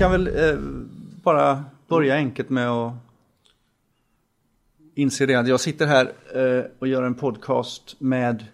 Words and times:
kan 0.00 0.10
väl 0.10 0.26
eh, 0.26 0.58
bara 1.22 1.64
börja 1.88 2.14
enkelt 2.14 2.50
med 2.50 2.68
att 2.70 2.92
inse 4.94 5.26
det 5.26 5.34
att 5.34 5.48
jag 5.48 5.60
sitter 5.60 5.86
här 5.86 6.12
eh, 6.34 6.64
och 6.78 6.88
gör 6.88 7.02
en 7.02 7.14
podcast 7.14 7.96
med 7.98 8.44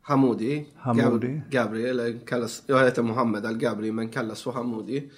Hamoudi. 0.00 0.66
Hamoudi. 0.76 1.26
Gab- 1.26 1.50
Gabri, 1.50 1.88
eller 1.88 2.26
kallas, 2.26 2.62
jag 2.66 2.84
heter 2.84 3.02
Mohammed 3.02 3.46
Al-Gabri 3.46 3.92
men 3.92 4.08
kallas 4.08 4.42
för 4.42 4.52
Hamoudi. 4.52 5.10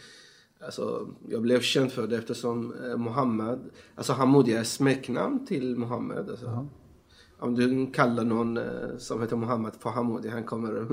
Alltså, 0.64 1.09
jag 1.28 1.42
blev 1.42 1.60
känd 1.60 1.92
för 1.92 2.06
det 2.06 2.16
eftersom 2.16 2.74
eh, 2.84 2.96
Mohammed, 2.96 3.59
alltså 3.95 4.12
Hamoudi 4.12 4.52
är 4.52 4.64
smeknamn 4.64 5.46
till 5.46 5.77
Mohammed. 5.77 6.30
Alltså. 6.30 6.69
Om 7.38 7.55
du 7.55 7.92
kallar 7.92 8.24
någon 8.24 8.56
eh, 8.56 8.64
som 8.98 9.20
heter 9.20 9.37
Mohammed 9.37 9.73
för 9.80 9.91
Hamoudi, 9.91 10.28
han 10.28 10.45
kommer 10.45 10.87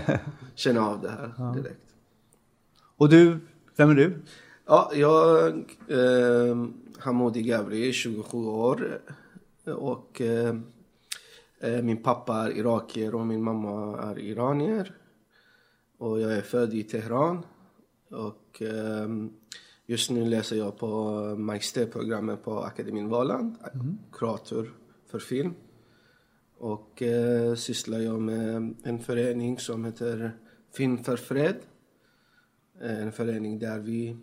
känna 0.54 0.80
av 0.86 1.00
det 1.02 1.10
här 1.10 1.54
direkt. 1.54 1.80
Och 2.96 3.08
du, 3.08 3.38
vem 3.78 3.90
är 3.90 3.94
du? 3.94 4.22
Ja, 4.66 4.90
jag 4.94 5.48
eh, 5.88 6.66
Hamoudi 6.98 7.42
Gabri, 7.42 7.92
27 7.92 8.38
år. 8.38 9.00
Och 9.64 10.20
eh, 10.20 10.54
eh, 11.60 11.82
min 11.82 12.02
pappa 12.02 12.34
är 12.34 12.56
irakier 12.58 13.14
och 13.14 13.26
min 13.26 13.42
mamma 13.42 14.02
är 14.02 14.18
iranier. 14.18 14.94
Och 15.98 16.20
jag 16.20 16.32
är 16.32 16.42
född 16.42 16.74
i 16.74 16.82
Teheran. 16.82 17.46
Och 18.10 18.62
eh, 18.62 19.08
just 19.86 20.10
nu 20.10 20.24
läser 20.24 20.56
jag 20.56 20.78
på 20.78 21.20
magisterprogrammet 21.38 22.44
på 22.44 22.58
Akademin 22.58 23.08
Valand. 23.08 23.56
Kurator 24.12 24.72
för 25.06 25.18
film. 25.18 25.54
Och 26.58 27.02
eh, 27.02 27.54
sysslar 27.54 27.98
jag 27.98 28.20
med 28.20 28.74
en 28.82 28.98
förening 28.98 29.58
som 29.58 29.84
heter 29.84 30.32
Film 30.72 31.04
för 31.04 31.16
fred. 31.16 31.56
Eh, 32.80 33.02
En 33.02 33.12
förening 33.12 33.58
där 33.58 33.78
vi, 33.78 34.16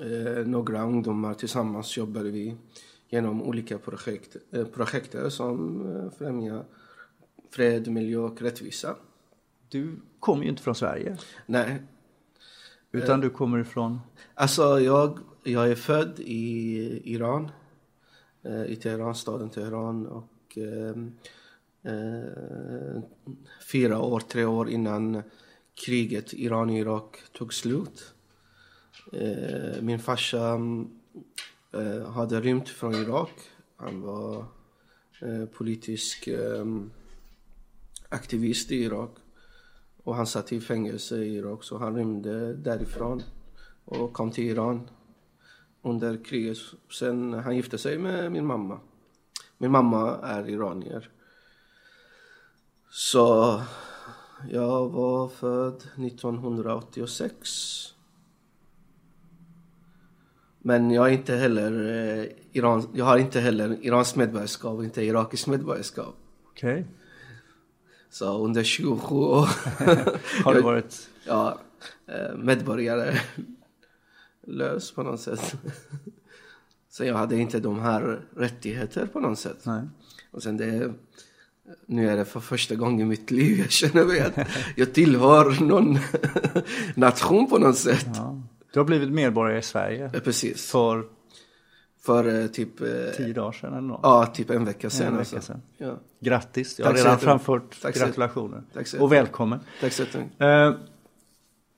eh, 0.00 0.46
några 0.46 0.82
ungdomar 0.82 1.34
tillsammans 1.34 1.96
jobbar 1.96 2.20
vi 2.22 2.56
genom 3.08 3.42
olika 3.42 3.78
projekt, 3.78 4.36
eh, 4.52 4.64
projekter 4.64 5.28
som 5.28 6.10
främjar 6.18 6.64
fred, 7.50 7.88
miljö 7.88 8.18
och 8.18 8.42
rättvisa. 8.42 8.96
Du 9.68 9.96
kommer 10.20 10.42
ju 10.44 10.48
inte 10.50 10.62
från 10.62 10.74
Sverige. 10.74 11.16
Nej, 11.46 11.82
Utan 12.92 13.20
du 13.20 13.30
kommer 13.30 13.58
ifrån... 13.58 14.00
alltså 14.34 14.80
jag, 14.80 15.18
jag 15.44 15.70
är 15.70 15.74
född 15.74 16.20
i 16.20 17.12
Iran, 17.14 17.50
i 18.68 18.76
Teheran, 18.76 19.14
staden 19.14 19.50
Teheran 19.50 20.06
och 20.06 20.58
eh, 20.58 20.96
fyra 23.72 24.00
år, 24.00 24.20
tre 24.20 24.44
år 24.44 24.70
innan 24.70 25.22
kriget 25.74 26.32
Iran-Irak 26.32 27.22
tog 27.32 27.54
slut. 27.54 28.14
Eh, 29.12 29.82
min 29.82 29.98
farsa 29.98 30.58
eh, 31.72 32.10
hade 32.10 32.40
rymt 32.40 32.68
från 32.68 32.94
Irak. 32.94 33.30
Han 33.76 34.00
var 34.00 34.44
eh, 35.20 35.44
politisk 35.44 36.26
eh, 36.26 36.64
aktivist 38.08 38.72
i 38.72 38.84
Irak. 38.84 39.10
Och 40.04 40.14
han 40.14 40.26
satt 40.26 40.52
i 40.52 40.60
fängelse 40.60 41.16
i 41.16 41.36
Irak 41.36 41.64
så 41.64 41.78
han 41.78 41.96
rymde 41.96 42.54
därifrån 42.54 43.22
och 43.84 44.12
kom 44.12 44.30
till 44.30 44.44
Iran 44.44 44.88
under 45.82 46.24
kriget. 46.24 46.58
Sen 46.90 47.32
han 47.32 47.56
gifte 47.56 47.78
sig 47.78 47.98
med 47.98 48.32
min 48.32 48.46
mamma. 48.46 48.80
Min 49.58 49.70
mamma 49.70 50.18
är 50.22 50.48
iranier. 50.48 51.10
Så 52.90 53.62
jag 54.50 54.88
var 54.88 55.28
född 55.28 55.82
1986. 56.06 57.88
Men 60.58 60.90
jag 60.90 61.08
är 61.08 61.12
inte 61.12 61.34
heller 61.34 61.72
eh, 62.18 62.26
Iran, 62.52 62.88
jag 62.94 63.04
har 63.04 63.18
inte 63.18 63.40
heller 63.40 63.78
Irans 63.82 64.16
medborgarskap 64.16 64.76
och 64.76 64.84
inte 64.84 65.02
irakiskt 65.02 65.46
medborgarskap. 65.46 66.14
Okej. 66.50 66.86
Så 68.10 68.44
under 68.44 68.62
27 68.62 69.14
år 69.14 69.48
Har 70.44 70.54
du 70.54 70.62
varit... 70.62 71.08
ja, 71.26 71.58
eh, 72.06 72.36
medborgare 72.36 73.20
lös 74.46 74.92
på 74.92 75.02
något 75.02 75.20
sätt. 75.20 75.54
Så 76.88 77.04
jag 77.04 77.14
hade 77.14 77.36
inte 77.36 77.60
de 77.60 77.80
här 77.80 78.20
rättigheter 78.36 79.06
på 79.06 79.20
något 79.20 79.38
sätt. 79.38 79.66
Nej. 79.66 79.82
Och 80.30 80.42
sen 80.42 80.56
det, 80.56 80.94
nu 81.86 82.08
är 82.10 82.16
det 82.16 82.24
för 82.24 82.40
första 82.40 82.74
gången 82.74 83.00
i 83.00 83.04
mitt 83.04 83.30
liv 83.30 83.58
jag 83.58 83.70
känner 83.70 84.04
mig 84.04 84.20
att 84.20 84.48
jag 84.76 84.92
tillhör 84.94 85.62
någon 85.64 85.98
nation 86.94 87.50
på 87.50 87.58
något 87.58 87.78
sätt. 87.78 88.06
Ja. 88.14 88.40
Du 88.72 88.80
har 88.80 88.84
blivit 88.84 89.10
medborgare 89.12 89.58
i 89.58 89.62
Sverige 89.62 90.10
Eh, 90.14 90.20
Precis. 90.20 90.70
för 90.70 91.04
För 92.04 92.40
eh, 92.42 92.46
typ, 92.46 92.80
eh, 92.80 92.86
tio 93.16 93.32
dagar 93.32 93.52
sedan 93.52 93.72
eller 93.72 93.80
något. 93.88 94.00
ja, 94.02 94.26
typ 94.26 94.50
en 94.50 94.64
vecka 94.64 94.90
sedan. 94.90 95.06
En 95.06 95.16
vecka 95.18 95.36
alltså. 95.36 95.52
sedan. 95.52 95.62
Ja. 95.78 95.98
Grattis, 96.20 96.78
jag 96.78 96.86
har 96.86 96.92
Tack 96.92 97.00
så 97.00 97.06
redan 97.06 97.18
framfört 97.20 97.80
Tack 97.82 97.94
gratulationer. 97.94 98.62
Tack 98.74 98.86
Och 99.00 99.12
välkommen. 99.12 99.60
Tack 99.80 99.92
så 99.92 100.02
jättemycket. 100.02 100.36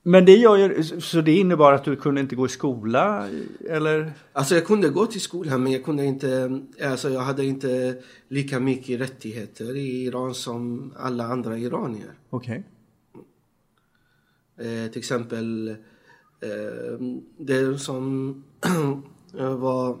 Men 0.07 0.25
det 0.25 0.35
gör 0.35 0.57
ju, 0.57 0.83
så 0.83 1.21
det 1.21 1.31
innebar 1.31 1.73
att 1.73 1.83
du 1.83 1.95
kunde 1.95 2.21
inte 2.21 2.35
gå 2.35 2.45
i 2.45 2.49
skola 2.49 3.29
eller? 3.69 4.13
Alltså 4.33 4.55
jag 4.55 4.65
kunde 4.65 4.89
gå 4.89 5.05
till 5.05 5.21
skolan 5.21 5.63
men 5.63 5.71
jag 5.71 5.83
kunde 5.83 6.05
inte, 6.05 6.59
alltså 6.83 7.09
jag 7.09 7.21
hade 7.21 7.45
inte 7.45 7.97
lika 8.27 8.59
mycket 8.59 9.01
rättigheter 9.01 9.75
i 9.75 10.05
Iran 10.05 10.35
som 10.35 10.93
alla 10.97 11.23
andra 11.23 11.57
iranier. 11.57 12.11
Okej. 12.29 12.63
Eh, 14.57 14.91
till 14.91 14.99
exempel, 14.99 15.69
eh, 16.39 16.99
det 17.37 17.79
som 17.79 18.43
var... 19.33 19.97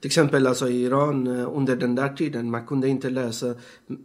Till 0.00 0.08
exempel 0.08 0.46
alltså 0.46 0.68
i 0.68 0.82
Iran 0.82 1.26
eh, 1.26 1.56
under 1.56 1.76
den 1.76 1.94
där 1.94 2.08
tiden, 2.08 2.50
man 2.50 2.66
kunde 2.66 2.88
inte 2.88 3.10
läsa, 3.10 3.54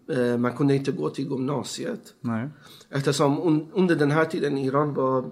eh, 0.10 0.38
man 0.38 0.58
kunde 0.58 0.76
inte 0.76 0.92
gå 0.92 1.10
till 1.10 1.26
gymnasiet. 1.26 2.14
Nej. 2.22 2.50
Eftersom 2.90 3.42
un, 3.42 3.68
under 3.74 3.96
den 3.96 4.12
här 4.12 4.26
tiden 4.26 4.58
Iran 4.58 4.94
var, 4.94 5.32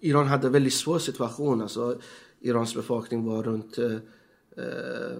Iran 0.00 0.26
hade 0.26 0.48
väldigt 0.48 0.74
svår 0.74 0.98
situation. 0.98 1.62
Alltså, 1.62 1.98
Irans 2.40 2.74
befolkning 2.74 3.24
var 3.24 3.42
runt 3.42 3.78
eh, 3.78 3.92
eh, 4.56 5.16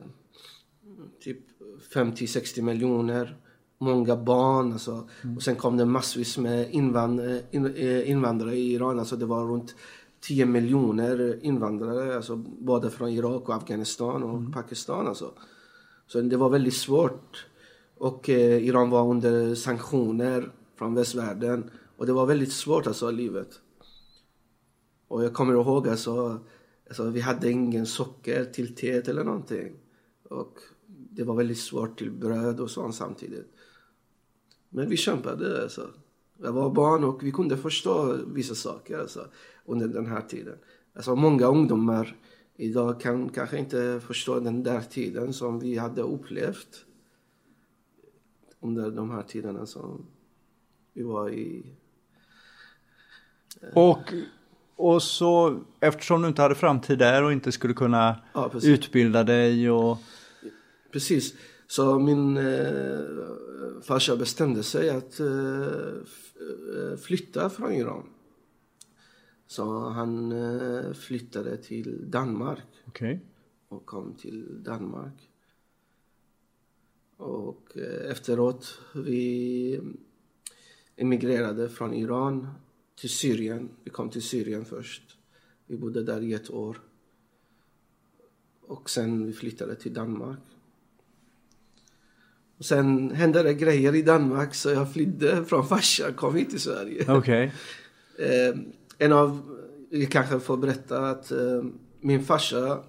typ 1.20 1.38
50-60 1.94 2.62
miljoner. 2.62 3.36
Många 3.78 4.16
barn. 4.16 4.72
Alltså. 4.72 5.08
Och 5.36 5.42
sen 5.42 5.56
kom 5.56 5.76
det 5.76 5.84
massvis 5.84 6.38
med 6.38 6.70
invand, 6.70 7.20
in, 7.50 7.76
invandrare 8.06 8.56
i 8.56 8.72
Iran. 8.72 8.98
Alltså, 8.98 9.16
det 9.16 9.26
var 9.26 9.44
runt 9.44 9.74
10 10.28 10.46
miljoner 10.46 11.44
invandrare. 11.44 12.16
Alltså, 12.16 12.36
både 12.36 12.90
från 12.90 13.08
Irak 13.08 13.48
och 13.48 13.54
Afghanistan 13.54 14.22
och 14.22 14.52
Pakistan. 14.52 15.06
Alltså. 15.06 15.32
Så 16.06 16.20
det 16.20 16.36
var 16.36 16.50
väldigt 16.50 16.76
svårt. 16.76 17.46
Och 17.96 18.30
eh, 18.30 18.64
Iran 18.64 18.90
var 18.90 19.10
under 19.10 19.54
sanktioner 19.54 20.52
från 20.78 20.94
västvärlden. 20.94 21.70
Och 21.96 22.06
det 22.06 22.12
var 22.12 22.26
väldigt 22.26 22.52
svårt 22.52 22.86
alltså 22.86 23.10
livet. 23.10 23.48
Och 25.08 25.24
jag 25.24 25.34
kommer 25.34 25.54
ihåg 25.54 25.88
alltså, 25.88 26.40
alltså 26.88 27.10
vi 27.10 27.20
hade 27.20 27.50
ingen 27.50 27.86
socker 27.86 28.44
till 28.44 28.74
teet 28.74 29.08
eller 29.08 29.24
någonting. 29.24 29.72
Och 30.30 30.58
det 30.86 31.24
var 31.24 31.34
väldigt 31.34 31.58
svårt 31.58 31.98
till 31.98 32.10
bröd 32.10 32.60
och 32.60 32.70
sånt 32.70 32.94
samtidigt. 32.94 33.52
Men 34.68 34.88
vi 34.88 34.96
kämpade 34.96 35.62
alltså. 35.62 35.88
Jag 36.38 36.52
var 36.52 36.70
barn 36.70 37.04
och 37.04 37.22
vi 37.22 37.32
kunde 37.32 37.56
förstå 37.56 38.16
vissa 38.26 38.54
saker 38.54 38.98
alltså, 38.98 39.26
under 39.66 39.88
den 39.88 40.06
här 40.06 40.20
tiden. 40.20 40.58
Alltså 40.94 41.16
många 41.16 41.46
ungdomar 41.46 42.16
idag 42.56 43.00
kan 43.00 43.28
kanske 43.28 43.58
inte 43.58 44.00
förstå 44.06 44.40
den 44.40 44.62
där 44.62 44.80
tiden 44.80 45.32
som 45.32 45.58
vi 45.58 45.76
hade 45.78 46.02
upplevt 46.02 46.84
under 48.60 48.90
de 48.90 49.10
här 49.10 49.22
tiderna 49.22 49.66
som 49.66 50.06
vi 50.92 51.02
var 51.02 51.30
i. 51.30 51.66
Och, 53.74 54.12
och 54.76 55.02
så 55.02 55.60
eftersom 55.80 56.22
du 56.22 56.28
inte 56.28 56.42
hade 56.42 56.54
framtid 56.54 56.98
där 56.98 57.22
och 57.22 57.32
inte 57.32 57.52
skulle 57.52 57.74
kunna 57.74 58.16
Ja, 58.34 58.50
utbilda 58.62 59.24
dig 59.24 59.70
och 59.70 59.98
Precis. 60.92 61.34
Så 61.66 61.98
min 61.98 62.36
eh, 62.36 63.00
farsa 63.82 64.16
bestämde 64.16 64.62
sig 64.62 64.90
att 64.90 65.20
eh, 65.20 65.26
eh, 65.26 66.96
flytta 67.02 67.50
från 67.50 67.72
Iran. 67.72 68.02
Så 69.46 69.88
han 69.88 70.32
eh, 70.32 70.92
flyttade 70.92 71.56
till 71.56 72.10
Danmark 72.10 72.66
Okej. 72.84 73.20
och 73.68 73.86
kom 73.86 74.14
till 74.14 74.62
Danmark. 74.62 75.30
Och 77.16 77.76
eh, 77.76 78.10
efteråt 78.10 78.80
vi 78.94 79.80
emigrerade 80.96 81.68
från 81.68 81.94
Iran 81.94 82.48
till 83.00 83.10
Syrien. 83.10 83.68
Vi 83.84 83.90
kom 83.90 84.10
till 84.10 84.22
Syrien 84.22 84.64
först. 84.64 85.16
Vi 85.66 85.76
bodde 85.76 86.02
där 86.02 86.22
i 86.22 86.32
ett 86.32 86.50
år. 86.50 86.80
Och 88.60 88.90
sen 88.90 89.26
vi 89.26 89.32
flyttade 89.32 89.74
till 89.74 89.94
Danmark. 89.94 90.38
Och 92.58 92.64
sen 92.64 93.10
hände 93.10 93.42
det 93.42 93.54
grejer 93.54 93.94
i 93.94 94.02
Danmark 94.02 94.54
så 94.54 94.70
jag 94.70 94.92
flydde 94.92 95.44
från 95.44 95.68
farsan, 95.68 96.14
kom 96.14 96.34
hit 96.34 96.50
till 96.50 96.60
Sverige. 96.60 97.04
Okej. 97.08 97.52
En 98.98 99.12
av, 99.12 99.40
jag 99.90 100.10
kanske 100.10 100.40
får 100.40 100.56
berätta 100.56 101.10
att 101.10 101.30
eh, 101.30 101.62
min 102.00 102.24
farsa, 102.24 102.82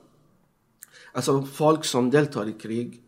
alltså 1.13 1.41
folk 1.43 1.85
som 1.85 2.09
deltar 2.11 2.47
i 2.49 2.51
krig, 2.53 3.03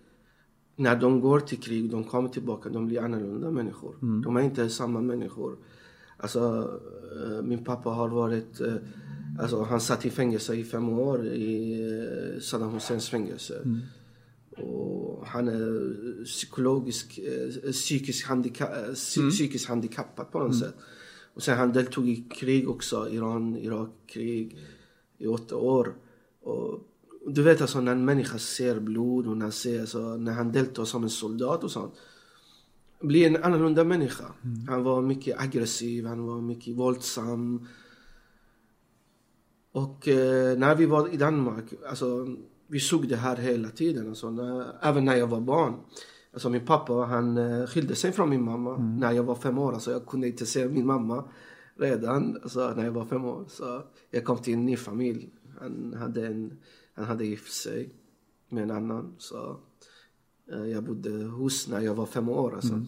när 0.75 0.95
de 0.95 1.19
går 1.21 1.39
till 1.39 1.59
krig, 1.61 1.91
de 1.91 2.03
kommer 2.03 2.29
tillbaka, 2.29 2.69
de 2.69 2.85
blir 2.85 3.01
annorlunda 3.01 3.51
människor. 3.51 3.95
Mm. 4.01 4.21
De 4.21 4.37
är 4.37 4.41
inte 4.41 4.69
samma 4.69 5.01
människor. 5.01 5.57
Alltså, 6.17 6.71
eh, 7.25 7.41
min 7.43 7.63
pappa 7.63 7.89
har 7.89 8.09
varit, 8.09 8.61
eh, 8.61 8.73
alltså 9.39 9.63
han 9.63 9.81
satt 9.81 10.05
i 10.05 10.09
fängelse 10.09 10.55
i 10.55 10.63
fem 10.63 10.89
år 10.89 11.27
i 11.27 11.81
eh, 12.35 12.39
Saddam 12.41 12.73
Husseins 12.73 13.09
fängelse. 13.09 13.61
Mm. 13.65 13.79
Och 14.69 15.27
han 15.27 15.47
är 15.47 16.23
psykologisk, 16.25 17.19
eh, 17.19 17.71
psykisk, 17.71 18.27
handika 18.27 18.65
psy- 18.93 19.19
Mm. 19.19 19.31
psykiskt 19.31 19.67
handikappad 19.69 20.31
på 20.31 20.39
något 20.39 20.59
sätt. 20.59 20.75
Och 21.33 21.43
sen 21.43 21.57
han 21.57 21.73
deltog 21.73 22.09
i 22.09 22.15
krig 22.15 22.69
också, 22.69 23.09
Iran-Irak-krig 23.09 24.57
i 25.17 25.27
åtta 25.27 25.55
år. 25.55 25.95
Och 26.41 26.79
du 27.27 27.43
vet 27.43 27.61
alltså 27.61 27.81
när 27.81 27.91
en 27.91 28.05
människa 28.05 28.37
ser 28.37 28.79
blod 28.79 29.27
och 29.27 29.37
när, 29.37 29.51
ser, 29.51 29.79
alltså, 29.79 30.17
när 30.17 30.31
han 30.31 30.51
deltar 30.51 30.85
som 30.85 31.03
en 31.03 31.09
soldat 31.09 31.63
och 31.63 31.71
sånt. 31.71 31.93
Blir 33.01 33.27
en 33.27 33.43
annorlunda 33.43 33.83
människa. 33.83 34.25
Han 34.67 34.83
var 34.83 35.01
mycket 35.01 35.41
aggressiv, 35.41 36.05
han 36.05 36.25
var 36.25 36.41
mycket 36.41 36.75
våldsam. 36.75 37.67
Och 39.71 40.07
eh, 40.07 40.57
när 40.57 40.75
vi 40.75 40.85
var 40.85 41.13
i 41.13 41.17
Danmark, 41.17 41.65
alltså 41.89 42.27
vi 42.67 42.79
såg 42.79 43.07
det 43.07 43.15
här 43.15 43.35
hela 43.35 43.69
tiden. 43.69 44.09
Alltså, 44.09 44.31
när, 44.31 44.65
även 44.81 45.05
när 45.05 45.15
jag 45.15 45.27
var 45.27 45.41
barn. 45.41 45.73
Alltså 46.33 46.49
min 46.49 46.65
pappa 46.65 46.93
han 46.93 47.37
eh, 47.37 47.65
skilde 47.65 47.95
sig 47.95 48.11
från 48.11 48.29
min 48.29 48.43
mamma 48.43 48.77
när 48.77 49.11
jag 49.11 49.23
var 49.23 49.35
fem 49.35 49.57
år. 49.57 49.73
Alltså 49.73 49.91
jag 49.91 50.05
kunde 50.05 50.27
inte 50.27 50.45
se 50.45 50.67
min 50.67 50.85
mamma 50.85 51.23
redan 51.75 52.39
alltså, 52.43 52.73
när 52.75 52.85
jag 52.85 52.91
var 52.91 53.05
fem 53.05 53.25
år. 53.25 53.45
Så 53.47 53.83
jag 54.09 54.25
kom 54.25 54.37
till 54.37 54.53
en 54.53 54.65
ny 54.65 54.77
familj. 54.77 55.29
Han 55.59 55.93
hade, 55.97 56.27
en, 56.27 56.57
han 56.93 57.05
hade 57.05 57.25
gift 57.25 57.53
sig 57.53 57.89
med 58.49 58.63
en 58.63 58.71
annan. 58.71 59.15
Så 59.17 59.59
eh, 60.51 60.65
jag 60.65 60.83
bodde 60.83 61.23
hos 61.23 61.67
när 61.67 61.79
jag 61.79 61.95
var 61.95 62.05
fem 62.05 62.29
år. 62.29 62.55
Alltså. 62.55 62.85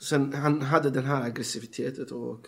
Sen 0.00 0.32
han 0.32 0.62
hade 0.62 0.90
den 0.90 1.04
här 1.04 1.22
aggressiviteten 1.22 2.16
och 2.16 2.46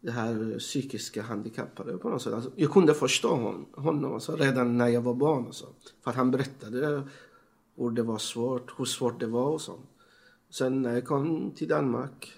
det 0.00 0.10
här 0.10 0.58
psykiska 0.58 1.22
handikappade 1.22 1.98
på 1.98 2.08
något 2.08 2.22
sätt. 2.22 2.32
Alltså, 2.32 2.50
jag 2.56 2.70
kunde 2.70 2.94
förstå 2.94 3.34
hon, 3.34 3.66
honom 3.84 4.14
alltså, 4.14 4.36
redan 4.36 4.78
när 4.78 4.88
jag 4.88 5.00
var 5.00 5.14
barn. 5.14 5.46
Alltså, 5.46 5.66
för 6.04 6.10
att 6.10 6.16
han 6.16 6.30
berättade 6.30 7.08
hur 7.76 7.90
det 7.90 8.02
var 8.02 8.18
svårt, 8.18 8.72
hur 8.78 8.84
svårt 8.84 9.20
det 9.20 9.26
var 9.26 9.46
och 9.46 9.60
så. 9.60 9.74
Sen 10.50 10.82
när 10.82 10.94
jag 10.94 11.04
kom 11.04 11.50
till 11.50 11.68
Danmark. 11.68 12.32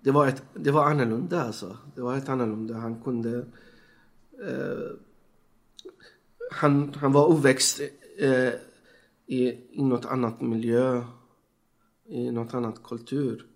Det 0.00 0.10
var, 0.10 0.26
ett, 0.26 0.42
det 0.54 0.70
var 0.70 0.84
annorlunda 0.84 1.42
alltså. 1.42 1.76
Det 1.94 2.00
var 2.02 2.14
helt 2.14 2.28
annorlunda. 2.28 2.74
Han 2.74 3.02
kunde... 3.02 3.38
Eh, 4.48 4.90
han, 6.52 6.94
han 6.94 7.12
var 7.12 7.28
uppväxt 7.28 7.80
eh, 8.18 8.48
i, 9.26 9.58
i 9.70 9.82
något 9.82 10.04
annat 10.04 10.40
miljö. 10.40 11.02
I 12.06 12.30
något 12.30 12.54
annat 12.54 12.82
kultur. 12.82 13.46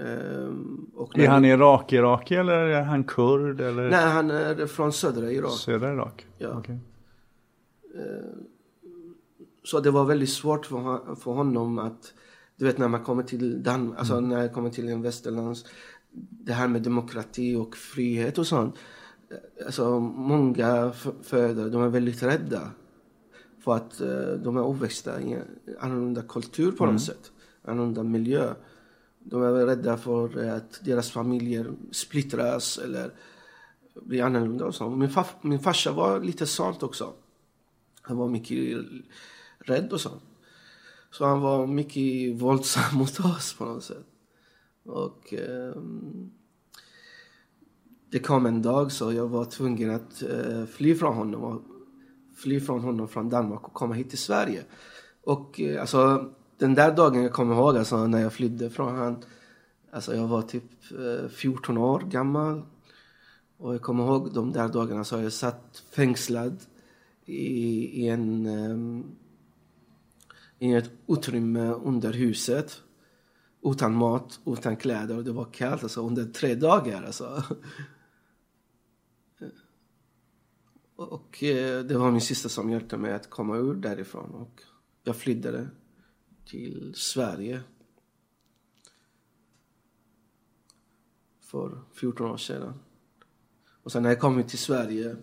Ehm, 0.00 0.90
och 0.94 1.18
Är 1.18 1.28
han 1.28 1.44
Irak-Iraki 1.44 2.34
eller 2.34 2.52
är 2.54 2.82
han 2.82 3.04
kurd 3.04 3.60
eller 3.60 3.90
Nej, 3.90 4.06
han 4.06 4.30
är 4.30 4.66
från 4.66 4.92
södra 4.92 5.32
Irak. 5.32 5.52
södra 5.52 5.92
Irak? 5.92 6.26
Ja. 6.38 6.58
Okej. 6.58 6.78
Så 9.64 9.80
det 9.80 9.90
var 9.90 10.04
väldigt 10.04 10.30
svårt 10.30 10.66
för, 10.66 10.76
hon- 10.76 11.16
för 11.16 11.30
honom 11.32 11.78
att, 11.78 12.12
du 12.56 12.64
vet 12.64 12.78
när 12.78 12.88
man 12.88 13.04
kommer 13.04 13.22
till 13.22 13.62
Danmark, 13.62 13.98
alltså 13.98 14.20
när 14.20 14.40
jag 14.40 14.52
kommer 14.52 14.70
till 14.70 14.88
en 14.88 15.02
västerlands, 15.02 15.64
det 16.30 16.52
här 16.52 16.68
med 16.68 16.82
demokrati 16.82 17.54
och 17.56 17.76
frihet 17.76 18.38
och 18.38 18.46
sånt. 18.46 18.74
Alltså 19.66 20.00
många 20.00 20.92
föräldrar, 21.22 21.68
de 21.70 21.82
är 21.82 21.88
väldigt 21.88 22.22
rädda. 22.22 22.70
För 23.64 23.74
att 23.74 24.00
eh, 24.00 24.30
de 24.44 24.56
är 24.56 24.68
uppväxta 24.68 25.20
i 25.20 25.32
en 25.32 25.42
annorlunda 25.80 26.22
kultur 26.22 26.72
på 26.72 26.86
något 26.86 27.02
sätt. 27.02 27.32
Annorlunda 27.64 28.02
miljö. 28.02 28.54
De 29.18 29.42
är 29.42 29.66
rädda 29.66 29.96
för 29.96 30.48
att 30.48 30.80
deras 30.84 31.10
familjer 31.10 31.70
splittras 31.92 32.78
eller 32.78 33.10
blir 34.02 34.22
annorlunda 34.22 34.64
och 34.64 34.74
så. 34.74 34.90
Min, 34.90 35.08
fa- 35.08 35.34
min 35.42 35.58
farsa 35.58 35.92
var 35.92 36.20
lite 36.20 36.46
sånt 36.46 36.82
också. 36.82 37.12
Han 38.08 38.16
var 38.16 38.28
mycket 38.28 38.78
rädd 39.58 39.92
och 39.92 40.00
så. 40.00 40.10
Så 41.10 41.24
han 41.24 41.40
var 41.40 41.66
mycket 41.66 42.42
våldsam 42.42 42.98
mot 42.98 43.20
oss 43.20 43.54
på 43.58 43.64
något 43.64 43.84
sätt. 43.84 44.06
Och 44.84 45.34
eh, 45.34 45.82
det 48.10 48.18
kom 48.18 48.46
en 48.46 48.62
dag 48.62 48.92
så 48.92 49.12
jag 49.12 49.28
var 49.28 49.44
tvungen 49.44 49.90
att 49.90 50.22
eh, 50.22 50.64
fly 50.64 50.94
från 50.94 51.14
honom. 51.14 51.42
Och 51.44 51.62
fly 52.36 52.60
från 52.60 52.80
honom 52.80 53.08
från 53.08 53.28
Danmark 53.28 53.64
och 53.68 53.74
komma 53.74 53.94
hit 53.94 54.08
till 54.08 54.18
Sverige. 54.18 54.64
Och 55.24 55.60
eh, 55.60 55.80
alltså 55.80 56.30
den 56.58 56.74
där 56.74 56.92
dagen 56.96 57.22
jag 57.22 57.32
kommer 57.32 57.54
ihåg 57.54 57.76
alltså 57.76 58.06
när 58.06 58.20
jag 58.20 58.32
flydde 58.32 58.70
från 58.70 58.96
han. 58.96 59.16
Alltså 59.92 60.16
jag 60.16 60.28
var 60.28 60.42
typ 60.42 60.64
eh, 60.98 61.28
14 61.28 61.78
år 61.78 62.00
gammal. 62.00 62.62
Och 63.58 63.74
jag 63.74 63.82
kommer 63.82 64.04
ihåg 64.04 64.34
de 64.34 64.52
där 64.52 64.68
dagarna 64.68 65.04
så 65.04 65.18
jag 65.18 65.32
satt 65.32 65.82
fängslad 65.90 66.56
i, 67.28 68.04
i 68.04 68.08
en 68.08 68.46
ehm, 68.46 69.04
i 70.58 70.74
ett 70.74 70.90
utrymme 71.06 71.70
under 71.70 72.12
huset. 72.12 72.82
Utan 73.62 73.94
mat, 73.94 74.40
utan 74.46 74.76
kläder 74.76 75.16
och 75.16 75.24
det 75.24 75.32
var 75.32 75.52
kallt 75.52 75.82
alltså 75.82 76.06
under 76.06 76.24
tre 76.24 76.54
dagar 76.54 77.02
alltså. 77.02 77.42
Och 80.96 81.42
eh, 81.42 81.84
det 81.84 81.98
var 81.98 82.10
min 82.10 82.20
syster 82.20 82.48
som 82.48 82.70
hjälpte 82.70 82.96
mig 82.96 83.12
att 83.12 83.30
komma 83.30 83.56
ur 83.56 83.74
därifrån 83.74 84.30
och 84.30 84.62
jag 85.04 85.16
flydde 85.16 85.68
till 86.44 86.92
Sverige. 86.96 87.60
För 91.40 91.80
14 91.92 92.30
år 92.30 92.36
sedan. 92.36 92.74
Och 93.82 93.92
sen 93.92 94.02
när 94.02 94.10
jag 94.10 94.20
kom 94.20 94.42
till 94.42 94.58
Sverige 94.58 95.16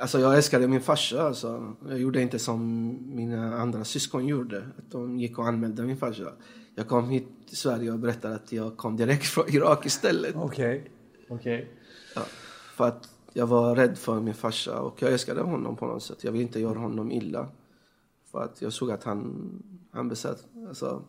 Alltså 0.00 0.20
jag 0.20 0.36
älskade 0.36 0.68
min 0.68 0.80
farsa. 0.80 1.22
Alltså. 1.22 1.76
Jag 1.88 1.98
gjorde 1.98 2.22
inte 2.22 2.38
som 2.38 2.88
mina 3.16 3.56
andra 3.56 3.84
syskon 3.84 4.26
gjorde. 4.26 4.58
Att 4.58 4.90
de 4.90 5.18
gick 5.18 5.38
och 5.38 5.46
anmälde 5.46 5.82
min 5.82 5.96
farsa. 5.96 6.32
Jag 6.74 6.88
kom 6.88 7.08
hit 7.08 7.28
till 7.48 7.56
Sverige 7.56 7.92
och 7.92 7.98
berättade 7.98 8.34
att 8.34 8.52
jag 8.52 8.76
kom 8.76 8.96
direkt 8.96 9.24
från 9.34 9.48
Irak 9.48 9.86
istället. 9.86 10.34
Okej. 10.36 10.90
Okej. 11.28 11.68
Ja, 12.14 12.22
för 12.76 12.88
att 12.88 13.08
jag 13.32 13.46
var 13.46 13.76
rädd 13.76 13.98
för 13.98 14.20
min 14.20 14.34
farsa 14.34 14.80
och 14.80 15.02
jag 15.02 15.12
älskade 15.12 15.40
honom 15.40 15.76
på 15.76 15.86
något 15.86 16.02
sätt. 16.02 16.24
Jag 16.24 16.32
ville 16.32 16.44
inte 16.44 16.60
göra 16.60 16.78
honom 16.78 17.12
illa. 17.12 17.48
För 18.30 18.42
att 18.42 18.62
jag 18.62 18.72
såg 18.72 18.90
att 18.90 19.04
han, 19.04 19.50
han 19.90 20.08
besatt, 20.08 20.46
alltså, 20.68 21.02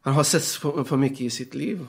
han 0.00 0.14
har 0.14 0.24
sett 0.24 0.44
för, 0.44 0.84
för 0.84 0.96
mycket 0.96 1.20
i 1.20 1.30
sitt 1.30 1.54
liv. 1.54 1.86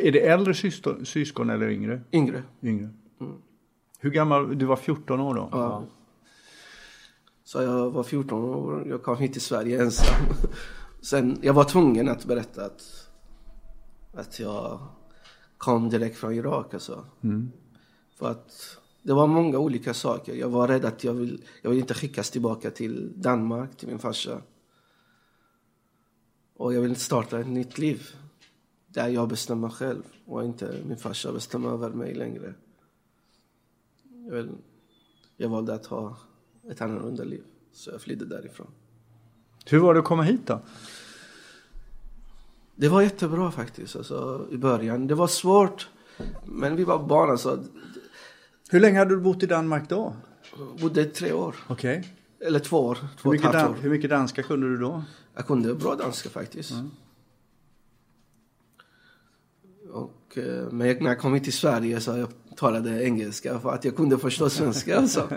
Är 0.00 0.12
det 0.12 0.26
äldre 0.26 0.54
syskon, 0.54 1.06
syskon 1.06 1.50
eller 1.50 1.68
yngre? 1.68 2.00
Yngre. 2.12 2.42
Yngre. 2.62 2.88
Hur 4.02 4.10
gammal? 4.10 4.58
Du 4.58 4.66
var 4.66 4.76
14 4.76 5.20
år 5.20 5.34
då? 5.34 5.48
Ja. 5.52 5.84
Så 7.44 7.62
jag 7.62 7.90
var 7.90 8.02
14 8.02 8.44
år 8.44 8.88
jag 8.88 9.02
kom 9.02 9.16
hit 9.16 9.32
till 9.32 9.42
Sverige 9.42 9.82
ensam. 9.82 10.14
Sen, 11.00 11.38
jag 11.42 11.54
var 11.54 11.64
tvungen 11.64 12.08
att 12.08 12.24
berätta 12.24 12.64
att, 12.64 13.08
att 14.14 14.40
jag 14.40 14.86
kom 15.58 15.90
direkt 15.90 16.16
från 16.16 16.34
Irak 16.34 16.74
alltså. 16.74 17.04
För 18.18 18.30
att 18.30 18.78
det 19.02 19.12
var 19.12 19.26
många 19.26 19.58
olika 19.58 19.94
saker. 19.94 20.34
Jag 20.34 20.48
var 20.48 20.68
rädd 20.68 20.84
att 20.84 21.04
jag 21.04 21.14
vill, 21.14 21.44
jag 21.62 21.70
vill 21.70 21.78
inte 21.78 21.94
skickas 21.94 22.30
tillbaka 22.30 22.70
till 22.70 23.12
Danmark, 23.16 23.76
till 23.76 23.88
min 23.88 23.98
farsa. 23.98 24.42
Och 26.56 26.74
jag 26.74 26.80
vill 26.80 26.96
starta 26.96 27.40
ett 27.40 27.48
nytt 27.48 27.78
liv. 27.78 28.08
Där 28.86 29.08
jag 29.08 29.28
bestämmer 29.28 29.68
själv 29.68 30.02
och 30.26 30.44
inte 30.44 30.74
min 30.86 30.96
farsa 30.96 31.32
bestämmer 31.32 31.70
över 31.70 31.90
mig 31.90 32.14
längre. 32.14 32.54
Jag, 34.26 34.32
vill, 34.34 34.50
jag 35.36 35.48
valde 35.48 35.74
att 35.74 35.86
ha 35.86 36.16
ett 36.70 36.80
annorlunda 36.80 37.24
liv. 37.24 37.42
Så 37.72 37.90
jag 37.90 38.00
flydde 38.00 38.24
därifrån. 38.24 38.66
Hur 39.66 39.78
var 39.78 39.94
det 39.94 40.00
att 40.00 40.06
komma 40.06 40.22
hit 40.22 40.46
då? 40.46 40.60
Det 42.76 42.88
var 42.88 43.02
jättebra 43.02 43.50
faktiskt 43.50 43.96
alltså, 43.96 44.46
i 44.50 44.56
början. 44.56 45.06
Det 45.06 45.14
var 45.14 45.26
svårt. 45.26 45.88
Men 46.44 46.76
vi 46.76 46.84
var 46.84 47.06
barn 47.06 47.30
alltså. 47.30 47.64
Hur 48.70 48.80
länge 48.80 48.98
hade 48.98 49.14
du 49.14 49.20
bott 49.20 49.42
i 49.42 49.46
Danmark 49.46 49.88
då? 49.88 50.16
Bodde 50.80 51.00
i 51.00 51.04
tre 51.04 51.32
år. 51.32 51.56
Okej. 51.68 52.08
Eller 52.40 52.58
två 52.58 52.78
år. 52.78 52.94
Två 52.94 53.30
Hur, 53.30 53.38
mycket 53.38 53.54
år. 53.54 53.76
hur 53.80 53.90
mycket 53.90 54.10
danska 54.10 54.42
kunde 54.42 54.68
du 54.68 54.76
då? 54.76 55.02
Jag 55.34 55.46
kunde 55.46 55.74
bra 55.74 55.94
danska 55.94 56.28
faktiskt. 56.28 56.72
Och, 59.92 60.38
eh, 60.38 60.70
men 60.70 60.96
när 61.02 61.06
jag 61.06 61.18
kom 61.18 61.34
hit 61.34 61.44
till 61.44 61.52
Sverige 61.52 62.00
så 62.00 62.10
jag 62.18 62.28
talade 62.56 63.04
engelska 63.04 63.58
för 63.58 63.70
att 63.70 63.84
jag 63.84 63.96
kunde 63.96 64.18
förstå 64.18 64.50
svenska. 64.50 64.98
Alltså. 64.98 65.28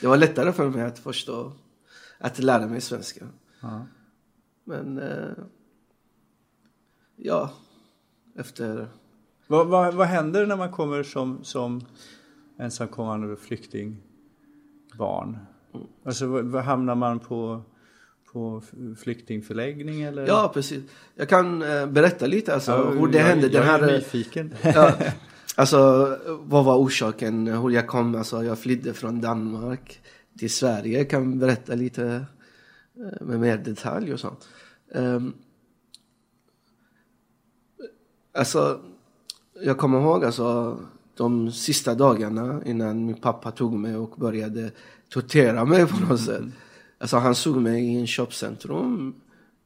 Det 0.00 0.06
var 0.06 0.16
lättare 0.16 0.52
för 0.52 0.70
mig 0.70 0.84
att 0.84 0.98
förstå, 0.98 1.52
att 2.18 2.38
lära 2.38 2.66
mig 2.66 2.80
svenska. 2.80 3.26
Ja. 3.60 3.86
Men 4.64 4.98
eh, 4.98 5.28
ja, 7.16 7.50
efter... 8.36 8.88
Vad, 9.46 9.66
vad, 9.66 9.94
vad 9.94 10.06
händer 10.06 10.46
när 10.46 10.56
man 10.56 10.72
kommer 10.72 11.02
som, 11.02 11.44
som 11.44 11.86
ensamkommande 12.58 13.36
flyktingbarn? 13.36 15.38
Alltså 16.04 16.26
vad, 16.26 16.64
hamnar 16.64 16.94
man 16.94 17.18
på, 17.18 17.62
på 18.32 18.62
flyktingförläggning 18.98 20.02
eller? 20.02 20.26
Ja, 20.26 20.50
precis. 20.54 20.84
Jag 21.14 21.28
kan 21.28 21.62
eh, 21.62 21.86
berätta 21.86 22.26
lite 22.26 22.54
alltså, 22.54 22.70
Ja, 22.70 22.90
hur 22.90 23.06
det 23.08 23.18
jag, 23.18 23.24
hände. 23.24 23.46
Jag 23.46 23.52
Den 23.52 23.62
här, 23.62 23.82
är 23.82 23.92
nyfiken. 23.92 24.54
ja, 24.62 24.92
alltså, 25.56 26.16
vad 26.40 26.64
var 26.64 26.76
orsaken? 26.76 27.46
Hur 27.46 27.70
jag 27.70 27.86
kom? 27.86 28.14
Alltså, 28.14 28.44
jag 28.44 28.58
flydde 28.58 28.94
från 28.94 29.20
Danmark 29.20 30.00
till 30.38 30.50
Sverige. 30.50 30.98
Jag 30.98 31.10
kan 31.10 31.38
berätta 31.38 31.74
lite 31.74 32.24
eh, 32.96 33.26
med 33.26 33.40
mer 33.40 33.58
detalj 33.58 34.12
och 34.12 34.20
sånt. 34.20 34.48
Um, 34.94 35.34
alltså, 38.34 38.80
jag 39.62 39.78
kommer 39.78 40.00
ihåg 40.00 40.24
alltså, 40.24 40.78
de 41.14 41.52
sista 41.52 41.94
dagarna 41.94 42.60
innan 42.64 43.06
min 43.06 43.20
pappa 43.20 43.50
tog 43.50 43.72
mig 43.72 43.96
och 43.96 44.16
började 44.16 44.70
tortera 45.08 45.64
mig 45.64 45.86
på 45.86 45.96
något 46.00 46.20
sätt. 46.20 46.44
Alltså, 46.98 47.16
han 47.16 47.34
såg 47.34 47.56
mig 47.56 47.84
i 47.84 48.00
en 48.00 48.06
köpcentrum 48.06 49.14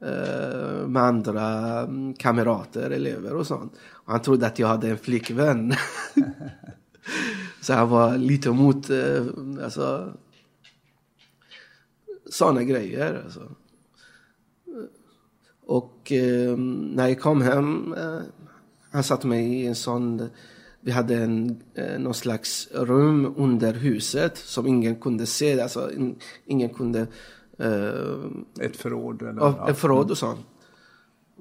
eh, 0.05 0.87
med 0.87 1.03
andra 1.03 1.79
mm, 1.81 2.15
kamrater, 2.15 2.91
elever 2.91 3.35
och 3.35 3.47
sånt. 3.47 3.73
Och 3.91 4.13
han 4.13 4.23
trodde 4.23 4.47
att 4.47 4.59
jag 4.59 4.69
hade 4.69 4.91
en 4.91 4.99
flickvän. 4.99 5.75
Så 7.61 7.73
han 7.73 7.89
var 7.89 8.19
lite 8.19 8.49
emot, 8.49 8.91
eh, 8.91 9.25
alltså, 9.65 10.13
sådana 12.31 12.63
grejer. 12.63 13.23
Alltså. 13.25 13.49
Och 15.67 16.13
eh, 16.13 16.57
när 16.57 17.09
jag 17.09 17.21
kom 17.21 17.43
hem, 17.43 17.95
eh, 17.99 18.21
han 18.91 19.05
satte 19.05 19.27
mig 19.27 19.63
i 19.63 19.67
en 19.67 19.75
sån, 19.75 20.29
vi 20.81 20.91
hade 20.91 21.17
en, 21.17 21.63
eh, 21.75 21.99
någon 21.99 22.15
slags 22.15 22.69
rum 22.73 23.35
under 23.37 23.73
huset 23.73 24.39
som 24.39 24.67
ingen 24.67 24.97
kunde 24.97 25.27
se, 25.27 25.61
alltså 25.61 25.93
in, 25.93 26.19
ingen 26.47 26.69
kunde 26.69 27.07
eh, 27.59 28.65
Ett 28.67 28.77
förråd 28.77 29.23
eller? 29.23 29.41
Ja, 29.41 29.71
ett 29.71 29.79
förråd 29.79 30.11
och 30.11 30.19
sånt. 30.19 30.47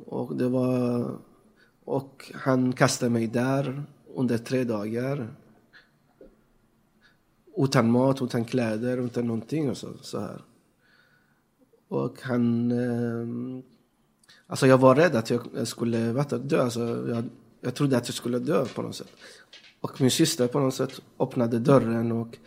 Och 0.05 0.36
det 0.36 0.50
var... 0.50 1.12
Och 1.86 2.32
han 2.36 2.74
kastade 2.74 3.10
mig 3.10 3.27
där 3.27 3.84
under 4.15 4.38
tre 4.38 4.63
dagar. 4.63 5.36
Utan 7.58 7.91
mat, 7.91 8.22
utan 8.22 8.46
kläder, 8.46 8.98
utan 8.98 9.27
någonting 9.27 9.70
och 9.70 9.77
så, 9.77 9.88
så 10.01 10.20
här. 10.20 10.41
Och 11.88 12.22
han... 12.22 12.72
Eh, 12.72 13.63
alltså 14.48 14.67
jag 14.67 14.77
var 14.77 14.96
rädd 14.96 15.15
att 15.15 15.29
jag 15.29 15.67
skulle 15.67 16.12
vet, 16.12 16.29
du, 16.29 16.38
dö. 16.38 16.63
Alltså 16.63 17.10
jag, 17.10 17.24
jag 17.62 17.75
trodde 17.75 17.98
att 17.98 18.08
jag 18.08 18.15
skulle 18.15 18.39
dö 18.39 18.65
på 18.65 18.82
något 18.82 18.96
sätt. 18.96 19.12
Och 19.82 20.01
min 20.01 20.12
syster 20.12 20.48
på 20.48 20.60
något 20.60 20.74
sätt 20.74 21.01
öppnade 21.20 21.60
dörren 21.60 22.12
och 22.12 22.38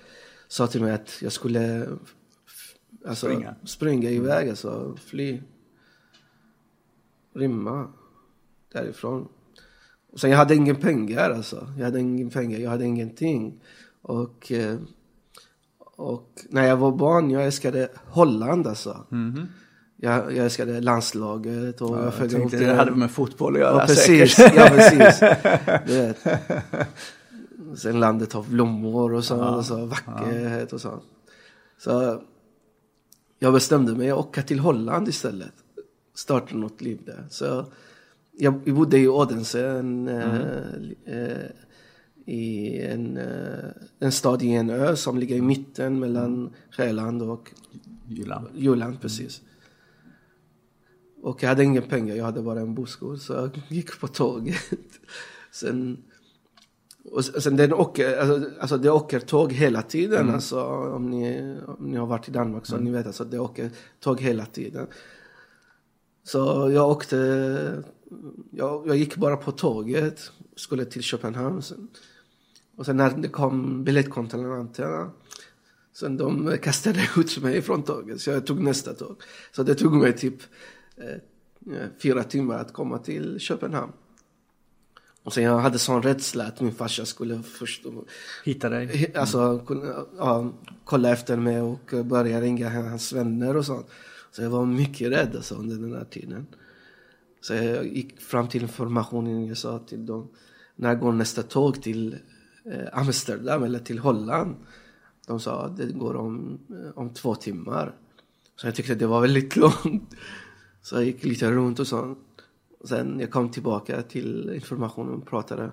sa 0.48 0.66
till 0.66 0.82
mig 0.82 0.92
att 0.92 1.22
jag 1.22 1.32
skulle 1.32 1.88
alltså, 3.08 3.26
Springa. 3.26 3.54
springa 3.64 4.10
iväg, 4.10 4.48
alltså 4.48 4.96
fly. 5.04 5.40
Rymma 7.34 7.88
därifrån. 8.72 9.28
Och 10.12 10.20
sen 10.20 10.30
jag 10.30 10.38
hade 10.38 10.54
ingen 10.54 10.76
pengar 10.76 11.30
alltså. 11.30 11.68
Jag 11.78 11.84
hade 11.84 12.00
ingen 12.00 12.30
pengar, 12.30 12.58
jag 12.58 12.70
hade 12.70 12.84
ingenting. 12.84 13.60
Och, 14.02 14.52
eh, 14.52 14.76
och 15.78 16.30
när 16.48 16.66
jag 16.66 16.76
var 16.76 16.92
barn, 16.92 17.30
jag 17.30 17.44
älskade 17.44 17.88
Holland 18.06 18.66
alltså. 18.66 19.06
Mhm. 19.10 19.46
Jag, 19.96 20.36
jag 20.36 20.44
älskade 20.44 20.80
landslaget 20.80 21.80
och 21.80 21.90
Ja, 21.90 21.96
jag 21.96 22.06
jag 22.06 22.14
följde 22.14 22.36
tänkte 22.36 22.56
upp 22.56 22.62
det 22.62 22.74
hade 22.74 22.90
med 22.90 23.10
fotboll 23.10 23.54
att 23.54 23.60
göra 23.60 23.80
Ja, 23.80 23.86
precis. 23.86 24.34
säkert. 24.34 24.56
Ja, 24.56 24.66
precis. 24.68 25.20
Du 25.86 25.98
vet. 26.00 26.26
Sen 27.78 28.00
landet 28.00 28.32
har 28.32 28.42
blommor 28.42 29.12
och 29.14 29.24
så, 29.24 29.34
Ja, 29.34 29.56
och 29.56 29.64
så 29.64 29.86
vackerhet 29.86 30.72
och 30.72 30.80
så. 30.80 31.00
Så 31.78 32.22
jag 33.38 33.52
bestämde 33.52 33.94
mig 33.94 34.10
att 34.10 34.18
åka 34.18 34.42
till 34.42 34.58
Holland 34.58 35.08
istället. 35.08 35.52
Starta 36.14 36.56
något 36.56 36.80
liv 36.80 37.00
där. 37.06 37.26
Så 37.30 37.66
jag, 38.38 38.74
bodde 38.74 38.98
i 38.98 39.08
Odense, 39.08 39.66
en, 39.66 40.08
eh, 40.08 40.50
eh, 41.04 41.50
i 42.26 42.80
en, 42.82 43.16
eh, 43.16 43.70
en 43.98 44.12
stad 44.12 44.42
i 44.42 44.52
en 44.52 44.70
ö 44.70 44.96
som 44.96 45.18
ligger 45.18 45.36
i 45.36 45.40
mitten 45.40 45.98
mellan 45.98 46.54
Själland 46.70 47.22
och 47.22 47.52
Jylland. 48.08 48.48
Jylland, 48.54 49.00
precis. 49.00 49.42
Och 51.22 51.42
jag 51.42 51.48
hade 51.48 51.64
inga 51.64 51.82
pengar, 51.82 52.14
jag 52.14 52.24
hade 52.24 52.42
bara 52.42 52.60
en 52.60 52.74
boskor 52.74 53.16
så 53.16 53.32
jag 53.32 53.62
gick 53.68 54.00
på 54.00 54.08
tåget. 54.08 54.56
sen, 55.52 56.04
och 57.10 57.24
sen 57.24 57.56
den 57.56 57.72
åker, 57.72 58.18
alltså, 58.18 58.50
alltså 58.60 58.76
det 58.76 58.90
åker 58.90 59.20
tåg 59.20 59.52
hela 59.52 59.82
tiden. 59.82 60.30
Alltså, 60.30 60.64
om, 60.66 61.10
ni, 61.10 61.56
om 61.66 61.90
ni 61.90 61.96
har 61.96 62.06
varit 62.06 62.28
i 62.28 62.32
Danmark 62.32 62.66
så 62.66 62.76
ni 62.76 62.90
vet 62.90 63.06
alltså 63.06 63.24
det 63.24 63.38
åker 63.38 63.70
tåg 64.00 64.20
hela 64.20 64.46
tiden. 64.46 64.86
Så 66.24 66.70
jag 66.74 66.90
åkte, 66.90 67.82
jag, 68.50 68.86
jag 68.86 68.96
gick 68.96 69.16
bara 69.16 69.36
på 69.36 69.52
tåget, 69.52 70.30
skulle 70.56 70.84
till 70.84 71.02
Köpenhamn. 71.02 71.62
Sen. 71.62 71.88
Och 72.76 72.86
sen 72.86 72.96
när 72.96 73.10
det 73.10 73.28
kom 73.28 73.84
biljettkontrollanterna 73.84 75.10
Sen 75.96 76.16
de 76.16 76.58
kastade 76.62 77.00
ut 77.16 77.42
mig 77.42 77.62
från 77.62 77.82
tåget, 77.82 78.20
så 78.20 78.30
jag 78.30 78.46
tog 78.46 78.60
nästa 78.60 78.94
tåg. 78.94 79.22
Så 79.52 79.62
det 79.62 79.74
tog 79.74 79.92
mig 79.92 80.12
typ 80.12 80.42
eh, 80.96 81.86
fyra 82.02 82.24
timmar 82.24 82.58
att 82.58 82.72
komma 82.72 82.98
till 82.98 83.40
Köpenhamn. 83.40 83.92
Och 85.26 85.32
sen 85.32 85.44
jag 85.44 85.58
hade 85.58 85.78
sån 85.78 86.02
rädsla 86.02 86.44
att 86.44 86.60
min 86.60 86.74
farsa 86.74 87.04
skulle 87.04 87.42
förstå, 87.42 88.04
Hitta 88.44 88.68
dig. 88.68 89.12
alltså, 89.16 89.64
ja, 90.18 90.52
kolla 90.84 91.10
efter 91.12 91.36
mig 91.36 91.60
och 91.60 91.94
börja 92.04 92.40
ringa 92.40 92.70
hans 92.70 93.12
vänner 93.12 93.56
och 93.56 93.66
sånt. 93.66 93.86
Så 94.30 94.42
jag 94.42 94.50
var 94.50 94.66
mycket 94.66 95.10
rädd 95.10 95.36
alltså, 95.36 95.54
under 95.54 95.76
den 95.76 95.92
här 95.92 96.04
tiden. 96.04 96.46
Så 97.40 97.54
jag 97.54 97.86
gick 97.86 98.20
fram 98.20 98.48
till 98.48 98.62
informationen, 98.62 99.46
jag 99.46 99.56
sa 99.56 99.78
till 99.78 100.06
dem, 100.06 100.28
när 100.76 100.94
går 100.94 101.12
nästa 101.12 101.42
tåg 101.42 101.82
till 101.82 102.16
eh, 102.64 102.88
Amsterdam 102.92 103.62
eller 103.62 103.78
till 103.78 103.98
Holland? 103.98 104.56
De 105.26 105.40
sa 105.40 105.64
att 105.64 105.76
det 105.76 105.86
går 105.86 106.16
om, 106.16 106.58
eh, 106.70 106.98
om 106.98 107.14
två 107.14 107.34
timmar. 107.34 107.94
Så 108.56 108.66
jag 108.66 108.74
tyckte 108.74 108.94
det 108.94 109.06
var 109.06 109.20
väldigt 109.20 109.56
långt. 109.66 110.14
Så 110.82 110.94
jag 110.96 111.04
gick 111.04 111.24
lite 111.24 111.50
runt 111.50 111.78
och 111.78 111.86
sånt. 111.86 112.18
Sen 112.86 113.20
jag 113.20 113.30
kom 113.30 113.48
tillbaka 113.50 114.02
till 114.02 114.50
informationen 114.54 115.14
och 115.14 115.26
pratade 115.26 115.70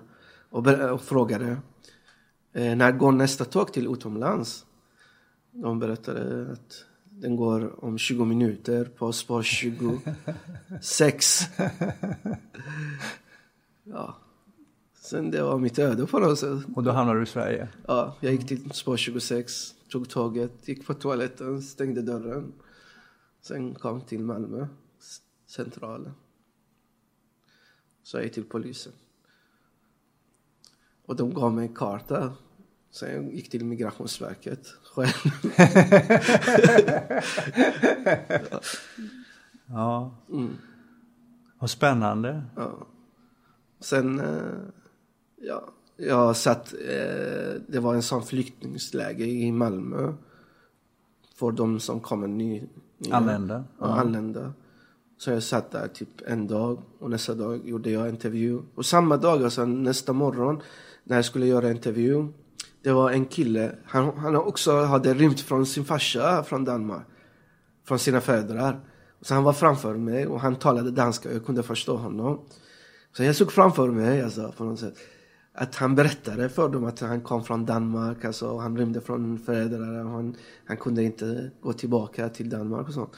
och, 0.50 0.66
och 0.66 1.00
frågade 1.02 1.56
eh, 2.52 2.76
när 2.76 2.92
går 2.92 3.12
nästa 3.12 3.44
tåg 3.44 3.72
till 3.72 3.86
utomlands? 3.92 4.66
De 5.50 5.78
berättade 5.78 6.52
att 6.52 6.84
den 7.10 7.36
går 7.36 7.84
om 7.84 7.98
20 7.98 8.24
minuter 8.24 8.84
på 8.84 9.12
spår 9.12 9.42
26. 9.42 11.40
ja. 13.84 14.16
Sen 15.00 15.30
det 15.30 15.42
var 15.42 15.58
mitt 15.58 15.78
öde 15.78 16.06
på 16.06 16.18
något 16.18 16.38
sätt. 16.38 16.58
Och 16.76 16.82
då 16.82 16.90
hamnar 16.90 17.14
du 17.14 17.22
i 17.22 17.26
Sverige. 17.26 17.68
Ja, 17.86 18.16
jag 18.20 18.32
gick 18.32 18.48
till 18.48 18.70
spår 18.70 18.96
26, 18.96 19.74
tog 19.88 20.08
tåget, 20.08 20.68
gick 20.68 20.86
på 20.86 20.94
toaletten, 20.94 21.62
stängde 21.62 22.02
dörren. 22.02 22.52
Sen 23.42 23.74
kom 23.74 24.00
till 24.00 24.20
Malmö, 24.20 24.66
s- 24.98 25.20
Så 28.04 28.16
jag 28.16 28.24
gick 28.24 28.34
till 28.34 28.44
polisen. 28.44 28.92
Och 31.06 31.16
de 31.16 31.34
gav 31.34 31.54
mig 31.54 31.68
en 31.68 31.74
karta. 31.74 32.32
Sen 32.90 33.14
jag 33.14 33.34
gick 33.34 33.50
till 33.50 33.64
Migrationsverket 33.64 34.66
själv. 34.82 35.12
Ja. 39.66 40.14
Mm. 40.30 40.56
Vad 41.58 41.70
spännande. 41.70 42.42
Ja. 42.56 42.86
Sen, 43.80 44.20
eh, 44.20 44.58
ja, 45.36 45.64
jag 45.96 46.36
satt, 46.36 46.72
eh, 46.72 47.60
det 47.66 47.80
var 47.80 47.94
en 47.94 48.02
sån 48.02 48.22
flyktingsläge 48.22 49.24
i 49.24 49.52
Malmö. 49.52 50.12
För 51.34 51.52
de 51.52 51.80
som 51.80 52.00
kommer 52.00 52.28
ny, 52.28 52.68
nya. 52.98 53.16
Anlända. 53.16 53.64
Ja, 53.78 53.86
anlända. 53.86 54.52
Så 55.18 55.30
jag 55.30 55.42
satt 55.42 55.70
där 55.70 55.88
typ 55.88 56.08
en 56.26 56.46
dag 56.46 56.82
och 56.98 57.10
nästa 57.10 57.34
dag 57.34 57.68
gjorde 57.68 57.90
jag 57.90 58.08
intervju. 58.08 58.62
Och 58.74 58.86
samma 58.86 59.16
dag, 59.16 59.42
alltså 59.42 59.64
nästa 59.64 60.12
morgon 60.12 60.62
när 61.04 61.16
jag 61.16 61.24
skulle 61.24 61.46
göra 61.46 61.70
intervju. 61.70 62.28
Det 62.82 62.92
var 62.92 63.10
en 63.10 63.26
kille, 63.26 63.74
han, 63.84 64.18
han 64.18 64.36
också 64.36 64.80
hade 64.80 65.14
rymt 65.14 65.40
från 65.40 65.66
sin 65.66 65.84
farsa 65.84 66.42
från 66.42 66.64
Danmark. 66.64 67.06
Från 67.84 67.98
sina 67.98 68.20
föräldrar. 68.20 68.80
Så 69.20 69.34
han 69.34 69.42
var 69.42 69.52
framför 69.52 69.94
mig 69.94 70.26
och 70.26 70.40
han 70.40 70.56
talade 70.56 70.90
danska 70.90 71.28
och 71.28 71.34
jag 71.34 71.46
kunde 71.46 71.62
förstå 71.62 71.96
honom. 71.96 72.40
Så 73.16 73.24
jag 73.24 73.36
såg 73.36 73.52
framför 73.52 73.88
mig 73.88 74.22
alltså, 74.22 74.52
på 74.56 74.64
något 74.64 74.80
sätt. 74.80 74.94
Att 75.54 75.74
han 75.74 75.94
berättade 75.94 76.48
för 76.48 76.68
dem 76.68 76.84
att 76.84 77.00
han 77.00 77.20
kom 77.20 77.44
från 77.44 77.66
Danmark, 77.66 78.24
alltså 78.24 78.58
han 78.58 78.76
rymde 78.76 79.00
från 79.00 79.38
föräldrar 79.38 80.04
han, 80.04 80.36
han 80.64 80.76
kunde 80.76 81.02
inte 81.02 81.50
gå 81.60 81.72
tillbaka 81.72 82.28
till 82.28 82.50
Danmark 82.50 82.88
och 82.88 82.94
sånt. 82.94 83.10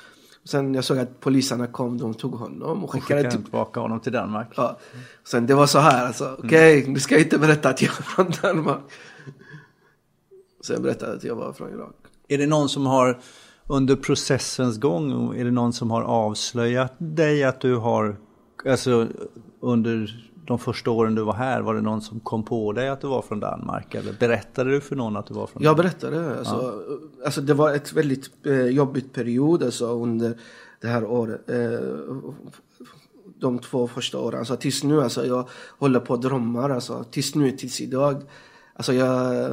Sen 0.47 0.75
jag 0.75 0.85
såg 0.85 0.99
att 0.99 1.21
poliserna 1.21 1.67
kom, 1.67 1.99
de 1.99 2.15
tog 2.15 2.35
honom 2.35 2.79
och 2.79 2.85
Och 2.85 2.91
skickade 2.91 3.21
skickade 3.21 3.31
till... 3.31 3.43
tillbaka 3.43 3.81
honom 3.81 4.01
till 4.01 4.13
Danmark. 4.13 4.49
Ja. 4.57 4.79
Sen 5.25 5.47
det 5.47 5.55
var 5.55 5.67
så 5.67 5.79
här 5.79 6.07
alltså, 6.07 6.37
okej, 6.45 6.87
nu 6.89 7.01
ska 7.01 7.15
jag 7.15 7.23
inte 7.23 7.39
berätta 7.39 7.69
att 7.69 7.83
jag 7.83 7.91
är 7.91 8.03
från 8.03 8.33
Danmark. 8.43 8.81
Sen 10.67 10.83
berättade 10.83 11.11
jag 11.11 11.17
att 11.17 11.25
jag 11.25 11.35
var 11.35 11.53
från 11.53 11.71
Irak. 11.71 11.95
Är 12.29 12.39
det 12.39 12.47
någon 12.47 12.69
som 12.69 12.87
har 12.87 13.21
under 13.67 13.97
processens 13.97 14.79
gång, 14.79 15.35
är 15.37 15.45
det 15.45 15.51
någon 15.51 15.73
som 15.73 15.91
har 15.91 16.03
avslöjat 16.03 16.95
dig 16.99 17.45
att 17.45 17.61
du 17.61 17.77
har, 17.77 18.17
alltså 18.69 19.09
under 19.61 20.27
de 20.47 20.59
första 20.59 20.91
åren 20.91 21.15
du 21.15 21.23
var 21.23 21.35
här, 21.35 21.61
var 21.61 21.75
det 21.75 21.81
någon 21.81 22.03
som 22.03 22.21
kom 22.21 22.43
på 22.43 22.73
dig 22.73 22.89
att 22.89 23.01
du 23.01 23.07
var 23.07 23.23
från 23.23 23.41
Danmark? 23.41 23.95
Eller 23.95 24.13
berättade 24.13 24.71
du 24.71 24.81
för 24.81 24.97
någon 24.97 25.17
att 25.17 25.27
du 25.27 25.35
var 25.35 25.47
från 25.47 25.63
Jag 25.63 25.77
Danmark? 25.77 26.01
berättade. 26.01 26.39
Alltså, 26.39 26.83
alltså 27.25 27.41
det 27.41 27.55
var 27.55 27.75
ett 27.75 27.93
väldigt 27.93 28.47
eh, 28.47 28.67
jobbigt 28.67 29.13
period 29.13 29.63
alltså, 29.63 29.87
under 29.87 30.39
det 30.81 30.89
här 30.89 31.05
året. 31.05 31.51
Eh, 31.51 31.81
de 33.39 33.59
två 33.59 33.89
första 33.89 34.19
åren. 34.19 34.39
Alltså, 34.39 34.57
tills 34.57 34.85
nu, 34.85 35.03
alltså, 35.03 35.27
jag 35.27 35.49
håller 35.79 36.01
på 36.01 36.15
och 36.15 36.21
drömmar. 36.21 36.71
Alltså, 36.71 37.05
tills 37.11 37.35
nu, 37.35 37.51
tills 37.51 37.81
idag. 37.81 38.23
Alltså, 38.75 38.93
jag, 38.93 39.51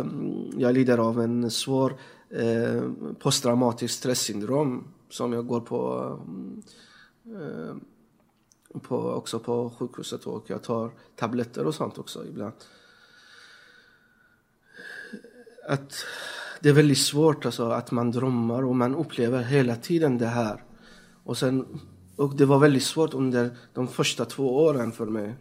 jag 0.57 0.73
lider 0.73 0.97
av 0.97 1.21
en 1.21 1.51
svår 1.51 1.95
eh, 2.29 2.81
posttraumatisk 3.19 3.93
stresssyndrom 3.93 4.83
som 5.09 5.33
jag 5.33 5.47
går 5.47 5.61
på, 5.61 6.11
eh, 7.25 7.75
på 8.81 8.97
också 8.97 9.39
på 9.39 9.69
sjukhuset 9.69 10.25
och 10.25 10.43
jag 10.47 10.63
tar 10.63 10.91
tabletter 11.15 11.65
och 11.65 11.75
sånt 11.75 11.97
också 11.97 12.25
ibland 12.25 12.53
att 15.67 16.05
det 16.59 16.69
är 16.69 16.73
väldigt 16.73 16.97
svårt 16.97 17.45
alltså, 17.45 17.69
att 17.69 17.91
man 17.91 18.11
drömmar 18.11 18.63
och 18.63 18.75
man 18.75 18.95
upplever 18.95 19.43
hela 19.43 19.75
tiden 19.75 20.17
det 20.17 20.27
här. 20.27 20.63
Och, 21.23 21.37
sen, 21.37 21.79
och 22.15 22.35
det 22.35 22.45
var 22.45 22.59
väldigt 22.59 22.83
svårt 22.83 23.13
under 23.13 23.57
de 23.73 23.87
första 23.87 24.25
två 24.25 24.63
åren 24.63 24.91
för 24.91 25.05
mig. 25.05 25.35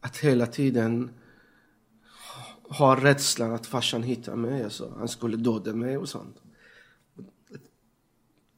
Att 0.00 0.16
hela 0.16 0.46
tiden 0.46 1.10
ha 2.62 3.04
rädslan 3.04 3.52
att 3.52 3.66
farsan 3.66 4.02
hittar 4.02 4.36
mig. 4.36 4.64
Alltså. 4.64 4.94
Han 4.98 5.08
skulle 5.08 5.36
döda 5.36 5.72
mig 5.72 5.96
och 5.96 6.08
sånt. 6.08 6.36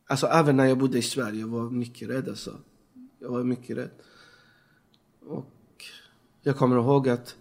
Alltså 0.07 0.27
även 0.27 0.57
när 0.57 0.65
jag 0.67 0.79
bodde 0.79 0.99
i 0.99 1.03
Sverige 1.03 1.45
var 1.45 1.59
jag 1.59 1.73
mycket 1.73 2.09
rädd. 2.09 2.29
Alltså. 2.29 2.57
Jag 3.19 3.31
var 3.31 3.45
mycket 3.45 3.77
rädd. 3.77 3.91
Och 5.21 5.85
jag 6.43 6.57
kommer 6.57 6.77
ihåg 6.77 7.09
att 7.09 7.37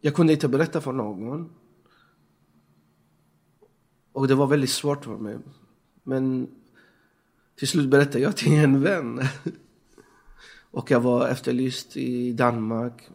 jag 0.00 0.14
kunde 0.14 0.32
inte 0.32 0.48
berätta 0.48 0.80
för 0.80 0.92
någon. 0.92 1.50
Och 4.12 4.28
det 4.28 4.34
var 4.34 4.46
väldigt 4.46 4.70
svårt 4.70 5.04
för 5.04 5.16
mig. 5.16 5.38
Men 6.02 6.48
till 7.56 7.68
slut 7.68 7.90
berättade 7.90 8.18
jag 8.18 8.36
till 8.36 8.52
en 8.52 8.82
vän. 8.82 9.20
Och 10.70 10.90
jag 10.90 11.00
var 11.00 11.28
efterlyst 11.28 11.96
i 11.96 12.32
Danmark. 12.32 13.10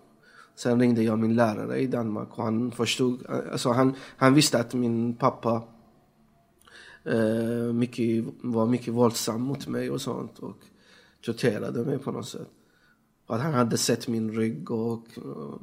Sen 0.56 0.80
ringde 0.80 1.04
jag 1.04 1.20
min 1.20 1.36
lärare 1.36 1.80
i 1.80 1.88
Danmark 1.88 2.38
och 2.38 2.44
han 2.44 2.72
förstod. 2.72 3.26
Alltså 3.52 3.70
han, 3.70 3.96
han 4.18 4.34
visste 4.34 4.60
att 4.60 4.74
min 4.74 5.16
pappa 5.16 5.64
eh, 7.04 7.74
mycket, 7.74 8.26
var 8.42 8.68
mycket 8.68 8.94
våldsam 8.94 9.42
mot 9.42 9.68
mig 9.68 9.92
och 9.92 10.02
sånt. 10.02 10.40
Och 10.40 10.58
torterade 11.22 11.86
mig 11.86 12.00
på 12.00 12.12
något 12.12 12.28
sätt. 12.28 12.48
Och 13.26 13.36
att 13.36 13.42
han 13.42 13.54
hade 13.54 13.78
sett 13.78 14.08
min 14.08 14.32
rygg 14.32 14.72
och 14.72 15.08
uh, 15.18 15.56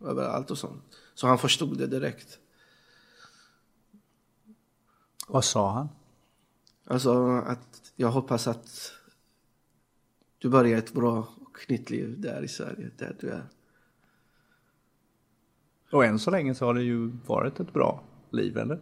överallt 0.00 0.50
och 0.50 0.58
sånt. 0.58 0.82
Så 1.14 1.26
han 1.26 1.38
förstod 1.38 1.78
det 1.78 1.86
direkt. 1.86 2.38
Vad 5.28 5.44
sa 5.44 5.70
han? 5.70 5.88
Alltså 6.84 7.26
att 7.28 7.92
jag 7.96 8.10
hoppas 8.10 8.46
att 8.46 8.92
du 10.38 10.48
börjar 10.48 10.78
ett 10.78 10.92
bra 10.92 11.28
och 11.40 11.58
nytt 11.68 11.90
liv 11.90 12.20
där 12.20 12.42
i 12.42 12.48
Sverige, 12.48 12.90
där 12.96 13.16
du 13.20 13.28
är. 13.30 13.44
Och 15.90 16.04
än 16.04 16.18
så 16.18 16.30
länge 16.30 16.54
så 16.54 16.64
har 16.64 16.74
det 16.74 16.82
ju 16.82 17.12
varit 17.26 17.60
ett 17.60 17.72
bra 17.72 18.02
liv, 18.30 18.58
eller? 18.58 18.80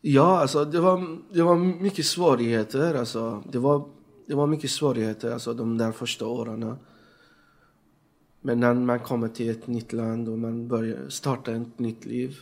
Ja, 0.00 0.38
alltså 0.38 0.64
det 0.64 0.80
var, 0.80 1.18
det 1.32 1.42
var 1.42 1.56
mycket 1.56 2.06
svårigheter. 2.06 2.94
Alltså, 2.94 3.42
det, 3.52 3.58
var, 3.58 3.88
det 4.26 4.34
var 4.34 4.46
mycket 4.46 4.70
svårigheter 4.70 5.30
alltså, 5.32 5.54
de 5.54 5.78
där 5.78 5.92
första 5.92 6.26
åren. 6.26 6.74
Men 8.40 8.60
när 8.60 8.74
man 8.74 9.00
kommer 9.00 9.28
till 9.28 9.50
ett 9.50 9.66
nytt 9.66 9.92
land 9.92 10.28
och 10.28 10.38
man 10.38 10.68
börjar 10.68 11.08
starta 11.08 11.52
ett 11.52 11.78
nytt 11.78 12.04
liv. 12.04 12.36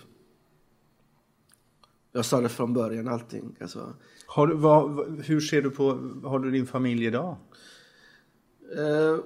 Jag 2.12 2.24
startade 2.24 2.48
från 2.48 2.72
början 2.74 3.08
allting. 3.08 3.56
Alltså, 3.60 3.92
Har 4.26 4.46
du, 4.46 4.54
vad, 4.54 5.06
hur 5.24 5.40
ser 5.40 5.62
du 5.62 5.70
på, 5.70 5.84
har 6.24 6.38
du 6.38 6.50
din 6.50 6.66
familj 6.66 7.04
idag? 7.06 7.36
eh, 8.78 9.18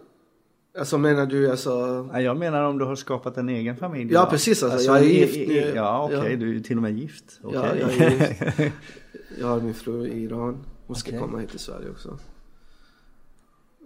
alltså 0.79 0.99
menar 0.99 1.27
du 1.27 1.51
alltså... 1.51 2.03
Nej, 2.13 2.25
jag 2.25 2.37
menar 2.37 2.63
om 2.65 2.79
du 2.79 2.85
har 2.85 2.97
skapat 2.97 3.37
en 3.37 3.49
egen 3.49 3.77
familj. 3.77 4.13
Ja, 4.13 4.21
idag. 4.21 4.31
precis, 4.31 4.63
alltså, 4.63 4.87
jag 4.87 4.99
är 4.99 5.05
gift 5.05 5.37
i-. 5.37 5.73
Ja, 5.75 6.05
okej, 6.05 6.31
Ja. 6.31 6.37
du 6.37 6.57
är 6.57 6.61
till 6.61 6.77
och 6.77 6.83
med 6.83 6.99
gift. 6.99 7.41
Ja, 7.43 7.49
Okej. 7.49 7.79
jag 7.81 7.91
är 8.07 8.11
gift. 8.11 8.75
Jag 9.41 9.47
har 9.47 9.61
min 9.61 9.75
fru 9.75 10.07
i 10.07 10.23
Iran. 10.23 10.65
Hon 10.87 10.97
ska 10.97 11.09
Okej. 11.11 11.21
komma 11.21 11.39
hit 11.39 11.51
till 11.51 11.59
Sverige 11.59 11.91
också. 11.91 12.19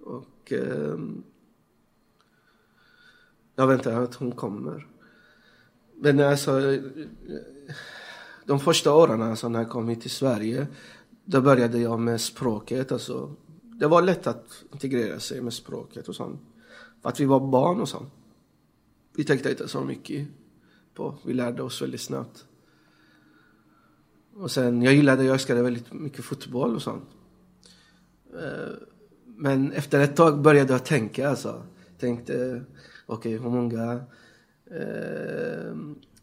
Och 0.02 0.32
Eh, 0.52 0.98
jag 3.54 3.66
väntar 3.66 4.02
att 4.02 4.14
hon 4.14 4.32
kommer. 4.32 4.86
Men 5.96 6.20
alltså, 6.20 6.78
de 8.44 8.60
första 8.60 8.94
åren 8.94 9.22
alltså, 9.22 9.48
när 9.48 9.58
jag 9.58 9.70
kom 9.70 9.88
hit 9.88 10.00
till 10.00 10.10
Sverige, 10.10 10.66
då 11.24 11.40
började 11.40 11.78
jag 11.78 12.00
med 12.00 12.20
språket. 12.20 12.92
Alltså, 12.92 13.34
det 13.62 13.86
var 13.86 14.02
lätt 14.02 14.26
att 14.26 14.64
integrera 14.72 15.20
sig 15.20 15.40
med 15.40 15.52
språket 15.52 16.08
och 16.08 16.14
sånt. 16.14 16.40
För 17.02 17.08
att 17.08 17.20
vi 17.20 17.24
var 17.24 17.40
barn 17.40 17.80
och 17.80 17.88
sånt. 17.88 18.12
Vi 19.16 19.24
tänkte 19.24 19.50
inte 19.50 19.68
så 19.68 19.80
mycket 19.80 20.28
på. 20.94 21.18
Vi 21.24 21.34
lärde 21.34 21.62
oss 21.62 21.82
väldigt 21.82 22.00
snabbt. 22.00 22.46
Och 24.34 24.50
sen, 24.50 24.82
jag 24.82 24.94
gillade, 24.94 25.24
jag 25.24 25.34
älskade 25.34 25.62
väldigt 25.62 25.92
mycket 25.92 26.24
fotboll 26.24 26.74
och 26.74 26.82
sånt. 26.82 27.08
Eh, 28.34 28.91
men 29.36 29.72
efter 29.72 30.00
ett 30.00 30.16
tag 30.16 30.42
började 30.42 30.72
jag 30.72 30.84
tänka 30.84 31.28
alltså. 31.28 31.62
Tänkte, 31.98 32.64
okej 33.06 33.32
hur 33.32 33.50
många 33.50 34.04
eh, 34.70 35.76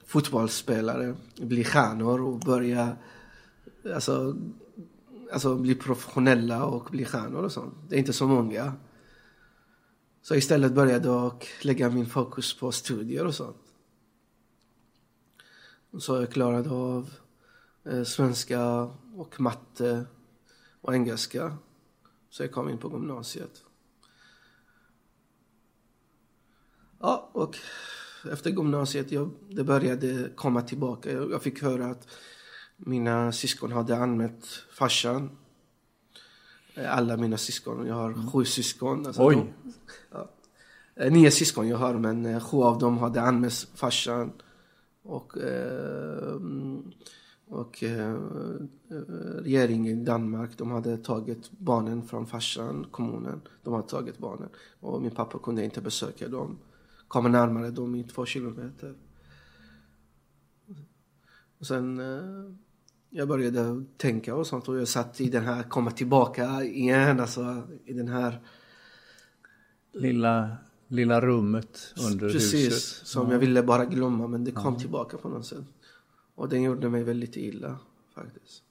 fotbollsspelare 0.05 1.15
blir 1.41 1.63
stjärnor 1.63 2.21
och 2.21 2.39
börjar 2.39 2.97
alltså, 3.93 4.35
alltså 5.31 5.55
bli 5.55 5.75
professionella 5.75 6.65
och 6.65 6.91
bli 6.91 7.05
stjärnor 7.05 7.43
och 7.43 7.51
sånt. 7.51 7.73
Det 7.89 7.95
är 7.95 7.99
inte 7.99 8.13
så 8.13 8.27
många. 8.27 8.73
Så 10.21 10.35
istället 10.35 10.73
började 10.73 11.07
jag 11.07 11.45
lägga 11.61 11.89
min 11.89 12.05
fokus 12.05 12.59
på 12.59 12.71
studier 12.71 13.25
och 13.25 13.35
sånt. 13.35 13.57
Så 15.99 16.15
jag 16.15 16.31
klarade 16.31 16.69
av 16.69 17.09
eh, 17.85 18.03
svenska 18.03 18.89
och 19.15 19.39
matte 19.39 20.05
och 20.81 20.93
engelska. 20.93 21.57
Så 22.29 22.43
jag 22.43 22.51
kom 22.51 22.69
in 22.69 22.77
på 22.77 22.89
gymnasiet. 22.89 23.63
Ja, 26.99 27.29
och 27.33 27.57
efter 28.31 28.49
gymnasiet, 28.49 29.11
jag, 29.11 29.29
det 29.49 29.63
började 29.63 30.29
komma 30.35 30.61
tillbaka. 30.61 31.11
Jag, 31.11 31.43
fick 31.43 31.61
höra 31.61 31.85
att 31.85 32.07
mina 32.77 33.31
syskon 33.31 33.71
hade 33.71 33.97
anmält 33.97 34.45
farsan. 34.73 35.37
Eh, 36.75 36.97
Alla 36.97 37.17
mina 37.17 37.37
syskon, 37.37 37.87
jag 37.87 37.95
har 37.95 38.31
sju 38.31 38.45
syskon. 38.45 39.05
Alltså 39.07 39.23
Oj. 39.25 39.35
de- 39.35 39.73
ja. 40.11 40.29
Eh, 40.95 41.11
Nio 41.11 41.31
syskon 41.31 41.67
jag 41.67 41.77
har, 41.77 41.93
men 41.93 42.25
eh, 42.25 42.39
sju 42.39 42.57
av 42.57 42.79
dem 42.79 42.97
hade 42.97 43.21
anmält 43.21 43.67
farsan. 43.75 44.31
Och, 45.03 45.37
eh, 45.37 46.31
mm, 46.35 46.91
och 47.49 47.83
eh, 47.83 48.19
regeringen 49.41 50.01
i 50.01 50.03
Danmark, 50.03 50.57
de 50.57 50.71
hade 50.71 50.97
tagit 50.97 51.51
barnen 51.51 52.03
från 52.03 52.27
farsan, 52.27 52.85
kommunen. 52.91 53.41
De 53.63 53.73
hade 53.73 53.87
tagit 53.87 54.17
barnen. 54.17 54.49
Och 54.79 55.01
min 55.01 55.11
pappa 55.11 55.39
kunde 55.39 55.63
inte 55.63 55.81
besöka 55.81 56.27
dem. 56.27 56.57
Komma 57.07 57.29
närmare 57.29 57.71
dem 57.71 57.95
i 57.95 58.03
två 58.03 58.25
kilometer. 58.25 58.95
Och 61.59 61.67
sen 61.67 61.99
eh, 61.99 62.53
jag 63.09 63.27
började 63.27 63.85
tänka 63.97 64.35
och 64.35 64.47
sånt 64.47 64.69
och 64.69 64.77
jag 64.77 64.87
satt 64.87 65.21
i 65.21 65.29
den 65.29 65.43
här, 65.43 65.63
komma 65.63 65.91
tillbaka 65.91 66.63
igen, 66.63 67.19
alltså 67.19 67.63
i 67.85 67.93
den 67.93 68.07
här 68.07 68.41
Lilla, 69.93 70.57
lilla 70.87 71.21
rummet 71.21 71.93
under 72.09 72.29
Precis, 72.29 72.67
huset. 72.67 73.07
som 73.07 73.31
jag 73.31 73.39
ville 73.39 73.63
bara 73.63 73.85
glömma 73.85 74.27
men 74.27 74.43
det 74.43 74.51
kom 74.51 74.77
tillbaka 74.77 75.17
på 75.17 75.29
något 75.29 75.45
sätt. 75.45 75.65
Och 76.39 76.49
den 76.49 76.61
gjorde 76.61 76.89
mig 76.89 77.03
väldigt 77.03 77.37
illa 77.37 77.77
faktiskt. 78.15 78.63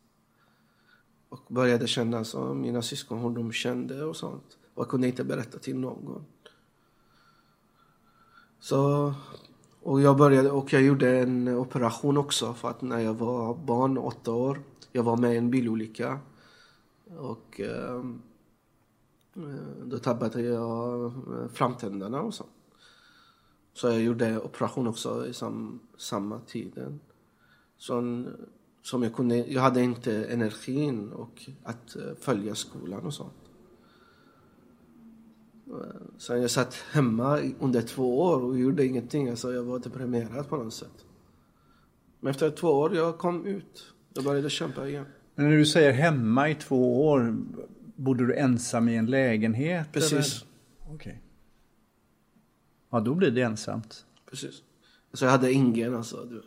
Och 1.28 1.40
började 1.48 1.86
känna 1.86 2.24
som 2.24 2.60
mina 2.60 2.82
syskon, 2.82 3.18
hur 3.18 3.30
de 3.30 3.52
kände 3.52 4.04
och 4.04 4.16
sånt. 4.16 4.58
Och 4.74 4.82
jag 4.82 4.88
kunde 4.88 5.06
inte 5.06 5.24
berätta 5.24 5.58
till 5.58 5.78
någon. 5.78 6.24
Så, 8.60 9.14
och 9.82 10.00
jag 10.00 10.16
började, 10.16 10.50
och 10.50 10.72
jag 10.72 10.82
gjorde 10.82 11.18
en 11.18 11.48
operation 11.48 12.16
också 12.16 12.54
för 12.54 12.70
att 12.70 12.82
när 12.82 12.98
jag 12.98 13.14
var 13.14 13.54
barn, 13.54 13.98
åtta 13.98 14.32
år, 14.32 14.62
jag 14.92 15.02
var 15.02 15.16
med 15.16 15.34
i 15.34 15.36
en 15.36 15.50
bilolycka. 15.50 16.18
Och 17.16 17.60
eh, 17.60 18.04
då 19.84 19.98
tappade 19.98 20.42
jag 20.42 21.04
eh, 21.04 21.48
framtänderna 21.52 22.20
och 22.20 22.34
så. 22.34 22.44
Så 23.74 23.86
jag 23.86 24.00
gjorde 24.00 24.40
operation 24.40 24.86
också 24.86 25.26
i 25.26 25.34
sam, 25.34 25.80
samma 25.96 26.40
tiden. 26.40 27.00
Så, 27.78 28.24
som 28.82 29.02
jag 29.02 29.14
kunde, 29.14 29.36
jag 29.36 29.62
hade 29.62 29.82
inte 29.82 30.24
energin 30.24 31.12
och 31.12 31.50
att 31.62 31.96
eh, 31.96 32.14
följa 32.20 32.54
skolan 32.54 33.06
och 33.06 33.14
sånt. 33.14 33.34
Så 36.18 36.36
jag 36.36 36.50
satt 36.50 36.74
hemma 36.74 37.40
under 37.60 37.82
två 37.82 38.22
år 38.22 38.44
och 38.44 38.58
gjorde 38.58 38.86
ingenting. 38.86 39.28
Alltså 39.28 39.52
jag 39.52 39.62
var 39.62 39.78
deprimerad 39.78 40.48
på 40.48 40.56
något 40.56 40.74
sätt. 40.74 41.04
Men 42.20 42.30
efter 42.30 42.50
två 42.50 42.68
år 42.68 42.96
jag 42.96 43.18
kom 43.18 43.46
ut. 43.46 43.94
Jag 44.14 44.24
började 44.24 44.50
kämpa 44.50 44.88
igen. 44.88 45.06
Men 45.34 45.50
när 45.50 45.56
du 45.56 45.66
säger 45.66 45.92
hemma 45.92 46.48
i 46.48 46.54
två 46.54 47.08
år, 47.08 47.36
bodde 47.96 48.26
du 48.26 48.34
ensam 48.34 48.88
i 48.88 48.96
en 48.96 49.06
lägenhet? 49.06 49.92
Precis. 49.92 50.44
Okej. 50.80 50.94
Okay. 50.94 51.16
Ja, 52.90 53.00
då 53.00 53.14
blir 53.14 53.30
det 53.30 53.42
ensamt. 53.42 54.06
Precis. 54.30 54.62
Alltså 55.10 55.24
jag 55.24 55.32
hade 55.32 55.52
ingen 55.52 55.94
alltså. 55.94 56.24
Du. 56.24 56.42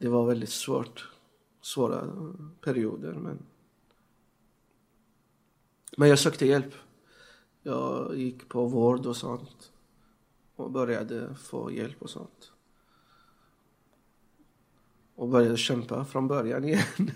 Det 0.00 0.08
var 0.08 0.26
väldigt 0.26 0.50
svårt. 0.50 1.10
Svåra 1.60 2.06
perioder 2.60 3.12
men 3.12 3.38
men 5.96 6.08
jag 6.08 6.18
sökte 6.18 6.46
hjälp. 6.46 6.74
Jag 7.62 8.16
gick 8.16 8.48
på 8.48 8.66
vård 8.66 9.06
och 9.06 9.16
sånt. 9.16 9.72
Och 10.56 10.70
började 10.70 11.34
få 11.34 11.72
hjälp 11.72 12.02
och 12.02 12.10
sånt. 12.10 12.52
Och 15.14 15.28
började 15.28 15.56
kämpa 15.56 16.04
från 16.04 16.28
början 16.28 16.64
igen. 16.64 16.82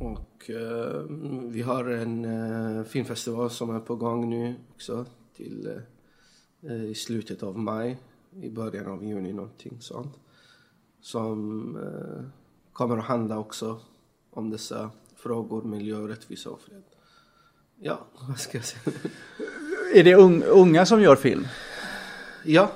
och 0.00 0.50
eh, 0.50 1.02
vi 1.48 1.62
har 1.62 1.84
en 1.84 2.24
eh, 2.24 2.84
filmfestival 2.84 3.50
som 3.50 3.76
är 3.76 3.80
på 3.80 3.96
gång 3.96 4.30
nu 4.30 4.54
också. 4.74 5.06
Till 5.36 5.80
eh, 6.62 6.84
i 6.84 6.94
slutet 6.94 7.42
av 7.42 7.58
maj. 7.58 7.98
I 8.42 8.50
början 8.50 8.86
av 8.86 9.04
juni 9.04 9.32
någonting 9.32 9.80
sånt. 9.80 10.18
Som 11.00 11.76
eh, 11.76 12.24
kommer 12.72 12.98
att 12.98 13.04
handla 13.04 13.38
också 13.38 13.80
om 14.30 14.50
dessa 14.50 14.90
frågor, 15.16 15.62
miljö, 15.62 16.08
rättvisa 16.08 16.50
och 16.50 16.60
fred. 16.60 16.82
Ja, 17.80 18.06
vad 18.28 18.38
ska 18.38 18.58
jag 18.58 18.64
säga? 18.64 18.96
Är 19.94 20.04
det 20.04 20.14
unga 20.44 20.86
som 20.86 21.02
gör 21.02 21.16
film? 21.16 21.46
Ja. 22.44 22.72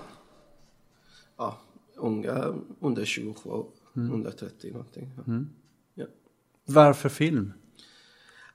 Ja, 1.37 1.59
unga 1.96 2.55
under 2.81 3.05
22, 3.05 3.66
mm. 3.96 4.12
under 4.12 4.31
30 4.31 4.70
någonting. 4.70 5.11
Ja. 5.16 5.22
Mm. 5.27 5.48
ja. 5.94 6.07
Varför 6.64 7.09
film? 7.09 7.53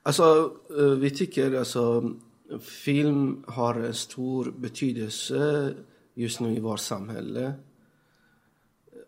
Alltså, 0.02 0.56
eh, 0.78 0.84
vi 0.84 1.10
tycker 1.10 1.58
alltså 1.58 2.12
film 2.60 3.44
har 3.46 3.74
en 3.74 3.94
stor 3.94 4.52
betydelse 4.56 5.74
just 6.18 6.40
nu 6.40 6.56
i 6.56 6.60
vårt 6.60 6.80
samhälle. 6.80 7.52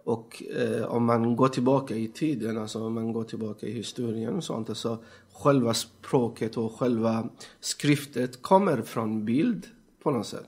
Och 0.04 0.42
eh, 0.56 0.84
om 0.84 1.04
man 1.04 1.36
går 1.36 1.48
tillbaka 1.48 1.94
i 1.94 2.08
tiden, 2.08 2.58
alltså 2.58 2.86
om 2.86 2.94
man 2.94 3.12
går 3.12 3.24
tillbaka 3.24 3.66
i 3.66 3.72
historien 3.72 4.34
och 4.34 4.44
sånt, 4.44 4.68
alltså 4.68 4.98
själva 5.32 5.74
språket 5.74 6.56
och 6.56 6.74
själva 6.74 7.28
skriftet 7.60 8.42
kommer 8.42 8.82
från 8.82 9.24
bild 9.24 9.66
på 10.02 10.10
något 10.10 10.26
sätt. 10.26 10.46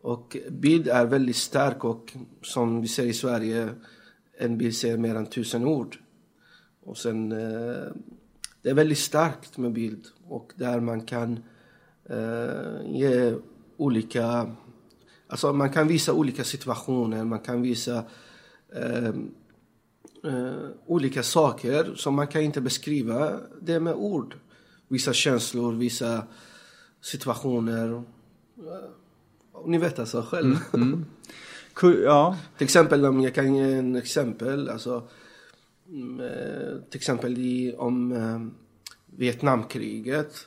Och 0.00 0.36
bild 0.50 0.88
är 0.88 1.06
väldigt 1.06 1.36
stark 1.36 1.84
och 1.84 2.16
som 2.42 2.80
vi 2.80 2.88
ser 2.88 3.06
i 3.06 3.12
Sverige, 3.12 3.68
en 4.38 4.58
bild 4.58 4.74
säger 4.74 4.98
mer 4.98 5.14
än 5.14 5.26
tusen 5.26 5.64
ord. 5.64 5.98
Och 6.82 6.98
sen, 6.98 7.32
eh, 7.32 7.92
det 8.62 8.70
är 8.70 8.74
väldigt 8.74 8.98
starkt 8.98 9.58
med 9.58 9.72
bild 9.72 10.06
och 10.28 10.52
där 10.56 10.80
man 10.80 11.00
kan 11.00 11.38
eh, 12.04 12.86
ge 12.86 13.34
olika, 13.76 14.56
alltså 15.28 15.52
man 15.52 15.70
kan 15.70 15.88
visa 15.88 16.12
olika 16.12 16.44
situationer, 16.44 17.24
man 17.24 17.38
kan 17.38 17.62
visa 17.62 18.04
eh, 18.74 19.08
eh, 20.24 20.68
olika 20.86 21.22
saker 21.22 21.94
som 21.94 22.14
man 22.14 22.26
kan 22.26 22.42
inte 22.42 22.60
beskriva 22.60 23.40
det 23.60 23.80
med 23.80 23.94
ord. 23.94 24.34
Vissa 24.88 25.12
känslor, 25.12 25.72
vissa 25.72 26.22
situationer. 27.00 28.02
Ni 29.66 29.78
vet 29.78 29.98
alltså 29.98 30.22
själv. 30.22 30.56
Mm, 30.74 30.82
mm. 30.82 31.04
Ja. 32.04 32.36
till 32.58 32.64
exempel 32.64 33.06
om 33.06 33.20
jag 33.20 33.34
kan 33.34 33.54
ge 33.54 33.72
en 33.72 33.96
exempel. 33.96 34.68
Alltså, 34.68 35.08
mm, 35.88 36.20
eh, 36.20 36.80
till 36.90 36.98
exempel 36.98 37.38
i, 37.38 37.74
om 37.78 38.12
eh, 38.12 38.40
Vietnamkriget 39.16 40.46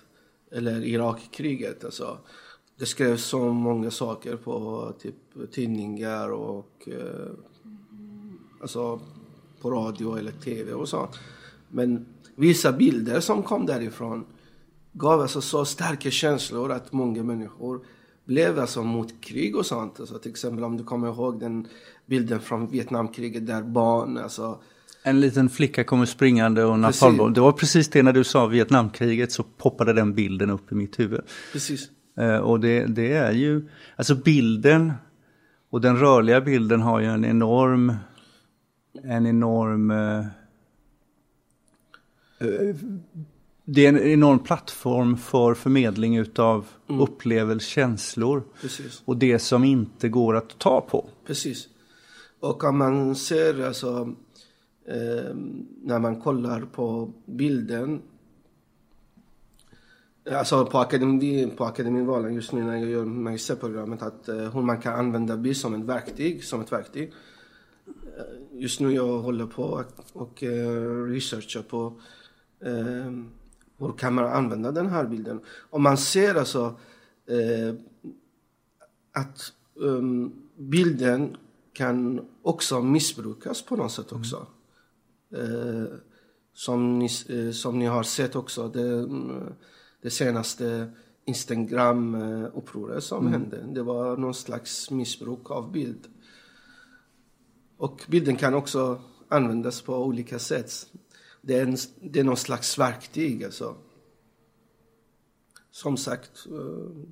eller 0.52 0.86
Irakkriget. 0.86 1.86
Alltså, 1.86 2.18
det 2.82 2.88
skrevs 2.88 3.24
så 3.24 3.54
många 3.54 3.92
saker 3.92 4.36
på 4.36 4.94
typ, 5.02 5.16
tidningar 5.52 6.30
och 6.32 6.88
eh, 6.88 7.32
alltså 8.62 9.00
på 9.62 9.72
radio 9.72 10.18
eller 10.18 10.32
tv 10.32 10.74
och 10.74 10.90
så. 10.90 11.10
Men 11.70 12.06
vissa 12.36 12.72
bilder 12.72 13.20
som 13.20 13.44
kom 13.44 13.66
därifrån 13.66 14.26
gav 14.94 15.22
alltså 15.22 15.42
så 15.42 15.66
starka 15.66 16.12
känslor 16.12 16.72
att 16.72 16.92
många 16.92 17.24
människor 17.24 17.82
blev 18.26 18.60
alltså 18.60 18.84
mot 18.84 19.22
krig 19.22 19.56
och 19.56 19.66
sånt. 19.66 20.00
Alltså 20.00 20.20
till 20.20 20.32
exempel 20.32 20.64
om 20.64 20.78
du 20.78 20.84
kommer 20.84 21.08
ihåg 21.08 21.40
den 21.40 21.68
bilden 22.06 22.40
från 22.40 22.68
Vietnamkriget 22.68 23.48
där 23.48 23.62
barn, 23.62 24.18
alltså 24.18 24.60
en 25.04 25.20
liten 25.20 25.50
flicka 25.50 25.84
kommer 25.84 26.06
springande 26.06 26.64
och 26.64 26.80
napalmbomb. 26.80 27.36
Det 27.36 27.42
var 27.42 27.52
precis 27.52 27.90
det 27.90 28.04
när 28.04 28.14
du 28.14 28.24
sa 28.24 28.46
Vietnamkriget 28.46 29.32
så 29.32 29.44
poppade 29.44 29.94
den 29.94 30.14
bilden 30.14 30.50
upp 30.50 30.72
i 30.72 30.76
mitt 30.76 31.00
huvud. 31.00 31.22
Precis. 31.54 31.90
Eh, 32.18 32.38
och 32.38 32.60
det, 32.60 32.86
det 32.86 33.14
är 33.14 33.32
ju, 33.32 33.70
alltså 33.96 34.16
bilden 34.16 34.94
och 35.70 35.82
den 35.82 35.98
rörliga 35.98 36.42
bilden 36.42 36.82
har 36.82 37.00
ju 37.00 37.06
en 37.06 37.26
enorm 37.26 37.94
en 39.04 39.28
enorm... 39.28 39.92
Eh, 39.92 40.20
eh, 42.40 42.76
det 43.66 43.86
är 43.86 43.90
en 43.90 44.00
enorm 44.00 44.40
plattform 44.40 45.18
för 45.18 45.54
förmedling 45.54 46.18
utav 46.18 46.68
mm. 46.90 47.02
upplevelser, 47.02 47.70
känslor. 47.70 48.44
Precis. 48.62 49.02
Och 49.06 49.18
det 49.18 49.40
som 49.40 49.64
inte 49.64 50.10
går 50.10 50.36
att 50.36 50.60
ta 50.60 50.82
på. 50.82 51.10
Precis. 51.28 51.68
Och 52.40 52.64
om 52.64 52.78
man 52.78 53.16
ser 53.16 53.66
alltså 53.68 54.16
eh, 54.88 55.36
när 55.84 56.00
man 56.00 56.22
kollar 56.22 56.62
på 56.62 57.14
bilden 57.26 58.02
Alltså 60.30 60.66
på, 60.66 60.78
akademi, 60.78 61.54
på 61.58 61.66
Akademivalen 61.66 62.34
just 62.34 62.52
nu 62.52 62.64
när 62.64 62.78
jag 62.78 62.90
gör 62.90 63.06
magisterprogrammet 63.06 64.02
att 64.02 64.28
eh, 64.28 64.36
hur 64.36 64.62
man 64.62 64.82
kan 64.82 65.00
använda 65.00 65.38
bild 65.38 65.58
som 65.58 65.74
ett 65.74 65.86
verktyg. 65.86 66.44
Som 66.44 66.62
ett 66.62 66.72
verktyg 66.72 67.14
just 68.52 68.80
nu 68.80 68.92
jag 68.94 69.20
håller 69.20 69.46
på 69.46 69.84
och 70.14 70.44
uh, 70.44 71.06
researchar 71.06 71.62
på 71.62 72.00
uh, 72.66 73.24
hur 73.78 73.98
kan 73.98 74.14
man 74.14 74.26
använda 74.26 74.72
den 74.72 74.88
här 74.88 75.06
bilden. 75.06 75.40
Om 75.70 75.84
man 75.84 75.98
ser 75.98 76.36
alltså 76.36 76.80
uh, 77.32 77.74
att 79.12 79.54
um, 79.76 80.34
bilden 80.56 81.38
kan 81.74 82.28
också 82.42 82.82
missbrukas 82.82 83.62
på 83.62 83.76
något 83.76 83.92
sätt 83.92 84.12
också. 84.12 84.48
Mm. 85.34 85.88
som, 86.54 87.00
ni, 87.00 87.10
som 87.54 87.80
ni 87.80 87.86
har 87.86 88.04
sett 88.04 88.36
också, 88.36 88.68
det, 88.68 89.08
det 90.02 90.10
senaste 90.10 90.92
Instagram-upproret 91.26 93.04
som 93.04 93.28
mm. 93.28 93.42
hände. 93.42 93.74
Det 93.74 93.84
var 93.84 94.18
någon 94.18 94.34
slags 94.34 94.92
missbruk 94.92 95.52
av 95.52 95.72
bild. 95.72 96.08
Och 97.78 98.02
bilden 98.08 98.36
kan 98.36 98.54
också 98.54 99.02
användas 99.28 99.82
på 99.82 99.96
olika 99.96 100.40
sätt. 100.40 100.72
Det 101.42 101.58
är, 101.58 101.64
en, 101.64 101.78
det 102.02 102.20
är 102.20 102.24
någon 102.24 102.38
slags 102.38 102.80
verktyg 102.80 103.44
alltså. 103.44 103.76
Som 105.72 105.98
sagt 105.98 106.46
eh, 106.46 107.06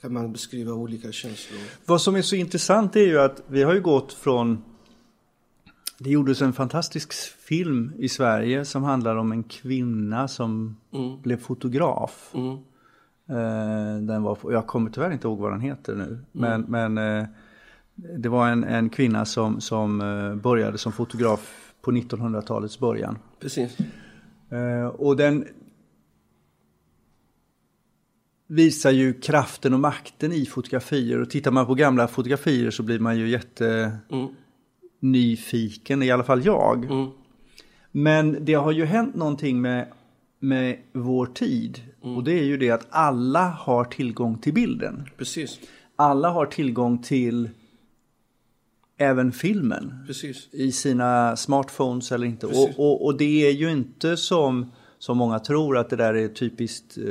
kan 0.00 0.12
man 0.12 0.32
beskriva 0.32 0.72
olika 0.72 1.12
känslor. 1.12 1.60
Vad 1.86 2.00
som 2.00 2.16
är 2.16 2.22
så 2.22 2.36
intressant 2.36 2.96
är 2.96 3.06
ju 3.06 3.20
att 3.20 3.42
vi 3.46 3.62
har 3.62 3.74
ju 3.74 3.80
gått 3.80 4.12
från 4.12 4.64
det 6.02 6.10
gjordes 6.10 6.42
en 6.42 6.52
fantastisk 6.52 7.12
film 7.38 7.92
i 7.98 8.08
Sverige 8.08 8.64
som 8.64 8.82
handlar 8.82 9.16
om 9.16 9.32
en 9.32 9.42
kvinna 9.42 10.28
som 10.28 10.76
mm. 10.92 11.22
blev 11.22 11.36
fotograf. 11.36 12.32
Mm. 12.34 12.52
Eh, 13.28 14.02
den 14.02 14.22
var, 14.22 14.38
jag 14.42 14.66
kommer 14.66 14.90
tyvärr 14.90 15.10
inte 15.10 15.28
ihåg 15.28 15.38
vad 15.38 15.52
den 15.52 15.60
heter 15.60 15.94
nu. 15.94 16.04
Mm. 16.04 16.24
Men, 16.32 16.94
men 16.94 17.20
eh, 17.20 17.28
det 17.94 18.28
var 18.28 18.48
en, 18.48 18.64
en 18.64 18.90
kvinna 18.90 19.24
som, 19.24 19.60
som 19.60 20.00
eh, 20.00 20.34
började 20.34 20.78
som 20.78 20.92
fotograf 20.92 21.72
på 21.82 21.92
1900-talets 21.92 22.78
början. 22.78 23.18
Precis. 23.40 23.78
Eh, 24.50 24.86
och 24.86 25.16
den 25.16 25.46
visar 28.46 28.90
ju 28.90 29.12
kraften 29.12 29.74
och 29.74 29.80
makten 29.80 30.32
i 30.32 30.46
fotografier. 30.46 31.20
Och 31.20 31.30
tittar 31.30 31.50
man 31.50 31.66
på 31.66 31.74
gamla 31.74 32.08
fotografier 32.08 32.70
så 32.70 32.82
blir 32.82 32.98
man 32.98 33.18
ju 33.18 33.28
jätte... 33.28 33.92
Mm. 34.10 34.28
Nyfiken, 35.00 36.02
i 36.02 36.10
alla 36.10 36.24
fall 36.24 36.44
jag. 36.44 36.84
Mm. 36.84 37.10
Men 37.90 38.44
det 38.44 38.54
har 38.54 38.72
ju 38.72 38.84
hänt 38.84 39.14
någonting 39.14 39.60
med, 39.60 39.92
med 40.38 40.78
vår 40.92 41.26
tid. 41.26 41.82
Mm. 42.02 42.16
Och 42.16 42.24
det 42.24 42.32
är 42.32 42.44
ju 42.44 42.56
det 42.56 42.70
att 42.70 42.86
alla 42.90 43.48
har 43.48 43.84
tillgång 43.84 44.38
till 44.38 44.54
bilden. 44.54 45.08
Precis, 45.16 45.60
Alla 45.96 46.30
har 46.30 46.46
tillgång 46.46 47.02
till 47.02 47.50
även 48.96 49.32
filmen 49.32 49.94
precis. 50.06 50.48
i 50.52 50.72
sina 50.72 51.36
smartphones 51.36 52.12
eller 52.12 52.26
inte. 52.26 52.46
Och, 52.46 52.78
och, 52.78 53.04
och 53.04 53.16
det 53.16 53.46
är 53.46 53.52
ju 53.52 53.70
inte 53.70 54.16
som, 54.16 54.72
som 54.98 55.18
många 55.18 55.38
tror 55.38 55.78
att 55.78 55.90
det 55.90 55.96
där 55.96 56.14
är 56.14 56.28
typiskt 56.28 56.98
eh, 56.98 57.04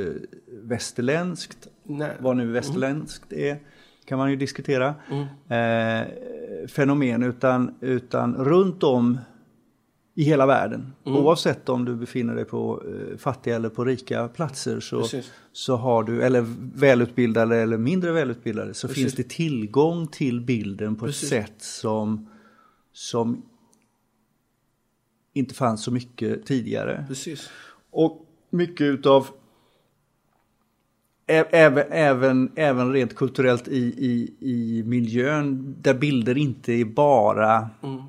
västerländskt. 0.62 1.68
Nej. 1.82 2.16
Vad 2.20 2.36
nu 2.36 2.52
västerländskt 2.52 3.32
är 3.32 3.58
kan 4.10 4.18
man 4.18 4.30
ju 4.30 4.36
diskutera. 4.36 4.94
Mm. 5.10 6.02
Eh, 6.02 6.08
fenomen 6.68 7.22
utan, 7.22 7.74
utan 7.80 8.34
runt 8.34 8.82
om 8.82 9.18
i 10.14 10.22
hela 10.22 10.46
världen. 10.46 10.92
Mm. 11.06 11.18
Oavsett 11.18 11.68
om 11.68 11.84
du 11.84 11.96
befinner 11.96 12.34
dig 12.34 12.44
på 12.44 12.82
eh, 12.86 13.16
fattiga 13.18 13.56
eller 13.56 13.68
på 13.68 13.84
rika 13.84 14.28
platser 14.28 14.80
så, 14.80 15.00
Precis. 15.00 15.32
så 15.52 15.76
har 15.76 16.02
du, 16.02 16.22
eller 16.22 16.46
välutbildade 16.74 17.56
eller 17.56 17.78
mindre 17.78 18.12
välutbildade, 18.12 18.74
så 18.74 18.88
Precis. 18.88 19.02
finns 19.02 19.14
det 19.14 19.28
tillgång 19.28 20.06
till 20.06 20.40
bilden 20.40 20.96
på 20.96 21.06
Precis. 21.06 21.32
ett 21.32 21.44
sätt 21.44 21.62
som, 21.62 22.28
som 22.92 23.42
inte 25.32 25.54
fanns 25.54 25.84
så 25.84 25.90
mycket 25.90 26.46
tidigare. 26.46 27.04
Precis. 27.08 27.50
Och 27.90 28.26
mycket 28.50 28.84
utav 28.84 29.26
även, 31.50 31.84
även, 31.92 32.50
även 32.56 32.92
rent 32.92 33.14
kulturellt 33.14 33.68
i, 33.68 33.76
i, 33.78 34.34
i 34.40 34.82
miljön 34.86 35.76
där 35.80 35.94
bilder 35.94 36.38
inte 36.38 36.72
är 36.72 36.84
bara 36.84 37.70
Mm. 37.82 38.02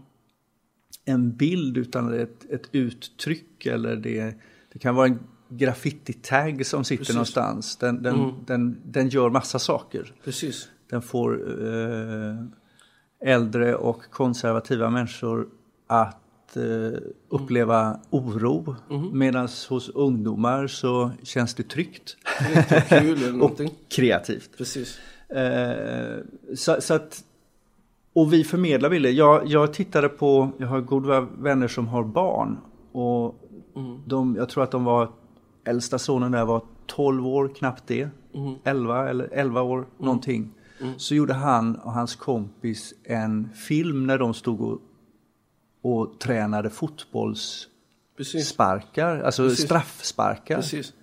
en 1.05 1.35
bild 1.35 1.77
utan 1.77 2.13
ett, 2.13 2.51
ett 2.51 2.69
uttryck 2.71 3.65
eller 3.65 3.95
det, 3.95 4.35
det 4.73 4.79
kan 4.79 4.95
vara 4.95 5.07
en 5.07 5.19
graffiti-tag 5.49 6.65
som 6.65 6.83
sitter 6.83 6.97
Precis. 7.03 7.15
någonstans. 7.15 7.75
Den, 7.77 8.03
den, 8.03 8.15
Mm. 8.15 8.35
den, 8.45 8.77
den 8.85 9.09
gör 9.09 9.29
massa 9.29 9.59
saker. 9.59 10.13
Precis. 10.23 10.69
Den 10.89 11.01
får 11.01 11.33
eh, 11.65 12.35
äldre 13.25 13.75
och 13.75 14.03
konservativa 14.11 14.89
människor 14.89 15.47
att 15.87 16.57
eh, 16.57 16.99
uppleva 17.29 17.99
oro. 18.09 18.75
Mm. 18.89 19.19
Medan 19.19 19.47
hos 19.69 19.89
ungdomar 19.89 20.67
så 20.67 21.11
känns 21.23 21.53
det 21.53 21.63
tryggt 21.69 22.17
Kul 22.89 23.17
eller 23.17 23.31
och 23.31 23.37
någonting. 23.37 23.71
kreativt. 23.89 24.49
Precis. 24.57 24.99
Eh, 25.29 26.17
så, 26.55 26.81
så 26.81 26.93
att, 26.93 27.23
och 28.13 28.33
vi 28.33 28.43
förmedlar 28.43 28.89
bilder. 28.89 29.09
Jag, 29.09 29.47
jag 29.47 29.73
tittade 29.73 30.09
på, 30.09 30.51
jag 30.57 30.67
har 30.67 30.81
goda 30.81 31.21
vänner 31.21 31.67
som 31.67 31.87
har 31.87 32.03
barn. 32.03 32.57
Och 32.91 33.37
Mm. 33.75 34.01
de, 34.07 34.35
jag 34.35 34.49
tror 34.49 34.63
att 34.63 34.71
de 34.71 34.83
var, 34.83 35.11
äldsta 35.65 35.99
sonen 35.99 36.31
där 36.31 36.45
var 36.45 36.61
12 36.87 37.27
år, 37.27 37.51
knappt 37.57 37.83
det. 37.87 38.09
Mm. 38.35 38.55
11 38.63 39.09
eller 39.09 39.29
11 39.31 39.61
år, 39.61 39.87
någonting. 39.97 40.49
Så 40.97 41.15
gjorde 41.15 41.33
han 41.33 41.75
och 41.75 41.91
hans 41.91 42.15
kompis 42.15 42.93
en 43.03 43.49
film 43.55 44.07
när 44.07 44.17
de 44.17 44.33
stod 44.33 44.61
och, 44.61 44.81
och 45.81 46.19
tränade 46.19 46.69
fotbollssparkar, 46.69 49.21
alltså 49.23 49.43
Precis. 49.49 49.65
straffsparkar. 49.65 50.55
Precis. 50.55 50.93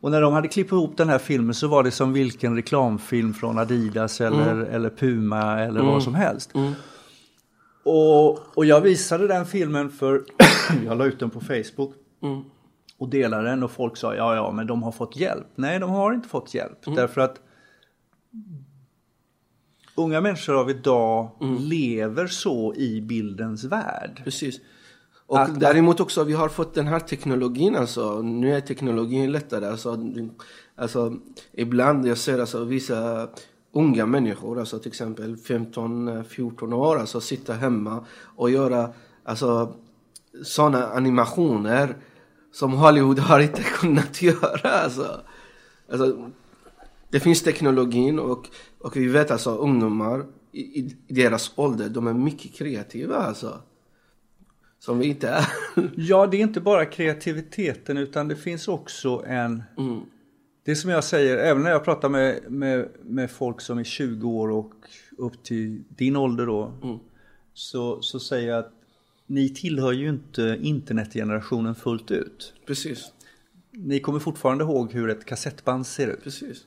Och 0.00 0.10
när 0.10 0.20
de 0.20 0.32
hade 0.32 0.48
klippt 0.48 0.72
ihop 0.72 0.96
den 0.96 1.08
här 1.08 1.18
filmen 1.18 1.54
så 1.54 1.68
var 1.68 1.82
det 1.82 1.90
som 1.90 2.12
vilken 2.12 2.56
reklamfilm 2.56 3.34
från 3.34 3.58
Adidas 3.58 4.20
eller, 4.20 4.56
eller 4.56 4.90
Puma 4.90 5.60
eller 5.60 5.82
vad 5.82 6.02
som 6.02 6.14
helst. 6.14 6.54
Mm. 6.54 6.72
Och, 7.84 8.56
och 8.58 8.64
jag 8.64 8.80
visade 8.80 9.26
den 9.28 9.46
filmen 9.46 9.90
för 9.90 10.24
jag 10.86 10.98
la 10.98 11.04
ut 11.04 11.18
den 11.20 11.30
på 11.30 11.40
Facebook 11.40 11.92
Mm. 12.22 12.42
och 12.98 13.08
delade 13.08 13.48
den 13.48 13.62
och 13.62 13.70
folk 13.70 13.96
sa 13.96 14.14
ja 14.14 14.34
ja 14.34 14.52
men 14.52 14.66
de 14.66 14.82
har 14.82 14.92
fått 14.92 15.16
hjälp. 15.16 15.46
Nej 15.54 15.78
de 15.78 15.90
har 15.90 16.12
inte 16.12 16.28
fått 16.28 16.54
hjälp 16.54 16.86
Mm. 16.86 16.96
därför 16.96 17.20
att 17.20 17.40
unga 19.94 20.20
människor 20.20 20.60
av 20.60 20.70
idag 20.70 21.30
Mm. 21.40 21.56
lever 21.62 22.26
så 22.26 22.74
i 22.74 23.00
bildens 23.00 23.64
värld. 23.64 24.20
Precis. 24.24 24.60
Och 25.26 25.40
Att- 25.40 25.60
däremot 25.60 26.00
också, 26.00 26.24
vi 26.24 26.32
har 26.32 26.48
fått 26.48 26.74
den 26.74 26.86
här 26.86 27.00
teknologin 27.00 27.76
alltså. 27.76 28.22
Nu 28.22 28.54
är 28.56 28.60
teknologin 28.60 29.32
lättare. 29.32 29.66
Alltså, 29.66 29.98
alltså 30.76 31.14
ibland 31.52 32.06
jag 32.06 32.18
ser 32.18 32.38
alltså 32.38 32.64
vissa 32.64 33.28
unga 33.72 34.06
människor, 34.06 34.58
alltså 34.60 34.78
till 34.78 34.88
exempel 34.88 35.36
15-14 35.36 36.72
år, 36.72 36.98
alltså 36.98 37.20
sitta 37.20 37.52
hemma 37.52 38.04
och 38.36 38.50
göra 38.50 38.90
alltså 39.24 39.74
sådana 40.42 40.86
animationer 40.88 41.96
som 42.52 42.72
Hollywood 42.72 43.18
har 43.18 43.40
inte 43.40 43.62
kunnat 43.80 44.22
göra. 44.22 44.70
Alltså. 44.70 45.20
Alltså, 45.92 46.30
det 47.10 47.20
finns 47.20 47.42
teknologin 47.42 48.18
och, 48.18 48.48
och 48.78 48.96
vi 48.96 49.08
vet 49.08 49.30
alltså 49.30 49.56
ungdomar 49.56 50.24
i, 50.52 50.60
i 50.60 50.96
deras 51.08 51.52
ålder, 51.56 51.88
de 51.88 52.06
är 52.06 52.14
mycket 52.14 52.54
kreativa 52.54 53.16
alltså. 53.16 53.60
Som 54.86 54.98
vi 54.98 55.06
inte 55.06 55.28
är. 55.28 55.46
Ja, 55.96 56.26
det 56.26 56.36
är 56.36 56.40
inte 56.40 56.60
bara 56.60 56.84
kreativiteten 56.86 57.96
utan 57.96 58.28
det 58.28 58.36
finns 58.36 58.68
också 58.68 59.24
en... 59.26 59.62
Mm. 59.78 60.00
Det 60.64 60.70
är 60.70 60.74
som 60.74 60.90
jag 60.90 61.04
säger, 61.04 61.36
även 61.38 61.62
när 61.62 61.70
jag 61.70 61.84
pratar 61.84 62.08
med, 62.08 62.40
med, 62.52 62.88
med 63.02 63.30
folk 63.30 63.60
som 63.60 63.78
är 63.78 63.84
20 63.84 64.28
år 64.28 64.50
och 64.50 64.72
upp 65.18 65.42
till 65.42 65.82
din 65.88 66.16
ålder 66.16 66.46
då. 66.46 66.72
Mm. 66.82 66.98
Så, 67.54 68.02
så 68.02 68.20
säger 68.20 68.48
jag 68.48 68.58
att 68.58 68.72
ni 69.26 69.48
tillhör 69.54 69.92
ju 69.92 70.08
inte 70.08 70.58
internetgenerationen 70.62 71.74
fullt 71.74 72.10
ut. 72.10 72.54
Precis, 72.66 73.12
Ni 73.70 74.00
kommer 74.00 74.18
fortfarande 74.18 74.64
ihåg 74.64 74.92
hur 74.92 75.10
ett 75.10 75.24
kassettband 75.24 75.86
ser 75.86 76.08
ut. 76.08 76.22
precis. 76.24 76.64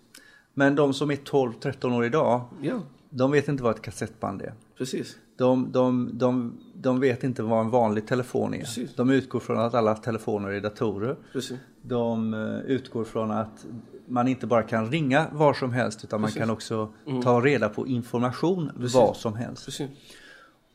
Men 0.53 0.75
de 0.75 0.93
som 0.93 1.11
är 1.11 1.15
12-13 1.15 1.97
år 1.97 2.05
idag, 2.05 2.45
Ja, 2.61 2.81
de 3.09 3.31
vet 3.31 3.47
inte 3.47 3.63
vad 3.63 3.75
ett 3.75 3.81
kassettband 3.81 4.41
är. 4.41 4.53
precis. 4.77 5.15
De, 5.39 5.71
de, 5.71 6.09
de, 6.13 6.57
de 6.73 6.99
vet 6.99 7.23
inte 7.23 7.43
vad 7.43 7.59
en 7.59 7.69
vanlig 7.69 8.07
telefon 8.07 8.53
är. 8.53 8.59
Precis. 8.59 8.95
De 8.95 9.09
utgår 9.09 9.39
från 9.39 9.59
att 9.59 9.73
alla 9.73 9.95
telefoner 9.95 10.49
är 10.49 10.61
datorer. 10.61 11.15
precis. 11.33 11.57
De 11.81 12.33
eh, 12.33 12.59
utgår 12.59 13.03
från 13.03 13.31
att 13.31 13.65
man 14.07 14.27
inte 14.27 14.47
bara 14.47 14.63
kan 14.63 14.91
ringa 14.91 15.27
var 15.31 15.53
som 15.53 15.71
helst 15.71 16.03
utan 16.03 16.21
man 16.21 16.27
Precis. 16.27 16.39
kan 16.39 16.49
också 16.49 16.89
ta 17.23 17.41
reda 17.41 17.69
på 17.69 17.87
information 17.87 18.71
var 18.75 19.13
som 19.13 19.35
helst. 19.35 19.81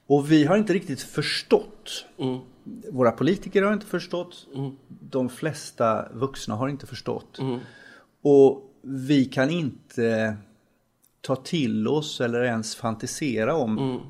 Och 0.06 0.32
vi 0.32 0.44
har 0.44 0.56
inte 0.56 0.72
riktigt 0.72 1.00
förstått. 1.02 2.04
Mm. 2.18 2.38
Våra 2.92 3.10
politiker 3.12 3.62
har 3.62 3.72
inte 3.72 3.86
förstått. 3.86 4.46
Mm. 4.54 4.76
De 4.88 5.28
flesta 5.28 6.08
vuxna 6.12 6.54
har 6.54 6.68
inte 6.68 6.86
förstått. 6.86 7.38
Mm. 7.38 7.58
Och 8.22 8.70
vi 8.82 9.24
kan 9.24 9.50
inte 9.50 10.36
ta 11.20 11.36
till 11.36 11.88
oss 11.88 12.20
eller 12.20 12.42
ens 12.42 12.76
fantisera 12.76 13.54
om 13.54 13.78
Mm 13.78 14.00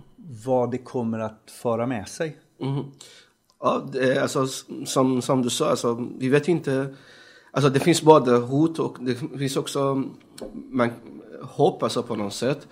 vad 0.44 0.70
det 0.70 0.78
kommer 0.78 1.18
att 1.18 1.50
föra 1.62 1.86
med 1.86 2.08
sig. 2.08 2.36
Mm. 2.60 2.84
Ja, 3.60 3.88
det 3.92 4.22
alltså, 4.22 4.46
som, 4.86 5.22
som 5.22 5.42
du 5.42 5.50
sa, 5.50 5.70
alltså, 5.70 6.06
vi 6.18 6.28
vet 6.28 6.48
inte. 6.48 6.94
Alltså, 7.50 7.70
det 7.70 7.80
finns 7.80 8.02
både 8.02 8.36
hot 8.36 8.78
och 8.78 8.96
det 9.00 9.14
finns 9.14 9.56
också 9.56 10.02
man, 10.70 10.90
hopp 11.42 11.82
alltså, 11.82 12.02
på 12.02 12.16
något 12.16 12.34
sätt. 12.34 12.68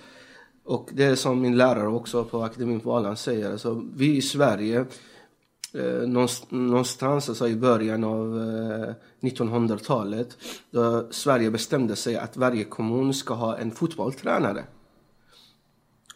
Och 0.64 0.90
det 0.92 1.04
är 1.04 1.14
som 1.14 1.40
min 1.40 1.56
lärare 1.56 1.88
också 1.88 2.24
på 2.24 2.42
akademin 2.42 2.80
på 2.80 2.90
Åland 2.90 3.18
säger. 3.18 3.52
Alltså, 3.52 3.82
vi 3.94 4.16
i 4.16 4.22
Sverige, 4.22 4.84
eh, 5.74 6.08
någonstans, 6.08 6.50
någonstans 6.50 7.28
alltså, 7.28 7.48
i 7.48 7.56
början 7.56 8.04
av 8.04 8.38
eh, 8.38 8.94
1900-talet, 9.20 10.36
då 10.70 11.06
Sverige 11.10 11.50
bestämde 11.50 11.96
sig 11.96 12.16
att 12.16 12.36
varje 12.36 12.64
kommun 12.64 13.14
ska 13.14 13.34
ha 13.34 13.56
en 13.56 13.70
fotbollstränare. 13.70 14.64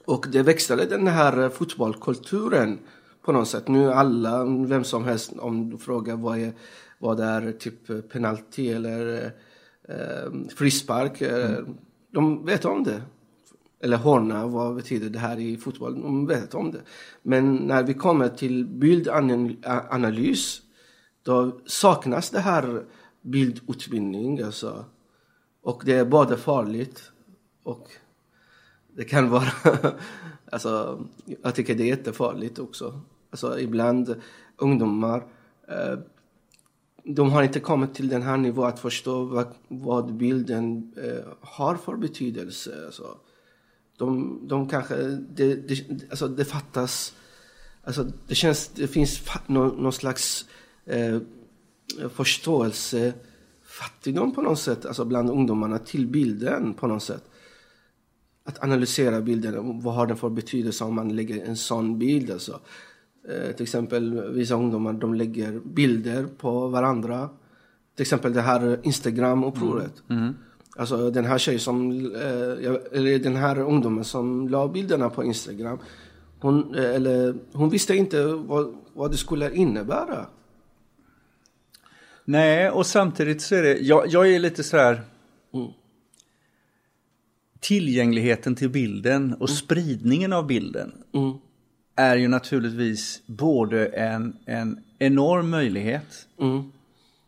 Och 0.07 0.27
det 0.33 0.43
växlade, 0.43 0.87
den 0.87 1.07
här 1.07 1.43
eh, 1.43 1.51
fotbollskulturen 1.51 2.79
på 3.23 3.33
något 3.33 3.49
sätt. 3.49 3.69
Nu 3.69 3.93
alla, 3.93 4.45
vem 4.45 4.85
som 4.85 5.05
helst, 5.05 5.33
om 5.39 5.71
du 5.71 5.79
frågar 5.79 6.17
vad 6.17 6.39
är, 6.39 6.53
vad 6.99 7.21
är 7.21 7.53
typ 7.53 8.11
penalty 8.13 8.69
eller 8.69 9.25
eh, 9.89 10.33
frispark, 10.57 11.23
Mm. 11.23 11.77
de 12.13 12.45
vet 12.45 12.65
om 12.65 12.85
det. 12.85 13.03
Eller 13.81 13.97
hörna, 13.97 14.47
vad 14.47 14.75
betyder 14.75 15.11
det 15.11 15.19
här 15.19 15.39
i 15.39 15.57
fotboll? 15.57 16.03
De 16.03 16.27
vet 16.27 16.55
om 16.55 16.71
det. 16.73 16.81
Men 17.23 17.57
när 17.57 17.83
vi 17.83 17.95
kommer 17.95 18.29
till 18.29 18.67
bildanalys, 18.67 20.61
då 21.23 21.61
saknas 21.67 22.31
det 22.31 22.41
här 22.41 22.85
bildutbildning. 23.23 24.43
Alltså. 24.43 24.85
Och 25.63 25.83
det 25.85 25.93
är 25.93 26.05
både 26.05 26.37
farligt 26.37 27.13
och 27.63 27.89
det 28.97 29.05
kan 29.05 29.31
vara, 29.31 29.49
alltså, 30.53 31.05
jag 31.43 31.55
tycker 31.55 31.75
det 31.75 31.83
är 31.83 31.87
jättefarligt 31.87 32.59
också. 32.59 33.01
Alltså 33.31 33.61
ibland 33.61 34.15
ungdomar, 34.57 35.27
eh, 35.69 35.99
de 37.05 37.31
har 37.31 37.43
inte 37.43 37.61
kommit 37.61 37.95
till 37.95 38.09
den 38.09 38.23
här 38.23 38.37
nivån 38.37 38.67
att 38.67 38.81
förstå 38.81 39.25
vad, 39.25 39.47
vad 39.69 40.15
bilden 40.15 40.93
eh, 40.97 41.33
har 41.41 41.75
för 41.77 41.97
betydelse. 41.97 42.83
Alltså, 42.87 43.19
de, 43.97 44.41
de 44.49 44.69
kanske, 44.69 44.97
det, 45.35 45.55
det, 45.55 45.85
alltså 46.11 46.29
det 46.29 46.45
fattas 46.45 47.15
Alltså 47.87 48.07
det 48.27 48.35
känns, 48.35 48.69
det 48.69 48.89
finns 48.89 49.21
fa- 49.21 49.41
någon, 49.47 49.83
någon 49.83 49.93
slags 49.93 50.47
eh, 50.85 51.19
förståelse, 52.09 53.13
fattigdom 53.65 54.35
på 54.35 54.43
något 54.43 54.59
sätt, 54.59 54.87
alltså 54.87 55.05
bland 55.05 55.31
ungdomarna 55.31 55.79
till 55.79 56.07
bilden 56.07 56.75
på 56.75 56.87
något 56.87 57.03
sätt. 57.03 57.25
Att 58.49 58.63
analysera 58.63 59.21
bilden, 59.21 59.81
vad 59.81 59.95
har 59.95 60.07
den 60.07 60.17
för 60.17 60.29
betydelse 60.29 60.85
om 60.85 60.95
man 60.95 61.17
lägger 61.17 61.45
en 61.45 61.57
sån 61.57 61.99
bild 61.99 62.31
alltså. 62.31 62.61
Eh, 63.29 63.53
till 63.53 63.63
exempel 63.63 64.33
vissa 64.33 64.55
ungdomar 64.55 64.93
de 64.93 65.15
lägger 65.15 65.61
bilder 65.65 66.27
på 66.39 66.69
varandra. 66.69 67.29
Till 67.95 68.03
exempel 68.03 68.33
det 68.33 68.41
här 68.41 68.81
Instagram-upproret. 68.83 70.03
Alltså 70.77 71.11
den 71.11 71.25
här 71.25 71.39
tjejen 71.39 71.61
som, 71.61 71.91
eh, 72.15 72.99
eller 72.99 73.19
den 73.19 73.37
här 73.37 73.59
ungdomen 73.59 74.05
som 74.05 74.49
la 74.49 74.69
bilderna 74.69 75.11
på 75.11 75.25
Instagram. 75.25 75.79
Hon, 76.41 76.75
eh, 76.75 76.95
eller, 76.95 77.35
hon 77.53 77.71
visste 77.71 77.97
inte 77.97 78.25
vad, 78.25 78.77
vad 78.95 79.11
det 79.11 79.17
skulle 79.17 79.55
innebära. 79.55 80.27
Nej, 82.25 82.71
och 82.71 82.87
samtidigt 82.87 83.43
så 83.43 83.55
är 83.55 83.63
det, 83.63 83.79
jag, 83.79 84.07
jag 84.09 84.35
är 84.35 84.39
lite 84.39 84.63
sådär 84.63 85.03
Mm. 85.55 85.69
Tillgängligheten 87.61 88.55
till 88.55 88.71
bilden 88.71 89.35
och 89.35 89.51
spridningen 89.51 90.33
av 90.33 90.47
bilden 90.47 90.93
Mm. 91.15 91.33
är 91.97 92.17
ju 92.17 92.29
naturligtvis 92.29 93.23
både 93.27 93.87
en, 93.87 94.37
en 94.47 94.81
enorm 94.99 95.51
möjlighet 95.51 96.27
Mm. 96.41 96.73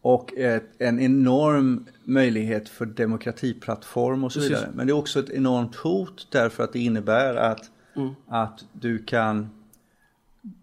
och 0.00 0.32
ett, 0.38 0.64
en 0.78 1.00
enorm 1.00 1.86
möjlighet 2.04 2.68
för 2.68 2.86
demokratiplattform 2.86 4.24
och 4.24 4.32
så 4.32 4.38
Precis. 4.40 4.56
vidare. 4.56 4.70
Men 4.74 4.86
det 4.86 4.90
är 4.90 4.94
också 4.96 5.20
ett 5.20 5.30
enormt 5.30 5.76
hot 5.76 6.26
därför 6.30 6.64
att 6.64 6.72
det 6.72 6.78
innebär 6.80 7.34
att, 7.34 7.70
Mm. 7.96 8.14
att 8.26 8.64
du 8.72 8.98
kan 8.98 9.50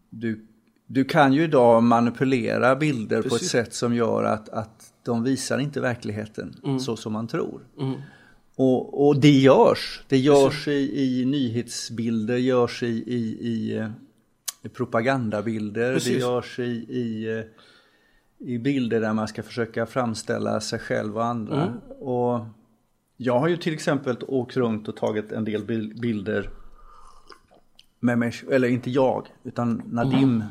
du, 0.09 0.45
du 0.87 1.03
kan 1.05 1.33
ju 1.33 1.43
idag 1.43 1.83
manipulera 1.83 2.75
bilder 2.75 3.21
på 3.21 3.27
ett 3.27 3.31
Precis. 3.33 3.49
sätt 3.49 3.73
som 3.73 3.95
gör 3.95 4.23
att, 4.23 4.49
att 4.49 4.93
de 5.03 5.23
visar 5.23 5.59
inte 5.59 5.81
verkligheten 5.81 6.55
så 6.79 6.95
som 6.95 7.13
man 7.13 7.27
tror. 7.27 7.61
Mm. 8.57 8.69
Och, 8.69 9.07
och 9.07 9.19
det 9.19 9.31
görs. 9.31 10.01
Det 10.07 10.17
görs 10.17 10.67
i, 10.67 11.21
i 11.21 11.25
nyhetsbilder, 11.25 12.37
görs 12.37 12.83
i, 12.83 12.87
i, 12.87 13.37
i, 13.41 13.77
eh, 13.77 13.89
i 14.63 14.69
propagandabilder, 14.69 15.87
det 15.87 15.93
Precis. 15.93 16.19
görs 16.19 16.59
i, 16.59 16.63
i, 16.89 17.37
eh, 17.39 17.45
i 18.47 18.57
bilder 18.57 19.01
där 19.01 19.13
man 19.13 19.27
ska 19.27 19.43
försöka 19.43 19.85
framställa 19.85 20.59
sig 20.61 20.79
själv 20.79 21.17
och 21.17 21.25
andra. 21.25 21.63
Mm. 21.63 21.77
Och 21.99 22.45
jag 23.17 23.39
har 23.39 23.47
ju 23.47 23.57
till 23.57 23.73
exempel 23.73 24.17
åkt 24.27 24.57
runt 24.57 24.87
och 24.87 24.95
tagit 24.95 25.31
en 25.31 25.45
del 25.45 25.63
bil- 25.65 25.93
bilder 26.01 26.49
med 27.99 28.19
mig, 28.19 28.33
eller 28.51 28.67
inte 28.67 28.89
jag, 28.89 29.27
utan 29.43 29.81
Nadim 29.85 30.43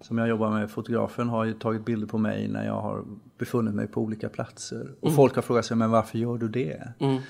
som 0.00 0.18
jag 0.18 0.28
jobbar 0.28 0.50
med, 0.50 0.70
fotografen, 0.70 1.28
har 1.28 1.44
ju 1.44 1.52
tagit 1.52 1.84
bilder 1.84 2.06
på 2.06 2.18
mig 2.18 2.48
när 2.48 2.66
jag 2.66 2.80
har 2.80 3.04
befunnit 3.38 3.74
mig 3.74 3.86
på 3.86 4.00
olika 4.00 4.28
platser. 4.28 4.94
Och 5.00 5.14
folk 5.14 5.34
har 5.34 5.42
frågat 5.42 5.64
sig, 5.64 5.76
men 5.76 5.90
varför 5.90 6.18
gör 6.18 6.38
du 6.38 6.48
det? 6.48 6.92
Mm. 6.98 7.22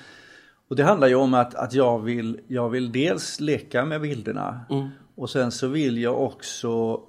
Och 0.67 0.75
det 0.75 0.83
handlar 0.83 1.07
ju 1.07 1.15
om 1.15 1.33
att, 1.33 1.55
att 1.55 1.73
jag, 1.73 1.99
vill, 1.99 2.39
jag 2.47 2.69
vill 2.69 2.91
dels 2.91 3.39
leka 3.39 3.85
med 3.85 4.01
bilderna 4.01 4.59
Mm. 4.69 4.87
och 5.15 5.29
sen 5.29 5.51
så 5.51 5.67
vill 5.67 5.97
jag 5.97 6.21
också 6.23 7.01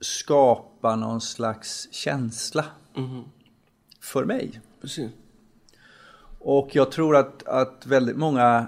skapa 0.00 0.96
någon 0.96 1.20
slags 1.20 1.88
känsla 1.92 2.64
Mm. 2.96 3.22
för 4.00 4.24
mig. 4.24 4.60
Precis. 4.80 5.10
Och 6.38 6.68
jag 6.72 6.90
tror 6.92 7.16
att, 7.16 7.46
att 7.46 7.86
väldigt 7.86 8.16
många 8.16 8.66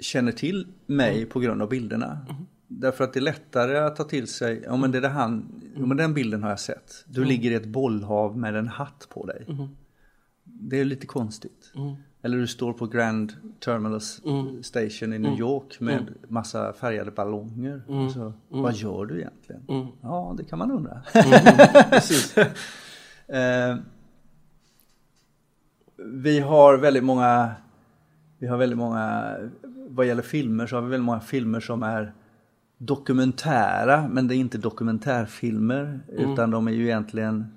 känner 0.00 0.32
till 0.32 0.66
mig 0.86 1.26
på 1.26 1.40
grund 1.40 1.62
av 1.62 1.68
bilderna. 1.68 2.18
Därför 2.68 3.04
att 3.04 3.12
det 3.12 3.18
är 3.18 3.22
lättare 3.22 3.78
att 3.78 3.96
ta 3.96 4.04
till 4.04 4.26
sig, 4.26 4.62
ja 4.64 4.76
men, 4.76 4.90
det 4.90 5.00
där 5.00 5.08
han, 5.08 5.62
ja, 5.76 5.86
men 5.86 5.96
den 5.96 6.14
bilden 6.14 6.42
har 6.42 6.50
jag 6.50 6.60
sett. 6.60 7.04
Du 7.06 7.24
ligger 7.24 7.50
i 7.50 7.54
ett 7.54 7.66
bollhav 7.66 8.38
med 8.38 8.56
en 8.56 8.68
hatt 8.68 9.08
på 9.10 9.26
dig. 9.26 9.46
Det 10.44 10.80
är 10.80 10.84
lite 10.84 11.06
konstigt. 11.06 11.72
Eller 12.22 12.36
du 12.38 12.46
står 12.46 12.72
på 12.72 12.86
Grand 12.86 13.32
Terminal 13.60 14.00
Station 14.62 15.12
i 15.12 15.18
New 15.18 15.38
York 15.38 15.80
med 15.80 16.14
massa 16.28 16.72
färgade 16.72 17.10
ballonger. 17.10 17.82
Så, 18.14 18.32
vad 18.48 18.74
gör 18.74 19.06
du 19.06 19.18
egentligen? 19.20 19.62
Ja, 20.02 20.34
det 20.38 20.44
kan 20.44 20.58
man 20.58 20.70
undra. 20.70 21.02
Precis. 21.90 22.36
Eh, 23.28 23.76
vi 25.96 26.40
har 26.40 26.78
väldigt 26.78 27.04
många, 27.04 27.54
vi 28.38 28.46
har 28.46 28.56
väldigt 28.56 28.78
många, 28.78 29.34
vad 29.88 30.06
gäller 30.06 30.22
filmer 30.22 30.66
så 30.66 30.76
har 30.76 30.82
vi 30.82 30.88
väldigt 30.88 31.04
många 31.04 31.20
filmer 31.20 31.60
som 31.60 31.82
är 31.82 32.12
dokumentära, 32.78 34.08
men 34.08 34.28
det 34.28 34.34
är 34.34 34.36
inte 34.36 34.58
dokumentärfilmer, 34.58 36.00
utan 36.08 36.50
de 36.50 36.68
är 36.68 36.72
ju 36.72 36.84
egentligen 36.84 37.56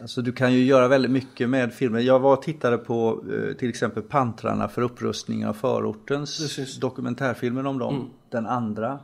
Alltså 0.00 0.22
du 0.22 0.32
kan 0.32 0.52
ju 0.52 0.64
göra 0.64 0.88
väldigt 0.88 1.10
mycket 1.10 1.48
med 1.48 1.74
filmer. 1.74 2.00
Jag 2.00 2.20
var 2.20 2.36
och 2.36 2.42
tittade 2.42 2.78
på 2.78 3.24
eh, 3.32 3.56
till 3.56 3.68
exempel 3.68 4.02
Pantrarna 4.02 4.68
för 4.68 4.82
upprustning 4.82 5.46
av 5.46 5.52
förortens 5.52 6.38
Precis. 6.38 6.76
dokumentärfilmen 6.76 7.66
om 7.66 7.78
dem, 7.78 8.10
den 8.30 8.46
andra. 8.46 8.98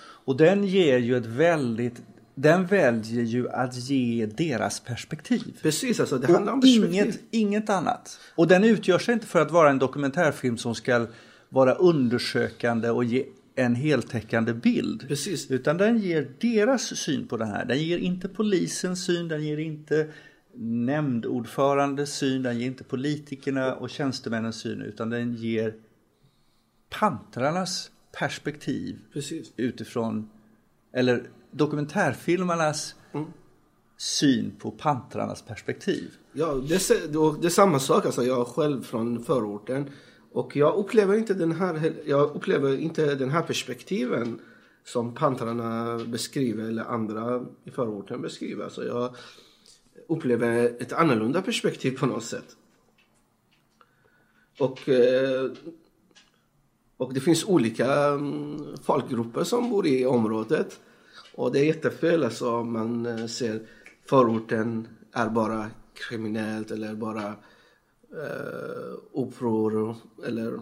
Och 0.00 0.36
den 0.36 0.64
ger 0.64 0.98
ju 0.98 1.16
ett 1.16 1.26
väldigt, 1.26 2.02
den 2.34 2.66
väljer 2.66 3.22
ju 3.22 3.48
att 3.48 3.76
ge 3.76 4.26
deras 4.26 4.80
perspektiv. 4.80 5.58
Precis, 5.62 6.00
alltså 6.00 6.18
det 6.18 6.32
handlar 6.32 6.52
om 6.52 6.60
perspektiv. 6.60 6.92
inget, 6.94 7.20
inget 7.30 7.70
annat. 7.70 8.18
Och 8.34 8.48
den 8.48 8.64
utgör 8.64 8.98
sig 8.98 9.14
inte 9.14 9.26
för 9.26 9.40
att 9.40 9.50
vara 9.50 9.70
en 9.70 9.78
dokumentärfilm 9.78 10.58
som 10.58 10.74
ska 10.74 11.06
vara 11.48 11.74
undersökande 11.74 12.90
och 12.90 13.04
ge 13.04 13.24
en 13.58 13.74
heltäckande 13.74 14.54
bild. 14.54 15.08
Precis. 15.08 15.50
Utan 15.50 15.76
den 15.76 15.98
ger 15.98 16.30
deras 16.40 16.96
syn 16.96 17.28
på 17.28 17.36
det 17.36 17.46
här. 17.46 17.64
Den 17.64 17.78
ger 17.78 17.98
inte 17.98 18.28
polisens 18.28 19.04
syn, 19.04 19.28
den 19.28 19.44
ger 19.46 19.58
inte 19.58 20.08
nämndordförandes 20.54 22.14
syn, 22.16 22.42
den 22.42 22.58
ger 22.58 22.66
inte 22.66 22.84
politikerna 22.84 23.74
och 23.74 23.90
tjänstemännens 23.90 24.56
syn, 24.56 24.82
utan 24.82 25.10
den 25.10 25.34
ger 25.34 25.74
pantrarnas 26.90 27.90
perspektiv 28.18 28.98
Precis. 29.12 29.52
utifrån, 29.56 30.30
eller 30.92 31.22
dokumentärfilmarnas 31.50 32.94
Mm. 33.12 33.26
syn 33.96 34.52
på 34.58 34.70
pantrarnas 34.70 35.42
perspektiv. 35.42 36.10
Ja, 36.32 36.54
det 36.54 36.68
det 36.68 37.46
är 37.46 37.50
samma 37.50 37.78
sak. 37.78 38.06
Alltså, 38.06 38.22
jag 38.24 38.46
själv 38.46 38.82
från 38.82 39.24
förorten. 39.24 39.90
Och 40.38 40.56
jag 40.56 40.74
upplever 40.76 41.16
inte 41.16 41.34
den 41.34 41.52
här, 41.52 41.92
jag 42.04 42.36
upplever 42.36 42.76
inte 42.76 43.14
den 43.14 43.30
här 43.30 43.42
perspektiven 43.42 44.40
som 44.84 45.14
pantrarna 45.14 45.98
beskriver 46.04 46.64
eller 46.64 46.84
andra 46.84 47.46
i 47.64 47.70
förorten 47.70 48.22
beskriver. 48.22 48.64
Alltså, 48.64 48.86
jag 48.86 49.16
upplever 50.06 50.64
ett 50.64 50.92
annorlunda 50.92 51.42
perspektiv 51.42 51.98
på 51.98 52.06
något 52.06 52.24
sätt. 52.24 52.56
Och, 54.58 54.88
eh, 54.88 55.50
och 56.96 57.14
det 57.14 57.20
finns 57.20 57.44
olika 57.44 57.92
mm, 58.04 58.76
folkgrupper 58.82 59.44
som 59.44 59.70
bor 59.70 59.86
i 59.86 60.06
området. 60.06 60.80
Och 61.34 61.52
det 61.52 61.60
är 61.60 61.64
jättefel 61.64 62.24
alltså 62.24 62.50
om 62.50 62.72
man 62.72 63.06
eh, 63.06 63.26
ser 63.26 63.60
förorten 64.04 64.88
är 65.12 65.28
bara 65.28 65.70
kriminellt 65.94 66.70
eller 66.70 66.94
bara 66.94 67.34
eh, 68.12 69.20
uppror 69.22 69.96
eller 70.26 70.60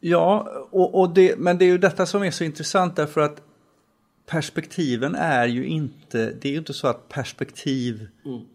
Ja, 0.00 0.48
och, 0.70 1.00
och 1.00 1.14
det, 1.14 1.38
men 1.38 1.58
det 1.58 1.64
är 1.64 1.66
ju 1.66 1.78
detta 1.78 2.06
som 2.06 2.22
är 2.22 2.30
så 2.30 2.44
intressant 2.44 2.96
därför 2.96 3.20
att 3.20 3.42
perspektiven 4.26 5.14
är 5.14 5.46
ju 5.46 5.66
inte, 5.66 6.32
det 6.40 6.48
är 6.48 6.52
ju 6.52 6.58
inte 6.58 6.72
så 6.72 6.86
att 6.86 7.08
perspektiv 7.08 8.08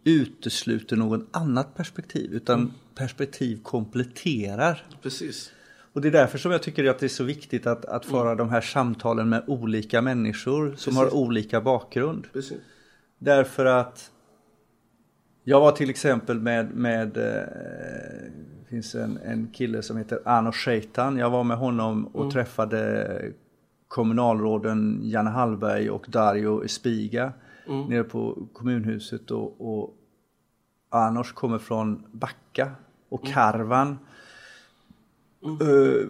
utesluter 0.03 0.95
något 0.95 1.27
annat 1.31 1.75
perspektiv 1.75 2.33
utan 2.33 2.73
perspektiv 2.95 3.63
kompletterar. 3.63 4.85
precis. 5.01 5.51
Och 5.93 6.01
det 6.01 6.07
är 6.07 6.11
därför 6.11 6.37
som 6.37 6.51
jag 6.51 6.63
tycker 6.63 6.89
att 6.89 6.99
det 6.99 7.05
är 7.05 7.07
så 7.07 7.23
viktigt 7.23 7.67
att, 7.67 7.85
att 7.85 8.05
föra 8.05 8.35
de 8.35 8.49
här 8.49 8.61
samtalen 8.61 9.29
med 9.29 9.43
olika 9.47 10.01
människor 10.01 10.75
som 10.77 10.97
har 10.97 11.15
olika 11.15 11.61
bakgrund. 11.61 12.27
precis. 12.33 12.57
Därför 13.17 13.65
att 13.65 14.10
jag 15.43 15.61
var 15.61 15.71
till 15.71 15.89
exempel 15.89 16.39
med, 16.39 16.75
med 16.75 17.17
eh, 17.17 18.31
finns 18.69 18.95
en, 18.95 19.17
en 19.17 19.47
kille 19.47 19.81
som 19.81 19.97
heter 19.97 20.19
Arno 20.25 20.51
Sheitan. 20.51 21.17
Jag 21.17 21.29
var 21.29 21.43
med 21.43 21.57
honom 21.57 22.05
och 22.05 22.31
träffade 22.31 23.31
kommunalråden 23.87 24.99
Janne 25.03 25.29
Hallberg 25.29 25.89
och 25.89 26.05
Dario 26.09 26.63
Espiga 26.65 27.33
nere 27.89 28.03
på 28.03 28.47
kommunhuset 28.53 29.31
och, 29.31 29.55
och 29.59 29.93
Arnoš 30.89 31.31
kommer 31.31 31.57
från 31.57 32.05
Backa 32.11 32.71
och 33.09 33.25
Karvan. 33.27 33.99
Eh, 35.43 36.07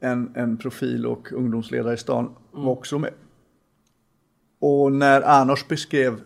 en, 0.00 0.32
en 0.36 0.56
profil 0.56 1.06
och 1.06 1.32
ungdomsledare 1.32 1.94
i 1.94 1.96
stan 1.96 2.34
var 2.50 2.72
också 2.72 2.98
med. 2.98 3.12
Och 4.58 4.92
när 4.92 5.22
Arnoš 5.22 5.68
beskrev 5.68 6.20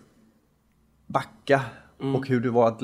Backa 1.07 1.61
och 2.17 2.29
hur 2.29 2.41
det 2.41 2.51
var 2.51 2.69
att 2.69 2.83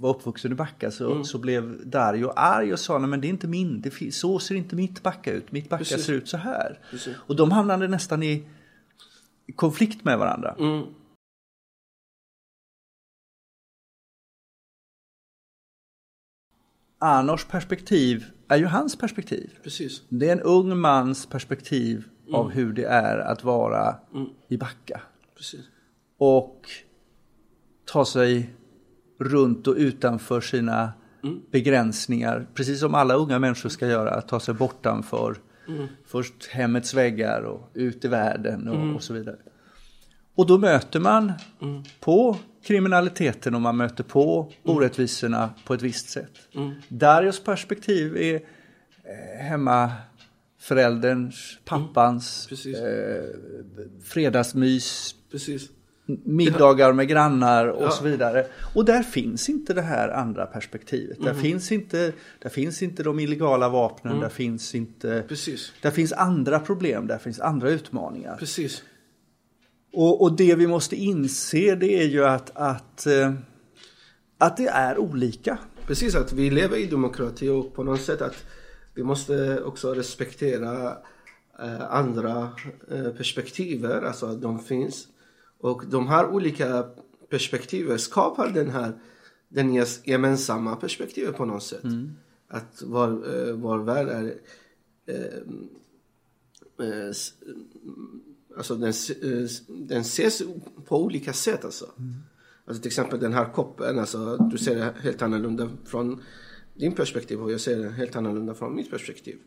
vara 0.00 0.14
uppvuxen 0.14 0.52
i 0.52 0.54
Backa 0.54 0.90
så, 0.90 1.24
så 1.24 1.38
blev 1.38 1.88
Dario 1.88 2.32
arg 2.36 2.72
och 2.72 2.78
sa 2.78 2.98
nej 2.98 3.08
men 3.10 3.20
det 3.20 3.26
är 3.26 3.30
inte 3.30 3.48
min, 3.48 3.80
det, 3.80 4.14
så 4.14 4.38
ser 4.38 4.54
inte 4.54 4.76
mitt 4.76 5.02
Backa 5.02 5.32
ut, 5.32 5.52
mitt 5.52 5.68
Backa 5.68 5.84
Precis. 5.84 6.04
ser 6.04 6.12
ut 6.12 6.28
så 6.28 6.36
här. 6.36 6.78
Precis. 6.90 7.16
Och 7.26 7.36
de 7.36 7.50
hamnade 7.50 7.88
nästan 7.88 8.22
i 8.22 8.44
konflikt 9.56 10.04
med 10.04 10.18
varandra. 10.18 10.56
Mm. 10.58 10.86
Arnors 16.98 17.44
perspektiv 17.44 18.24
är 18.48 18.56
ju 18.56 18.66
hans 18.66 18.96
perspektiv. 18.96 19.58
Precis. 19.62 20.02
Det 20.08 20.28
är 20.28 20.32
en 20.32 20.40
ung 20.40 20.78
mans 20.78 21.26
perspektiv 21.26 22.04
av 22.32 22.50
hur 22.50 22.72
det 22.72 22.84
är 22.84 23.18
att 23.18 23.44
vara 23.44 23.96
i 24.48 24.56
Backa. 24.56 25.00
Precis. 25.36 25.60
Och 26.18 26.68
ta 27.92 28.04
sig 28.04 28.50
runt 29.20 29.66
och 29.66 29.74
utanför 29.76 30.40
sina 30.40 30.92
begränsningar. 31.50 32.46
Precis 32.54 32.80
som 32.80 32.94
alla 32.94 33.14
unga 33.14 33.38
människor 33.38 33.68
ska 33.68 33.86
göra. 33.86 34.10
Att 34.10 34.28
ta 34.28 34.40
sig 34.40 34.54
bortanför 34.54 35.36
först 36.06 36.46
hemmets 36.46 36.94
väggar 36.94 37.42
och 37.42 37.70
ut 37.74 38.04
i 38.04 38.08
världen 38.08 38.68
och, 38.68 38.96
och 38.96 39.02
så 39.02 39.14
vidare. 39.14 39.36
Och 40.34 40.46
då 40.46 40.58
möter 40.58 41.00
man 41.00 41.32
på 42.00 42.36
kriminaliteten 42.62 43.54
och 43.54 43.60
man 43.60 43.76
möter 43.76 44.04
på 44.04 44.52
orättvisorna 44.62 45.50
på 45.64 45.74
ett 45.74 45.82
visst 45.82 46.08
sätt. 46.08 46.32
Darius 46.88 47.40
perspektiv 47.44 48.16
är 48.16 48.34
eh, 48.34 49.44
hemma 49.44 49.92
förälderns, 50.60 51.58
pappans, 51.64 52.46
Precis. 52.48 52.78
eh, 52.78 53.24
fredagsmys, 54.04 55.14
Precis. 55.30 55.68
Middagar 56.24 56.92
med 56.92 57.08
grannar 57.08 57.66
och 57.66 57.82
Ja. 57.82 57.90
så 57.90 58.04
vidare. 58.04 58.46
Och 58.74 58.84
där 58.84 59.02
finns 59.02 59.48
inte 59.48 59.74
det 59.74 59.82
här 59.82 60.08
andra 60.08 60.46
perspektivet. 60.46 61.22
Där, 61.22 61.34
finns, 61.34 61.72
inte, 61.72 62.12
där 62.38 62.50
finns 62.50 62.82
inte 62.82 63.02
de 63.02 63.20
illegala 63.20 63.68
vapnen, 63.68 64.20
där 64.20 64.28
finns 64.28 64.74
inte... 64.74 65.24
Precis. 65.28 65.72
Där 65.82 65.90
finns 65.90 66.12
andra 66.12 66.60
problem, 66.60 67.06
där 67.06 67.18
finns 67.18 67.40
andra 67.40 67.70
utmaningar. 67.70 68.36
Precis. 68.36 68.82
Och, 69.92 70.22
och 70.22 70.36
det 70.36 70.54
vi 70.54 70.66
måste 70.66 70.96
inse 70.96 71.74
det 71.74 72.02
är 72.02 72.06
ju 72.06 72.24
att, 72.24 72.50
att, 72.54 73.06
eh, 73.06 73.32
att 74.38 74.56
det 74.56 74.68
är 74.68 74.98
olika. 74.98 75.58
Precis, 75.86 76.14
att 76.14 76.32
vi 76.32 76.50
lever 76.50 76.76
i 76.76 76.86
demokrati 76.86 77.48
och 77.48 77.74
på 77.74 77.82
något 77.82 78.00
sätt 78.00 78.22
att 78.22 78.44
vi 78.94 79.02
måste 79.02 79.62
också 79.62 79.94
respektera 79.94 80.96
eh, 81.62 81.94
andra 81.94 82.48
eh, 82.90 83.08
perspektiver, 83.08 84.02
alltså 84.02 84.26
att 84.26 84.42
de 84.42 84.58
finns. 84.58 85.08
Och 85.60 85.84
de 85.86 86.08
här 86.08 86.30
olika 86.30 86.86
perspektiven 87.30 87.98
skapar 87.98 88.48
den 88.48 88.70
här 88.70 89.00
den 89.48 89.84
gemensamma 90.04 90.76
perspektivet 90.76 91.36
på 91.36 91.44
något 91.44 91.62
sätt. 91.62 91.84
Att 92.48 92.82
vår, 92.86 93.08
eh, 93.08 93.52
vår 93.52 93.78
värld 93.78 94.08
är 94.08 94.34
eh, 95.06 95.24
eh, 96.88 97.12
Alltså 98.56 98.74
den, 98.74 98.88
eh, 99.22 99.48
den 99.68 100.00
ses 100.00 100.42
på 100.84 101.04
olika 101.04 101.32
sätt 101.32 101.64
alltså. 101.64 101.90
Alltså 102.64 102.82
till 102.82 102.88
exempel 102.88 103.20
den 103.20 103.32
här 103.32 103.52
koppen, 103.52 103.98
alltså 103.98 104.36
du 104.36 104.58
ser 104.58 104.74
det 104.74 104.94
helt 105.00 105.22
annorlunda 105.22 105.70
från 105.84 106.22
din 106.74 106.94
perspektiv 106.94 107.42
och 107.42 107.52
jag 107.52 107.60
ser 107.60 107.78
det 107.78 107.88
helt 107.88 108.16
annorlunda 108.16 108.54
från 108.54 108.74
mitt 108.74 108.90
perspektiv. 108.90 109.38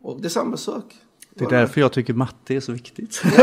Och 0.00 0.20
det 0.20 0.28
är 0.28 0.30
samma 0.30 0.56
sak. 0.56 1.02
Det 1.38 1.44
är 1.44 1.58
därför 1.58 1.80
jag 1.80 1.92
tycker 1.92 2.14
matte 2.14 2.54
är 2.54 2.60
så 2.60 2.72
viktigt. 2.72 3.22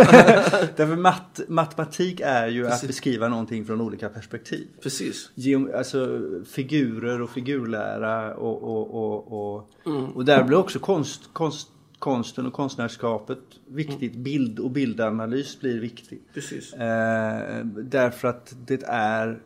därför 0.76 0.96
mat, 0.96 1.41
matematik 1.48 2.22
är 2.24 2.48
ju 2.48 2.66
att 2.66 2.72
Precis. 2.72 2.88
beskriva 2.88 3.28
någonting 3.28 3.66
från 3.66 3.82
olika 3.82 4.10
perspektiv. 4.10 4.68
Precis. 4.82 5.32
Geom, 5.36 5.72
alltså 5.76 6.22
figurer 6.46 7.22
och 7.22 7.30
figurlära 7.30 8.36
och, 8.36 8.64
och, 8.64 9.04
och, 9.04 9.56
och, 9.86 10.16
och 10.16 10.26
där 10.26 10.43
blir 10.43 10.58
också 10.58 10.80
konst, 10.80 11.22
konst, 11.34 11.70
konsten 12.00 12.46
och 12.46 12.54
konstnärskapet 12.54 13.39
viktigt. 13.68 14.16
Bild 14.16 14.60
och 14.60 14.72
bildanalys 14.72 15.60
blir 15.60 15.80
viktigt. 15.80 16.34
Precis. 16.34 16.74
Eh, 16.74 17.66
därför 17.66 18.28
att 18.28 18.56
det 18.68 18.84
är 18.88 19.41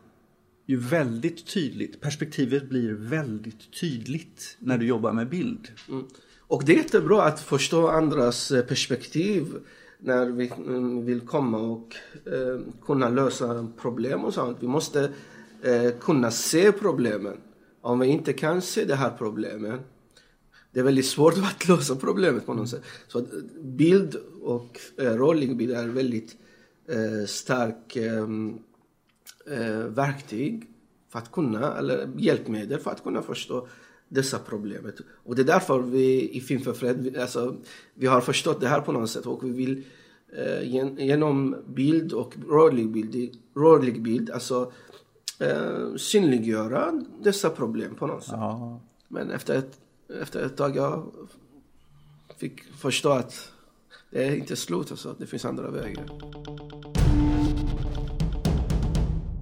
ju 0.66 0.76
väldigt 0.76 1.46
tydligt. 1.46 2.00
Perspektivet 2.00 2.68
blir 2.68 2.92
väldigt 2.92 3.80
tydligt 3.80 4.56
när 4.58 4.78
du 4.78 4.86
jobbar 4.86 5.12
med 5.12 5.28
bild. 5.28 5.68
Mm. 5.88 6.04
Och 6.50 6.64
det 6.64 6.72
är 6.72 6.76
jättebra 6.76 7.22
att 7.22 7.40
förstå 7.40 7.88
andras 7.88 8.50
eh, 8.50 8.64
perspektiv 8.64 9.46
när 9.98 10.26
vi 10.26 10.52
mm, 10.56 11.04
vill 11.04 11.20
komma 11.20 11.58
och 11.58 11.96
eh, 12.26 12.60
kunna 12.86 13.08
lösa 13.08 13.68
problem 13.80 14.24
och 14.24 14.34
sånt. 14.34 14.56
Vi 14.60 14.66
måste 14.66 15.10
eh, 15.62 15.90
kunna 16.00 16.30
se 16.30 16.72
problemen. 16.72 17.36
Om 17.80 17.98
vi 17.98 18.06
inte 18.06 18.32
kan 18.32 18.62
se 18.62 18.84
de 18.84 18.94
här 18.94 19.10
problemen 19.18 19.80
det 20.72 20.80
är 20.80 20.84
väldigt 20.84 21.06
svårt 21.06 21.34
att 21.38 21.68
lösa 21.68 21.96
problemet 21.96 22.46
på 22.46 22.54
något 22.54 22.68
sätt. 22.68 22.82
Så 23.08 23.18
eh, 23.18 23.24
bild 23.62 24.16
och 24.42 24.80
eh, 24.98 25.04
rörlig 25.04 25.56
bild 25.56 25.72
är 25.72 25.86
väldigt 25.86 26.36
eh, 26.88 27.26
stark 27.26 27.96
ehm, 27.96 28.58
eh, 29.50 29.78
verktyg 29.78 30.66
för 31.08 31.18
att 31.18 31.32
kunna, 31.32 31.78
eller 31.78 32.08
hjälpmedel 32.16 32.80
för 32.80 32.90
att 32.90 33.02
kunna 33.02 33.22
förstå 33.22 33.68
dessa 34.10 34.38
problemet. 34.38 35.00
Och 35.24 35.36
det 35.36 35.42
är 35.42 35.46
därför 35.46 35.78
vi 35.78 36.36
i 36.36 36.40
Film 36.40 36.60
för 36.60 36.72
fred, 36.72 37.16
alltså, 37.16 37.56
vi 37.94 38.06
har 38.06 38.20
förstått 38.20 38.60
det 38.60 38.68
här 38.68 38.80
på 38.80 38.92
något 38.92 39.10
sätt 39.10 39.26
och 39.26 39.44
vi 39.44 39.50
vill 39.50 39.84
eh, 40.32 40.62
gen, 40.62 40.96
genom 40.98 41.56
bild 41.66 42.12
och 42.12 42.34
rörlig 42.48 42.90
bild, 42.90 43.36
rörlig 43.56 44.02
bild 44.02 44.30
alltså 44.30 44.72
eh, 45.38 45.94
synliggöra 45.96 47.04
dessa 47.22 47.50
problem 47.50 47.94
på 47.94 48.06
något 48.06 48.24
sätt. 48.24 48.34
Ja. 48.36 48.80
Men 49.08 49.30
efter 49.30 49.54
ett, 49.54 49.80
efter 50.22 50.46
ett 50.46 50.56
tag 50.56 50.76
jag 50.76 51.06
fick 52.36 52.62
förstå 52.62 53.10
att 53.10 53.52
det 54.10 54.24
är 54.24 54.36
inte 54.36 54.56
slut 54.56 54.90
alltså, 54.90 55.14
det 55.18 55.26
finns 55.26 55.44
andra 55.44 55.70
vägar. 55.70 56.06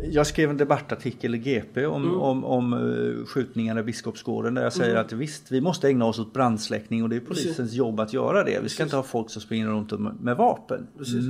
Jag 0.03 0.27
skrev 0.27 0.51
en 0.51 0.57
debattartikel 0.57 1.35
i 1.35 1.39
GP 1.39 1.87
om, 1.87 2.03
Mm. 2.05 2.17
om, 2.21 2.45
om 2.45 2.73
eh, 2.73 3.27
skjutningarna 3.27 3.81
i 3.81 3.83
Biskopsgården 3.83 4.55
där 4.55 4.63
jag 4.63 4.73
säger 4.73 4.97
att 4.97 5.13
visst, 5.13 5.53
vi 5.53 5.61
måste 5.61 5.89
ägna 5.89 6.05
oss 6.05 6.19
åt 6.19 6.33
brandsläckning 6.33 7.03
och 7.03 7.09
det 7.09 7.17
är 7.17 7.21
polisens 7.21 7.73
jobb 7.73 8.01
att 8.01 8.13
göra 8.13 8.45
det. 8.45 8.61
Vi 8.63 8.69
ska 8.69 8.83
inte 8.83 8.97
ha 8.97 9.03
folk 9.03 9.31
som 9.31 9.43
springer 9.43 9.67
runt 9.69 9.93
med 10.21 10.37
vapen. 10.37 10.87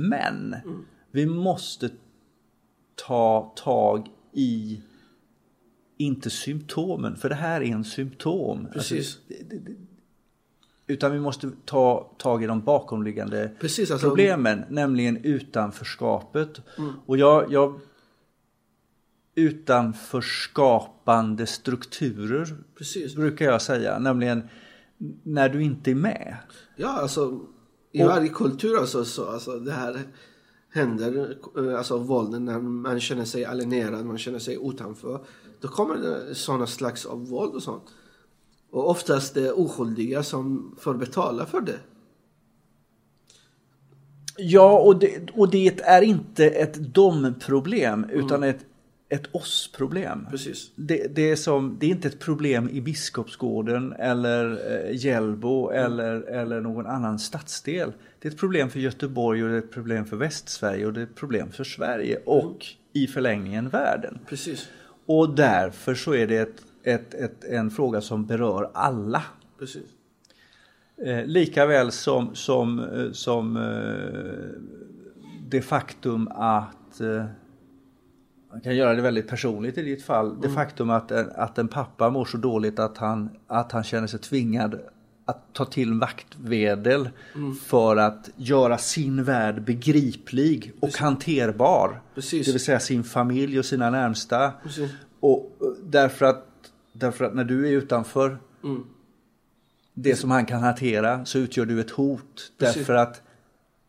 Men 0.09 0.53
Mm. 0.53 0.85
vi 1.11 1.25
måste 1.25 1.89
ta 3.07 3.53
tag 3.63 4.07
i 4.33 4.81
inte 5.97 6.29
symptomen, 6.29 7.15
för 7.15 7.29
det 7.29 7.35
här 7.35 7.61
är 7.61 7.65
en 7.65 7.83
symptom. 7.83 8.67
Precis. 8.73 8.97
Alltså, 8.97 9.43
det- 9.49 9.55
det- 9.65 9.75
utan 10.93 11.11
vi 11.11 11.19
måste 11.19 11.51
ta 11.65 12.11
tag 12.17 12.43
i 12.43 12.47
de 12.47 12.61
bakomliggande 12.61 13.51
Precis, 13.59 13.91
alltså- 13.91 14.07
problemen, 14.07 14.63
nämligen 14.69 15.17
utanförskapet. 15.17 16.61
Och 17.05 17.17
jag, 17.17 17.51
jag 17.51 17.79
utanförskapande 19.39 21.45
strukturer 21.45 22.57
Precis. 22.77 23.15
brukar 23.15 23.45
jag 23.45 23.61
säga, 23.61 23.99
nämligen 23.99 24.43
när 25.23 25.49
du 25.49 25.63
inte 25.63 25.91
är 25.91 25.95
med. 25.95 26.37
Ja, 26.75 26.89
alltså 26.89 27.39
i 27.91 28.03
varje 28.03 28.29
kultur 28.29 28.77
alltså, 28.77 29.05
så, 29.05 29.29
alltså 29.29 29.59
det 29.59 29.71
här 29.71 29.99
händer, 30.69 31.37
eh, 31.57 31.77
alltså 31.77 31.97
våld 31.97 32.41
när 32.41 32.59
man 32.59 32.99
känner 32.99 33.25
sig 33.25 33.45
alienerad, 33.45 34.05
man 34.05 34.17
känner 34.17 34.39
sig 34.39 34.57
utanför. 34.61 35.25
Då 35.61 35.67
kommer 35.67 35.95
det 35.95 36.35
sådana 36.35 36.67
slags 36.67 37.05
av 37.05 37.27
våld 37.27 37.55
och 37.55 37.63
sånt. 37.63 37.83
Och 38.71 38.89
oftast 38.89 39.33
det 39.33 39.47
är 39.47 39.59
oskyldiga 39.59 40.23
som 40.23 40.75
får 40.79 40.93
betala 40.93 41.45
för 41.45 41.61
det. 41.61 41.79
Ja, 44.37 44.79
och 44.79 44.99
det, 44.99 45.29
och 45.33 45.49
det 45.49 45.81
är 45.81 46.01
inte 46.01 46.45
ett 46.45 46.73
dom-problem 46.73 48.05
utan 48.11 48.43
ett, 48.43 48.65
ett 49.09 49.35
oss-problem. 49.35 50.27
Precis. 50.29 50.71
Det, 50.75 51.15
det, 51.15 51.31
är 51.31 51.35
som, 51.35 51.77
det 51.79 51.85
är 51.85 51.89
inte 51.89 52.07
ett 52.07 52.19
problem 52.19 52.69
i 52.69 52.81
Biskopsgården 52.81 53.93
eller 53.93 54.51
eh, 54.51 54.95
Hjällbo 54.95 55.69
eller, 55.69 56.21
eller 56.21 56.61
någon 56.61 56.85
annan 56.85 57.19
stadsdel. 57.19 57.93
Det 58.19 58.27
är 58.27 58.31
ett 58.31 58.39
problem 58.39 58.69
för 58.69 58.79
Göteborg 58.79 59.43
och 59.43 59.49
det 59.49 59.55
är 59.55 59.59
ett 59.59 59.71
problem 59.71 60.05
för 60.05 60.17
Västsverige 60.17 60.85
och 60.85 60.93
det 60.93 60.99
är 60.99 61.03
ett 61.03 61.15
problem 61.15 61.51
för 61.51 61.63
Sverige 61.63 62.19
och 62.25 62.65
i 62.93 63.07
förlängningen 63.07 63.69
världen. 63.69 64.19
Precis. 64.27 64.69
Och 65.05 65.35
därför 65.35 65.95
så 65.95 66.15
är 66.15 66.27
det 66.27 66.37
ett, 66.37 66.63
ett, 66.83 67.13
ett, 67.13 67.43
en 67.43 67.71
fråga 67.71 68.01
som 68.01 68.25
berör 68.25 68.71
alla. 68.73 69.23
Precis. 69.59 69.85
Eh, 71.05 71.25
lika 71.25 71.65
väl 71.65 71.91
som, 71.91 72.35
som, 72.35 72.79
eh, 72.79 73.11
som 73.11 73.57
eh, 73.57 74.61
det 75.49 75.61
faktum 75.61 76.27
att 76.27 77.01
eh, 77.01 77.25
man 78.51 78.61
kan 78.61 78.75
göra 78.75 78.93
det 78.95 79.01
väldigt 79.01 79.27
personligt 79.27 79.77
i 79.77 79.81
ditt 79.81 80.03
fall. 80.03 80.41
Det 80.41 80.49
faktum 80.49 80.89
att, 80.89 81.11
en- 81.11 81.31
att 81.35 81.57
en 81.57 81.67
pappa 81.67 82.09
mår 82.09 82.25
så 82.25 82.37
dåligt 82.37 82.79
att 82.79 82.97
han, 82.97 83.29
att 83.47 83.71
han 83.71 83.83
känner 83.83 84.07
sig 84.07 84.19
tvingad 84.19 84.79
att 85.25 85.53
ta 85.53 85.65
till 85.65 85.93
vaktvedel 85.93 87.09
för 87.65 87.97
att 87.97 88.29
göra 88.35 88.77
sin 88.77 89.23
värld 89.23 89.63
begriplig 89.63 90.73
och 90.79 90.89
hanterbar. 90.97 92.01
Precis. 92.15 92.45
Det 92.45 92.51
vill 92.51 92.61
säga 92.63 92.79
sin 92.79 93.03
familj 93.03 93.59
och 93.59 93.65
sina 93.65 93.89
närmsta. 93.89 94.51
Precis. 94.63 94.91
Och 95.19 95.57
eh, 95.61 95.67
därför 95.83 96.25
att, 96.25 96.45
därför 96.93 97.25
att 97.25 97.35
när 97.35 97.43
du 97.43 97.67
är 97.67 97.71
utanför 97.71 98.37
Mm. 98.63 98.83
det 99.93 100.15
som 100.15 100.31
han 100.31 100.45
kan 100.45 100.61
hantera 100.63 101.25
så 101.25 101.37
utgör 101.39 101.65
du 101.65 101.79
ett 101.81 101.91
hot. 101.91 102.51
Precis. 102.57 102.75
Därför 102.77 102.93
att 102.93 103.21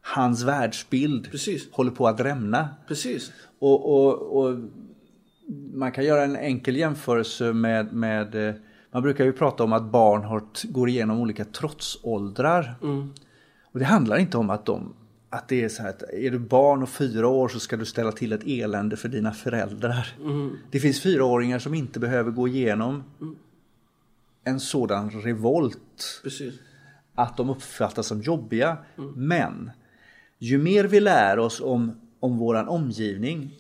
hans 0.03 0.43
världsbild 0.43 1.31
Precis. 1.31 1.73
håller 1.73 1.91
på 1.91 2.09
att 2.09 2.21
rämna. 2.21 2.69
Precis. 2.89 3.33
Och, 3.59 3.95
och, 3.95 4.37
och 4.39 4.59
man 5.75 5.93
kan 5.93 6.05
göra 6.05 6.25
en 6.25 6.37
enkel 6.37 6.77
jämförelse 6.77 7.53
med, 7.53 7.93
med 7.93 8.49
eh, 8.49 8.55
man 8.93 9.03
brukar 9.03 9.25
ju 9.25 9.33
prata 9.33 9.65
om 9.65 9.73
att 9.73 9.85
barn 9.85 10.25
har, 10.25 10.43
går 10.65 10.89
igenom 10.89 11.21
olika 11.21 11.45
trotsåldrar. 11.45 12.75
Mm. 12.83 13.13
Och 13.73 13.79
det 13.79 13.85
handlar 13.85 14.17
inte 14.17 14.39
om 14.39 14.51
att 14.51 14.67
de 14.67 14.95
att 15.33 15.49
det 15.49 15.65
är 15.65 15.69
så 15.69 15.83
här 15.83 15.89
att 15.89 16.03
är 16.03 16.31
du 16.31 16.39
barn 16.39 16.83
och 16.83 16.89
fyra 16.89 17.29
år 17.29 17.49
så 17.49 17.61
ska 17.61 17.77
du 17.77 17.87
ställa 17.87 18.13
till 18.13 18.33
ett 18.33 18.47
elände 18.47 18.97
för 18.97 19.09
dina 19.09 19.33
föräldrar. 19.33 20.15
Mm. 20.21 20.57
Det 20.71 20.81
finns 20.81 21.01
fyraåringar 21.01 21.59
som 21.59 21.75
inte 21.75 22.01
behöver 22.01 22.31
gå 22.31 22.49
igenom 22.49 23.05
en 24.45 24.61
sådan 24.61 25.11
revolt 25.11 26.21
Precis. 26.23 26.55
att 27.15 27.37
de 27.37 27.51
uppfattas 27.51 28.07
som 28.07 28.23
jobbiga. 28.23 28.77
Men 29.15 29.71
ju 30.43 30.59
mer 30.59 30.85
vi 30.85 31.01
lär 31.01 31.39
oss 31.39 31.61
om, 31.61 32.01
om 32.21 32.39
våran 32.39 32.69
omgivning 32.69 33.51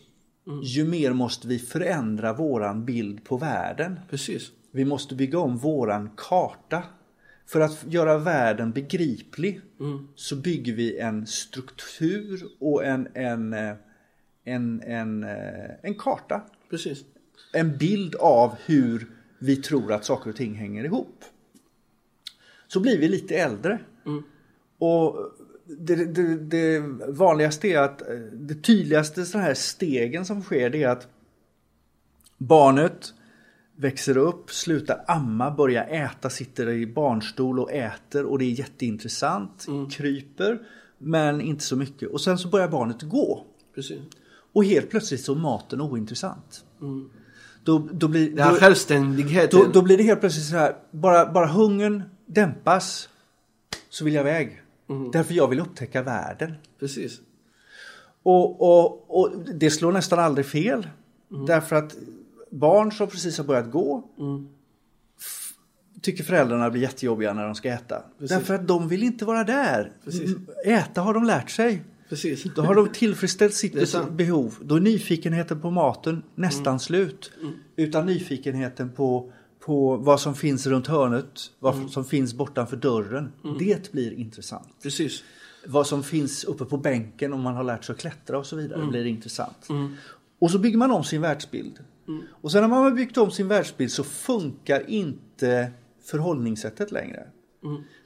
ju 0.62 0.84
mer 0.84 1.12
måste 1.12 1.48
vi 1.48 1.58
förändra 1.58 2.32
våran 2.32 2.84
bild 2.84 3.24
på 3.24 3.36
världen. 3.36 4.00
Precis. 4.10 4.52
Vi 4.72 4.84
måste 4.84 5.14
bygga 5.14 5.38
om 5.38 5.56
våran 5.56 6.10
karta. 6.16 6.82
För 7.46 7.60
att 7.60 7.84
göra 7.88 8.18
världen 8.18 8.72
begriplig 8.72 9.60
så 10.14 10.36
bygger 10.36 10.72
vi 10.72 10.98
en 10.98 11.26
struktur 11.26 12.42
och 12.60 12.84
en, 12.84 13.08
en, 13.14 13.52
eh, 13.52 13.74
en, 14.44 14.82
en, 14.82 15.24
eh, 15.24 15.70
en 15.82 15.94
karta. 15.94 16.42
Precis. 16.70 17.04
En 17.52 17.76
bild 17.76 18.14
av 18.14 18.54
hur 18.64 19.10
vi 19.38 19.56
tror 19.56 19.92
att 19.92 20.04
saker 20.04 20.30
och 20.30 20.36
ting 20.36 20.54
hänger 20.54 20.84
ihop. 20.84 21.24
Så 22.68 22.80
blir 22.80 22.98
vi 22.98 23.08
lite 23.08 23.36
äldre. 23.36 23.78
Och 24.78 25.32
det, 25.78 26.04
det, 26.04 26.36
det 26.36 26.80
vanligaste 27.08 27.68
är 27.68 27.78
att 27.78 28.02
eh, 28.02 28.16
det 28.32 28.54
tydligaste 28.54 29.24
så 29.24 29.38
här 29.38 29.54
stegen 29.54 30.24
som 30.24 30.42
sker 30.42 30.70
det 30.70 30.82
är 30.82 30.88
att 30.88 31.08
barnet 32.38 33.14
växer 33.76 34.16
upp, 34.16 34.50
slutar 34.50 35.04
amma, 35.06 35.50
börjar 35.50 35.84
äta, 35.84 36.30
sitter 36.30 36.68
i 36.68 36.86
barnstol 36.86 37.60
och 37.60 37.72
äter 37.72 38.24
och 38.24 38.38
det 38.38 38.44
är 38.44 38.50
jätteintressant. 38.50 39.66
Kryper, 39.90 40.58
men 40.98 41.40
inte 41.40 41.64
så 41.64 41.76
mycket. 41.76 42.10
Och 42.10 42.20
sen 42.20 42.38
så 42.38 42.48
börjar 42.48 42.68
barnet 42.68 43.02
gå. 43.02 43.46
Precis. 43.74 43.98
Och 44.52 44.64
helt 44.64 44.90
plötsligt 44.90 45.20
så 45.20 45.34
är 45.34 45.36
maten 45.36 45.80
ointressant. 45.80 46.64
Då, 47.64 47.88
då, 47.92 48.08
blir, 48.08 48.30
Det 48.30 48.42
här 48.42 48.52
då, 48.52 48.58
självständigheten. 48.58 49.60
då, 49.60 49.66
då 49.72 49.82
blir 49.82 49.96
det 49.96 50.02
helt 50.02 50.20
plötsligt 50.20 50.46
så 50.46 50.56
här, 50.56 50.76
bara, 50.90 51.32
bara 51.32 51.46
hungern 51.46 52.02
dämpas 52.26 53.08
så 53.88 54.04
vill 54.04 54.14
jag 54.14 54.22
iväg. 54.22 54.59
Därför 55.12 55.34
jag 55.34 55.48
vill 55.48 55.60
upptäcka 55.60 56.02
världen. 56.02 56.52
Precis. 56.80 57.20
Och, 58.22 58.60
och, 58.60 59.20
och 59.20 59.30
det 59.54 59.70
slår 59.70 59.92
nästan 59.92 60.18
aldrig 60.18 60.46
fel. 60.46 60.86
Därför 61.46 61.76
att 61.76 61.96
barn 62.50 62.92
som 62.92 63.08
precis 63.08 63.38
har 63.38 63.44
börjat 63.44 63.70
gå 63.70 64.04
f- 65.18 65.52
tycker 66.00 66.24
föräldrarna 66.24 66.70
blir 66.70 66.82
jättejobbiga 66.82 67.32
när 67.32 67.44
de 67.46 67.54
ska 67.54 67.68
äta. 67.68 68.02
Därför 68.18 68.54
att 68.54 68.68
de 68.68 68.88
vill 68.88 69.02
inte 69.02 69.24
vara 69.24 69.44
där. 69.44 69.92
Precis. 70.04 70.36
Äta 70.66 71.00
har 71.00 71.14
de 71.14 71.24
lärt 71.24 71.50
sig. 71.50 71.82
Precis. 72.08 72.44
Då 72.56 72.62
har 72.62 72.74
de 72.74 72.88
tillfredsställt 72.88 73.54
sitt 73.54 73.74
behov. 74.10 74.54
Då 74.62 74.74
är 74.76 74.80
nyfikenheten 74.80 75.60
på 75.60 75.70
maten 75.70 76.22
nästan 76.34 76.80
slut. 76.80 77.32
Utan 77.76 78.06
nyfikenheten 78.06 78.90
på, 78.92 79.32
på 79.60 79.96
vad 79.96 80.20
som 80.20 80.34
finns 80.34 80.66
runt 80.66 80.86
hörnet, 80.86 81.40
vad 81.58 81.90
som 81.90 82.04
finns 82.04 82.34
bortanför 82.34 82.76
dörren. 82.76 83.32
Det 83.58 83.92
blir 83.92 84.12
intressant. 84.12 84.68
Precis. 84.82 85.22
Vad 85.66 85.86
som 85.86 86.02
finns 86.02 86.44
uppe 86.44 86.64
på 86.64 86.76
bänken 86.76 87.32
om 87.32 87.40
man 87.40 87.54
har 87.54 87.64
lärt 87.64 87.84
sig 87.84 87.92
att 87.92 87.98
klättra 88.00 88.38
och 88.38 88.46
så 88.46 88.56
vidare 88.56 88.86
blir 88.86 89.04
intressant. 89.04 89.68
Och 90.38 90.50
så 90.50 90.58
bygger 90.58 90.78
man 90.78 90.90
om 90.90 91.04
sin 91.04 91.20
världsbild. 91.20 91.78
Och 92.40 92.52
sen 92.52 92.60
när 92.60 92.68
man 92.68 92.82
har 92.84 92.90
byggt 92.90 93.16
om 93.18 93.30
sin 93.30 93.48
världsbild 93.48 93.90
så 93.92 94.04
funkar 94.04 94.90
inte 94.90 95.72
förhållningssättet 96.04 96.92
längre. 96.92 97.26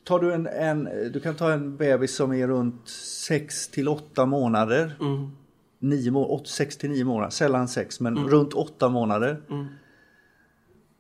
Tar 0.04 0.18
du, 0.20 0.32
en, 0.34 0.46
en, 0.46 0.88
du 1.12 1.20
kan 1.20 1.34
ta 1.34 1.52
en 1.52 1.76
bebis 1.76 2.16
som 2.16 2.32
är 2.32 2.48
runt 2.48 2.88
6 2.88 3.68
till 3.68 3.88
8 3.88 4.26
månader. 4.26 4.96
9, 5.78 6.10
må- 6.10 6.26
åt- 6.28 6.48
6 6.48 6.76
till 6.76 6.90
9 6.90 7.04
månader, 7.04 7.30
sällan 7.30 7.68
6 7.68 8.00
men 8.00 8.16
runt 8.28 8.52
8 8.54 8.88
månader. 8.88 9.42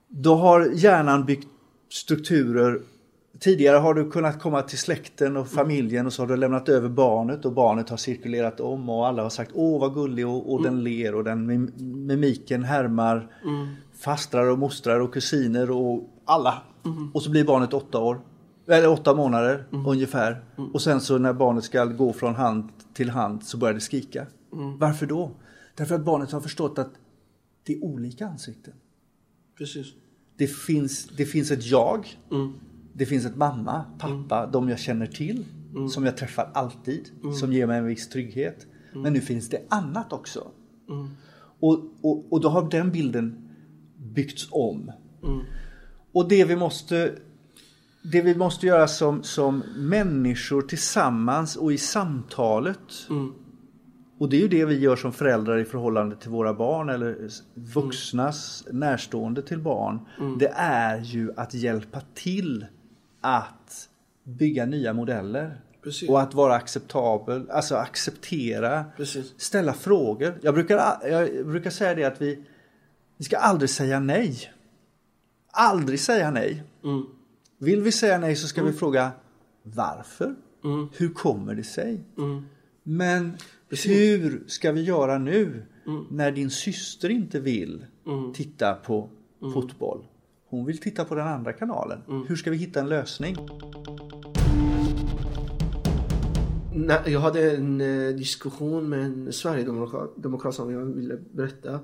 Då 0.08 0.34
har 0.34 0.70
hjärnan 0.74 1.24
byggt 1.24 1.48
strukturer. 1.90 2.80
Tidigare 3.38 3.76
har 3.76 3.94
du 3.94 4.10
kunnat 4.10 4.40
komma 4.42 4.62
till 4.62 4.78
släkten 4.78 5.36
och 5.36 5.48
familjen 5.48 6.06
och 6.06 6.12
så 6.12 6.22
har 6.22 6.26
du 6.26 6.36
lämnat 6.36 6.68
över 6.68 6.88
barnet 6.88 7.44
och 7.44 7.52
barnet 7.52 7.88
har 7.88 7.96
cirkulerat 7.96 8.60
om 8.60 8.88
och 8.88 9.06
alla 9.06 9.22
har 9.22 9.30
sagt 9.30 9.50
åh 9.54 9.80
vad 9.80 9.94
gullig 9.94 10.26
och, 10.28 10.52
och 10.52 10.62
den 10.62 10.84
ler 10.84 11.14
och 11.14 11.24
den 11.24 11.50
mim- 11.50 11.72
mimiken 12.06 12.64
härmar 12.64 13.28
fastrar 14.00 14.50
och 14.50 14.58
mostrar 14.58 15.00
och 15.00 15.14
kusiner 15.14 15.70
och 15.70 16.08
alla. 16.24 16.62
Och 17.14 17.22
så 17.22 17.30
blir 17.30 17.44
barnet 17.44 17.74
åtta 17.74 17.98
år. 17.98 18.20
Eller 18.66 18.88
åtta 18.88 19.14
månader 19.14 19.64
ungefär. 19.86 20.44
Och 20.72 20.82
sen 20.82 21.00
så 21.00 21.18
när 21.18 21.32
barnet 21.32 21.64
ska 21.64 21.84
gå 21.84 22.12
från 22.12 22.34
hand 22.34 22.68
till 22.94 23.10
hand 23.10 23.42
så 23.42 23.56
börjar 23.56 23.74
det 23.74 23.80
skrika. 23.80 24.26
Varför 24.78 25.06
då? 25.06 25.30
Därför 25.74 25.94
att 25.94 26.04
barnet 26.04 26.32
har 26.32 26.40
förstått 26.40 26.78
att 26.78 26.90
det 27.66 27.72
är 27.74 27.84
olika 27.84 28.26
ansikten. 28.26 28.72
Precis. 29.58 29.86
Det 30.36 30.46
finns, 30.46 31.08
det 31.16 31.26
finns 31.26 31.50
ett 31.50 31.66
jag. 31.66 32.18
Det 32.92 33.06
finns 33.06 33.24
ett 33.26 33.36
mamma, 33.36 33.84
pappa, 33.98 34.46
de 34.46 34.68
jag 34.68 34.78
känner 34.78 35.06
till. 35.06 35.44
Som 35.90 36.04
jag 36.04 36.16
träffar 36.16 36.50
alltid. 36.54 37.10
Som 37.40 37.52
ger 37.52 37.66
mig 37.66 37.78
en 37.78 37.86
viss 37.86 38.08
trygghet. 38.08 38.66
Men 38.94 39.12
nu 39.12 39.20
finns 39.20 39.48
det 39.48 39.62
annat 39.68 40.12
också. 40.12 40.50
Och, 41.60 41.84
och, 42.00 42.32
och 42.32 42.40
då 42.40 42.48
har 42.48 42.70
den 42.70 42.92
bilden 42.92 43.48
byggts 43.96 44.48
om. 44.50 44.92
Och 46.12 46.28
det 46.28 46.44
vi 46.44 46.56
måste 46.56 47.18
det 48.12 48.22
vi 48.22 48.34
måste 48.34 48.66
göra 48.66 48.88
som, 48.88 49.22
som 49.22 49.58
människor 49.76 50.62
tillsammans 50.62 51.56
och 51.56 51.72
i 51.72 51.78
samtalet. 51.78 53.08
Och 54.24 54.30
det 54.30 54.36
är 54.36 54.40
ju 54.40 54.48
det 54.48 54.64
vi 54.64 54.78
gör 54.78 54.96
som 54.96 55.12
föräldrar 55.12 55.58
i 55.58 55.64
förhållande 55.64 56.16
till 56.16 56.30
våra 56.30 56.54
barn 56.54 56.88
eller 56.88 57.28
vuxnas 57.54 58.64
närstående 58.70 59.42
till 59.42 59.58
barn. 59.58 59.98
Det 60.38 60.52
är 60.56 61.00
ju 61.00 61.32
att 61.36 61.54
hjälpa 61.54 62.00
till 62.14 62.66
att 63.20 63.88
bygga 64.22 64.66
nya 64.66 64.92
modeller. 64.92 65.60
Precis. 65.82 66.08
Och 66.08 66.20
att 66.20 66.34
vara 66.34 66.54
acceptabel, 66.54 67.50
alltså 67.50 67.74
acceptera, 67.74 68.84
Precis. 68.96 69.34
ställa 69.36 69.72
frågor. 69.72 70.38
Jag 70.42 70.54
brukar, 70.54 71.08
jag 71.08 71.46
brukar 71.46 71.70
säga 71.70 71.94
det 71.94 72.04
att 72.04 72.22
vi, 72.22 72.44
vi 73.16 73.24
ska 73.24 73.36
aldrig 73.36 73.70
säga 73.70 74.00
nej. 74.00 74.52
Aldrig 75.50 76.00
säga 76.00 76.30
nej. 76.30 76.62
Mm. 76.84 77.04
Vill 77.58 77.82
vi 77.82 77.92
säga 77.92 78.18
nej 78.18 78.36
så 78.36 78.48
ska 78.48 78.62
vi 78.62 78.72
fråga 78.72 79.10
varför? 79.62 80.34
Hur 80.92 81.08
kommer 81.08 81.54
det 81.54 81.64
sig? 81.64 82.04
Men 82.82 83.36
hur 83.86 84.44
ska 84.46 84.72
vi 84.72 84.82
göra 84.82 85.18
nu 85.18 85.62
när 86.10 86.32
din 86.32 86.50
syster 86.50 87.08
inte 87.08 87.40
vill 87.40 87.86
titta 88.34 88.74
på 88.74 89.08
fotboll? 89.54 90.04
Hon 90.48 90.64
vill 90.66 90.78
titta 90.78 91.04
på 91.04 91.14
den 91.14 91.26
andra 91.26 91.52
kanalen. 91.52 91.98
Hur 92.28 92.36
ska 92.36 92.50
vi 92.50 92.56
hitta 92.56 92.80
en 92.80 92.88
lösning? 92.88 93.36
Jag 97.06 97.20
hade 97.20 97.56
en 97.56 97.80
eh, 97.80 98.14
diskussion 98.14 98.88
med 98.88 99.04
en 99.04 99.32
sverigedemokrat 99.32 100.12
demokrat 100.16 100.54
som 100.54 100.72
jag 100.72 100.84
ville 100.84 101.18
berätta. 101.32 101.80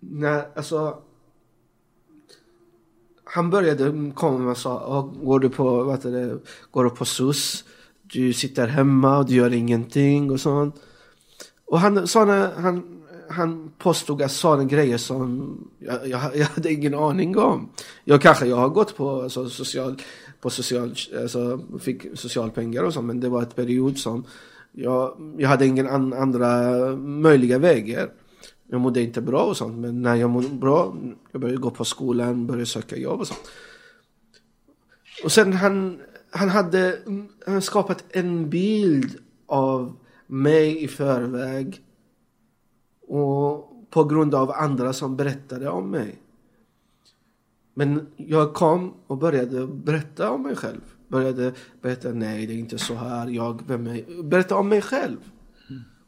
När, 0.00 0.44
alltså, 0.56 0.98
han 3.24 3.50
började 3.50 4.12
komma 4.14 4.50
och 4.50 4.56
sa, 4.56 4.70
"Ja, 4.70 5.14
går 5.26 5.40
du 5.40 5.48
på, 5.48 5.84
vad 5.84 5.94
heter 5.94 6.10
det, 6.10 6.38
går 6.70 6.84
du 6.84 6.90
på 6.90 7.04
SUS? 7.04 7.64
Du 8.02 8.32
sitter 8.32 8.66
hemma 8.66 9.18
och 9.18 9.26
du 9.26 9.34
gör 9.34 9.52
ingenting 9.52 10.30
och 10.30 10.40
sånt. 10.40 10.74
Och 11.66 11.80
han, 11.80 12.06
såna, 12.06 12.50
han, 12.56 13.04
han 13.28 13.70
påstod 13.78 14.22
att 14.22 14.32
sådana 14.32 14.64
grejer 14.64 14.98
som 14.98 15.58
jag, 15.78 16.08
jag, 16.08 16.36
jag 16.36 16.46
hade 16.46 16.72
ingen 16.72 16.94
aning 16.94 17.38
om. 17.38 17.68
Jag 18.04 18.22
kanske 18.22 18.46
jag 18.46 18.56
har 18.56 18.68
gått 18.68 18.96
på 18.96 19.22
alltså, 19.22 19.48
social, 19.48 20.02
på 20.40 20.50
social, 20.50 20.94
alltså, 21.20 21.60
fick 21.80 22.06
socialpengar 22.14 22.82
och 22.82 22.94
så, 22.94 23.02
men 23.02 23.20
det 23.20 23.28
var 23.28 23.42
ett 23.42 23.56
period 23.56 23.98
som 23.98 24.24
jag, 24.72 25.16
jag 25.38 25.48
hade 25.48 25.66
ingen 25.66 25.88
an, 25.88 26.12
andra 26.12 26.72
möjliga 26.96 27.58
vägar. 27.58 28.10
Jag 28.68 28.80
mådde 28.80 29.02
inte 29.02 29.20
bra 29.20 29.42
och 29.42 29.56
sånt, 29.56 29.78
men 29.78 30.02
när 30.02 30.14
jag 30.14 30.30
mådde 30.30 30.48
bra, 30.48 30.96
jag 31.32 31.40
började 31.40 31.60
gå 31.60 31.70
på 31.70 31.84
skolan, 31.84 32.46
började 32.46 32.66
söka 32.66 32.96
jobb 32.96 33.20
och 33.20 33.26
sånt. 33.26 33.48
Och 35.24 35.32
sen 35.32 35.52
han, 35.52 36.00
han 36.30 36.48
hade 36.48 36.98
han 37.46 37.62
skapat 37.62 38.04
en 38.10 38.50
bild 38.50 39.18
av 39.46 39.96
mig 40.26 40.84
i 40.84 40.88
förväg. 40.88 41.82
Och 43.08 43.72
på 43.90 44.04
grund 44.04 44.34
av 44.34 44.50
andra 44.50 44.92
som 44.92 45.16
berättade 45.16 45.68
om 45.68 45.90
mig. 45.90 46.22
Men 47.74 48.06
jag 48.16 48.54
kom 48.54 48.94
och 49.06 49.18
började 49.18 49.66
berätta 49.66 50.30
om 50.30 50.42
mig 50.42 50.56
själv. 50.56 50.80
Började 51.08 51.52
berätta, 51.80 52.12
nej 52.12 52.46
det 52.46 52.52
är 52.52 52.58
inte 52.58 52.78
så 52.78 52.94
här, 52.94 53.28
jag, 53.28 53.62
vem 53.66 53.86
är 53.86 54.22
Berätta 54.22 54.56
om 54.56 54.68
mig 54.68 54.82
själv. 54.82 55.16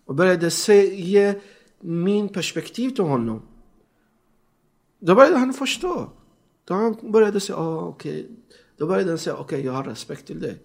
Och 0.05 0.15
började 0.15 0.51
se, 0.51 0.95
ge 0.95 1.41
min 1.81 2.29
perspektiv 2.29 2.91
till 2.91 3.05
honom. 3.05 3.43
Då 4.99 5.15
började 5.15 5.37
han 5.37 5.53
förstå. 5.53 6.11
Då 6.65 6.75
han 6.75 6.97
började 7.03 7.41
säga, 7.41 7.59
oh, 7.59 7.89
okej. 7.89 8.21
Okay. 8.21 8.37
Då 8.77 8.87
började 8.87 9.11
han 9.11 9.19
säga, 9.19 9.37
okej 9.37 9.45
okay, 9.45 9.67
jag 9.67 9.73
har 9.73 9.85
respekt 9.85 10.27
till 10.27 10.41
dig. 10.41 10.59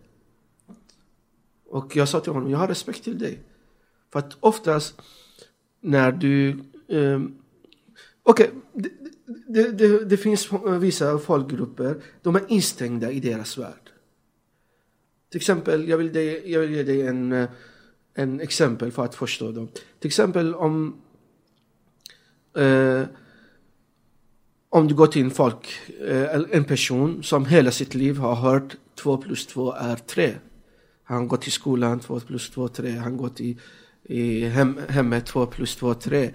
Och 1.73 1.95
jag 1.95 2.09
sa 2.09 2.19
till 2.19 2.31
honom, 2.31 2.49
jag 2.49 2.57
har 2.57 2.67
respekt 2.67 3.03
till 3.03 3.19
dig. 3.19 3.39
För 4.11 4.19
att 4.19 4.37
oftast 4.39 5.01
när 5.81 6.11
du... 6.11 6.59
Um, 6.87 7.35
okej, 8.23 8.51
okay, 8.73 8.89
det, 9.47 9.71
det, 9.71 10.05
det, 10.05 10.17
finns 10.17 10.49
vissa 10.79 11.19
folkgrupper, 11.19 12.01
de 12.21 12.35
är 12.35 12.41
instängda 12.47 13.11
i 13.11 13.19
deras 13.19 13.57
värld. 13.57 13.89
Till 15.29 15.37
exempel, 15.37 15.89
jag 15.89 15.97
vill, 15.97 16.13
dig, 16.13 16.51
jag 16.51 16.59
vill 16.59 16.71
ge 16.71 16.83
dig 16.83 17.07
en, 17.07 17.47
en 18.13 18.39
exempel 18.39 18.91
för 18.91 19.05
att 19.05 19.15
förstå 19.15 19.51
dem. 19.51 19.67
Till 19.99 20.07
exempel 20.07 20.55
om 20.55 21.01
eh, 22.57 23.03
om 24.69 24.87
du 24.87 24.95
går 24.95 25.07
till 25.07 25.23
en 25.23 25.31
folk, 25.31 25.67
eh, 26.07 26.41
en 26.51 26.63
person 26.63 27.23
som 27.23 27.45
hela 27.45 27.71
sitt 27.71 27.93
liv 27.93 28.17
har 28.17 28.35
hört 28.35 28.75
2 28.95 29.17
plus 29.17 29.47
2 29.47 29.73
är 29.73 29.95
3. 29.95 30.33
Han 31.03 31.27
går 31.27 31.37
till 31.37 31.51
skolan, 31.51 31.99
2 31.99 32.19
plus 32.19 32.49
2 32.49 32.67
3. 32.67 32.91
Han 32.91 33.17
går 33.17 33.29
till 33.29 33.59
i 34.03 34.45
hem, 34.45 34.79
hemmet, 34.89 35.25
2 35.25 35.45
plus 35.45 35.75
2 35.75 35.93
3. 35.93 36.33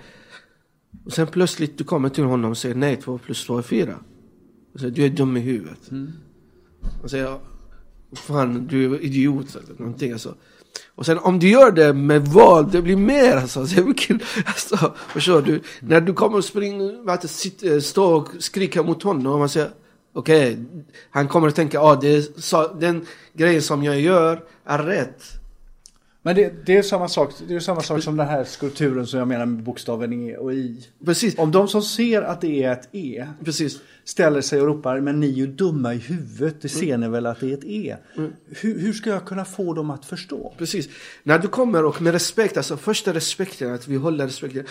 Och 1.05 1.13
sen 1.13 1.27
plötsligt 1.27 1.79
du 1.79 1.85
kommer 1.85 2.09
till 2.09 2.25
honom 2.25 2.51
och 2.51 2.59
säger 2.59 2.75
nej, 2.75 2.97
2 2.97 3.19
plus 3.19 3.47
2 3.47 3.59
är 3.59 3.63
4. 3.63 3.99
Och 4.75 4.81
säger, 4.81 4.93
du 4.93 5.05
är 5.05 5.09
dum 5.09 5.37
i 5.37 5.41
huvudet. 5.41 5.91
Mm. 5.91 6.13
Och 7.03 7.11
säger, 7.11 7.39
fan 8.13 8.67
du 8.67 8.95
är 8.95 9.05
idiot 9.05 9.57
eller 9.57 9.79
någonting. 9.79 10.13
Alltså. 10.13 10.35
Och 10.95 11.07
sen 11.07 11.19
om 11.19 11.39
du 11.39 11.49
gör 11.49 11.73
det 11.73 11.93
med 11.93 12.27
våld, 12.27 12.73
det 12.73 12.83
blir 12.83 12.97
mer 12.97 13.37
alltså. 13.37 13.61
Är 13.61 13.85
mycket, 13.85 14.23
alltså 14.47 14.95
förstår 15.09 15.43
du? 15.43 15.63
När 15.81 16.01
du 16.01 16.13
kommer 16.13 16.39
och 16.39 16.45
springer, 16.45 17.81
stå 17.81 18.17
och 18.17 18.29
skrika 18.39 18.83
mot 18.83 19.03
honom 19.03 19.33
och 19.33 19.39
man 19.39 19.49
säger 19.49 19.71
okej, 20.13 20.53
okay, 20.53 20.65
han 21.11 21.29
kommer 21.29 21.49
att 21.49 21.55
tänka, 21.55 21.81
ah, 21.81 21.97
det 21.97 22.43
så, 22.43 22.75
den 22.75 23.07
grejen 23.33 23.63
som 23.63 23.85
jag 23.85 24.01
gör 24.01 24.45
är 24.65 24.79
rätt. 24.79 25.39
Men 26.23 26.37
det, 26.37 26.67
det, 26.67 26.77
är 26.77 26.83
samma 26.83 27.09
sak, 27.09 27.35
det 27.49 27.55
är 27.55 27.61
samma 27.61 27.81
sak 27.81 28.03
som 28.03 28.17
den 28.17 28.29
här 28.29 28.45
skulpturen 28.45 29.07
som 29.07 29.19
jag 29.19 29.29
menar 29.29 29.47
med 29.47 29.65
bokstaven 29.65 30.13
E 30.13 30.37
och 30.37 30.53
I. 30.53 30.87
Precis. 31.05 31.39
Om 31.39 31.53
de 31.53 31.69
som 31.69 31.83
ser 31.83 32.23
att 32.23 32.41
det 32.41 32.65
är 32.65 32.73
ett 32.73 32.89
E 32.93 33.27
Precis. 33.45 33.81
ställer 34.05 34.41
sig 34.41 34.61
och 34.61 34.67
ropar 34.67 35.01
men 35.01 35.21
ni 35.21 35.29
är 35.29 35.33
ju 35.33 35.47
dumma 35.47 35.95
i 35.95 35.97
huvudet, 35.97 36.63
det 36.63 36.69
ser 36.69 36.87
mm. 36.87 37.01
ni 37.01 37.09
väl 37.09 37.27
att 37.27 37.41
det 37.41 37.51
är 37.51 37.55
ett 37.55 37.65
E. 37.65 37.97
Mm. 38.17 38.33
Hur, 38.47 38.79
hur, 38.79 38.93
ska 38.93 39.11
jag 39.11 39.25
kunna 39.25 39.45
få 39.45 39.75
dem 39.75 39.91
att 39.91 40.05
förstå? 40.05 40.55
Precis. 40.59 40.89
När 41.23 41.39
du 41.39 41.49
kommer 41.49 41.85
och 41.85 42.03
med 42.03 42.13
respekt, 42.13 42.57
alltså 42.57 42.77
första 42.77 43.15
respekten, 43.15 43.75
att 43.75 43.89
vi 43.89 43.97
håller 43.97 44.27
respekten. 44.27 44.65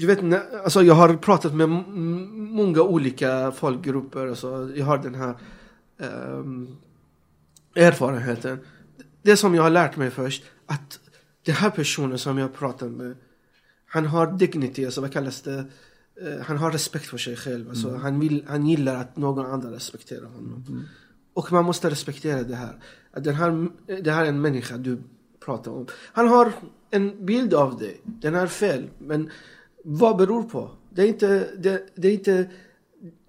Du 0.00 0.06
vet, 0.06 0.42
alltså 0.64 0.82
jag 0.82 0.94
har 0.94 1.16
pratat 1.16 1.54
med 1.54 1.68
många 1.68 2.82
olika 2.82 3.52
folkgrupper, 3.52 4.26
alltså 4.26 4.70
jag 4.74 4.84
har 4.86 4.98
den 4.98 5.14
här 5.14 5.34
um, 5.98 6.76
erfarenheten. 7.74 8.58
Det 9.22 9.36
som 9.36 9.54
jag 9.54 9.62
har 9.62 9.70
lärt 9.70 9.96
mig 9.96 10.10
först, 10.10 10.44
att 10.66 11.00
den 11.44 11.54
här 11.54 11.70
personen 11.70 12.18
som 12.18 12.38
jag 12.38 12.54
pratar 12.54 12.88
med, 12.88 13.16
han 13.86 14.06
har 14.06 14.38
dignity, 14.38 14.84
alltså 14.84 15.00
vad 15.00 15.12
kallas 15.12 15.42
det? 15.42 15.64
Uh, 16.22 16.40
han 16.42 16.56
har 16.56 16.70
respekt 16.70 17.06
för 17.06 17.18
sig 17.18 17.36
själv. 17.36 17.68
Alltså, 17.68 17.88
mm. 17.88 18.00
han, 18.00 18.20
vill, 18.20 18.44
han 18.48 18.66
gillar 18.66 18.96
att 18.96 19.16
någon 19.16 19.46
annan 19.46 19.72
respekterar 19.72 20.26
honom. 20.26 20.64
Mm. 20.68 20.82
Och 21.34 21.52
man 21.52 21.64
måste 21.64 21.90
respektera 21.90 22.42
det 22.42 22.56
här. 22.56 22.82
Att 23.12 23.24
den 23.24 23.34
här. 23.34 23.68
Det 24.02 24.10
här 24.10 24.24
är 24.24 24.28
en 24.28 24.40
människa 24.40 24.76
du 24.76 25.02
pratar 25.44 25.70
om. 25.70 25.86
Han 26.12 26.28
har 26.28 26.52
en 26.90 27.26
bild 27.26 27.54
av 27.54 27.78
dig. 27.78 28.00
Den 28.04 28.34
är 28.34 28.46
fel. 28.46 28.88
Men 28.98 29.30
vad 29.92 30.16
beror 30.16 30.42
på? 30.42 30.70
Det 30.90 31.02
är 31.02 31.06
inte, 31.06 31.48
det, 31.58 31.86
det 31.94 32.08
är 32.08 32.12
inte, 32.12 32.50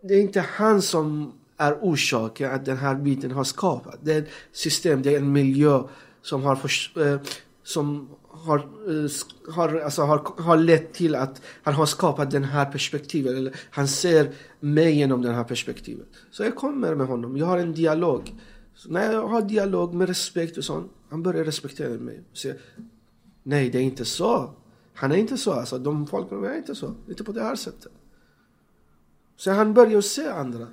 det 0.02 0.14
är 0.14 0.22
inte 0.22 0.40
han 0.40 0.82
som 0.82 1.34
är 1.58 1.78
orsaken 1.82 2.52
att 2.52 2.66
den 2.66 2.78
här 2.78 2.96
biten 2.96 3.32
har 3.32 3.44
skapat. 3.44 4.00
Det 4.02 4.14
är 4.14 4.22
ett 4.22 4.30
system, 4.52 5.02
det 5.02 5.14
är 5.14 5.18
en 5.18 5.32
miljö 5.32 5.84
som 6.22 6.44
har, 6.44 6.56
för, 6.56 7.08
eh, 7.08 7.20
som 7.64 8.10
har, 8.28 8.58
eh, 8.58 9.54
har, 9.54 9.80
alltså 9.80 10.02
har, 10.02 10.42
har 10.42 10.58
lett 10.58 10.94
till 10.94 11.16
att 11.16 11.42
han 11.64 11.74
har 11.74 11.86
skapat 11.86 12.32
den 12.32 12.44
här 12.44 12.66
perspektivet. 12.66 13.34
Eller 13.34 13.56
han 13.70 13.88
ser 13.88 14.32
mig 14.60 14.96
genom 14.96 15.22
det 15.22 15.32
här 15.32 15.44
perspektivet. 15.44 16.08
Så 16.32 16.44
jag 16.44 16.56
kommer 16.56 16.96
med 16.96 17.08
honom, 17.08 17.38
jag 17.38 17.46
har 17.46 17.58
en 17.58 17.74
dialog. 17.74 18.36
Så 18.76 18.90
när 18.90 19.12
jag 19.12 19.28
har 19.28 19.42
dialog 19.42 19.94
med 19.94 20.08
respekt 20.08 20.58
och 20.58 20.64
sånt, 20.64 20.92
han 21.10 21.24
börjar 21.24 21.44
respektera 21.44 21.90
mig. 21.90 22.24
Och 22.32 22.38
säger, 22.38 22.58
nej 23.44 23.70
det 23.70 23.78
är 23.78 23.84
inte 23.84 24.06
så. 24.06 24.56
Han 24.94 25.12
är 25.12 25.16
inte 25.16 25.38
så. 25.38 25.54
Alltså, 25.54 25.78
de 25.78 26.08
folken 26.08 26.44
är 26.44 26.58
inte 26.58 26.76
så. 26.76 26.94
Inte 27.10 27.24
på 27.24 27.32
det 27.32 27.44
här 27.44 27.56
sättet. 27.56 27.92
Så 29.36 29.52
han 29.52 29.74
börjar 29.74 30.02
se 30.02 30.28
andra. 30.28 30.68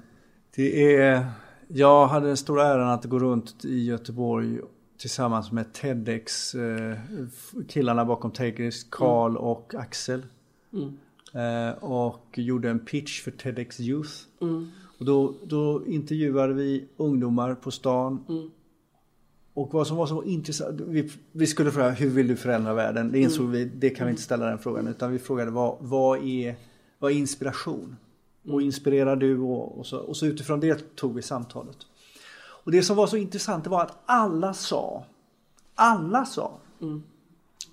Det 0.57 0.97
är... 0.97 1.27
Jag 1.69 2.07
hade 2.07 2.27
den 2.27 2.37
stora 2.37 2.67
äran 2.67 2.89
att 2.89 3.05
gå 3.05 3.19
runt 3.19 3.65
i 3.65 3.85
Göteborg 3.85 4.61
tillsammans 4.99 5.53
med 5.53 5.73
TEDx, 5.73 6.55
eh, 6.55 6.97
killarna 7.69 8.05
bakom 8.05 8.31
TEDx, 8.31 8.85
Karl 8.85 9.31
mm. 9.31 9.43
och 9.43 9.75
Axel. 9.75 10.27
Mm. 10.73 10.99
Eh, 11.33 11.85
och 11.85 12.39
gjorde 12.39 12.71
en 12.71 12.79
pitch 12.79 13.23
för 13.23 13.31
TEDx 13.31 13.81
Youth. 13.81 14.13
Mm. 14.41 14.71
Och 14.99 15.05
då, 15.05 15.35
då 15.45 15.87
intervjuade 15.87 16.55
vi 16.55 16.89
ungdomar 16.97 17.55
på 17.55 17.71
stan. 17.71 18.25
Mm. 19.59 19.67
Och 19.67 19.75
vad 19.75 19.87
som 19.87 19.97
var 19.97 20.07
så 20.07 20.23
intressant, 20.23 20.81
vi, 20.81 21.11
vi, 21.33 21.47
skulle 21.47 21.73
fråga 21.73 21.91
hur 21.91 22.11
vill 22.11 22.29
du 22.29 22.37
förändra 22.37 22.75
världen? 22.75 23.13
Det 23.13 23.19
insåg 23.19 23.45
mm. 23.45 23.53
vi, 23.53 23.65
det 23.65 23.91
kan 23.91 24.07
vi 24.07 24.11
inte 24.11 24.23
ställa 24.23 24.47
den 24.47 24.59
frågan. 24.59 24.89
Utan 24.89 25.13
vi 25.13 25.19
frågade 25.19 25.51
vad, 25.51 25.77
vad, 25.81 26.19
är, 26.19 26.57
vad 26.99 27.13
är 27.13 27.17
inspiration? 27.17 27.97
Och 28.45 28.53
mm. 28.53 28.65
inspirerar 28.65 29.17
du? 29.17 29.39
Och, 29.39 29.79
och, 29.79 29.87
så, 29.87 29.99
och 29.99 30.17
så 30.17 30.27
utifrån 30.27 30.61
det 30.61 30.97
tog 30.97 31.15
vi 31.15 31.23
samtalet. 31.23 31.77
Och 32.65 32.73
det 32.73 32.83
som 32.83 32.97
var 32.97 33.07
så 33.07 33.17
intressant 33.17 33.65
det 33.65 33.71
var 33.71 33.83
att 33.83 33.99
alla 34.07 34.55
sa, 34.55 35.05
alla 35.75 36.25
sa. 36.25 36.53
Mm. 36.81 37.03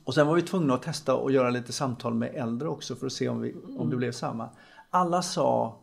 Och 0.04 0.14
sen 0.14 0.28
var 0.28 0.36
vi 0.36 0.42
tvungna 0.42 0.74
att 0.74 0.82
testa 0.82 1.16
och 1.16 1.32
göra 1.32 1.50
lite 1.50 1.74
samtal 1.74 2.14
med 2.14 2.32
äldre 2.36 2.68
också 2.68 2.96
för 2.96 3.06
att 3.06 3.14
se 3.14 3.30
om, 3.30 3.42
vi, 3.42 3.56
om 3.78 3.90
det 3.90 3.96
blev 3.96 4.12
samma. 4.12 4.50
Alla 4.90 5.22
sa, 5.22 5.78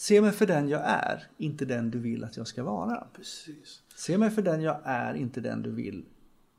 se 0.00 0.20
mig 0.20 0.32
för 0.32 0.46
den 0.46 0.68
jag 0.68 0.80
är, 0.84 1.28
inte 1.36 1.64
den 1.64 1.90
du 1.90 1.98
vill 1.98 2.24
att 2.24 2.36
jag 2.36 2.46
ska 2.46 2.62
vara. 2.62 3.06
Precis. 3.16 3.82
Se 3.96 4.18
mig 4.18 4.30
för 4.30 4.42
den 4.42 4.62
jag 4.62 4.80
är, 4.84 5.14
inte 5.14 5.40
den 5.40 5.62
du 5.62 5.70
vill 5.70 6.04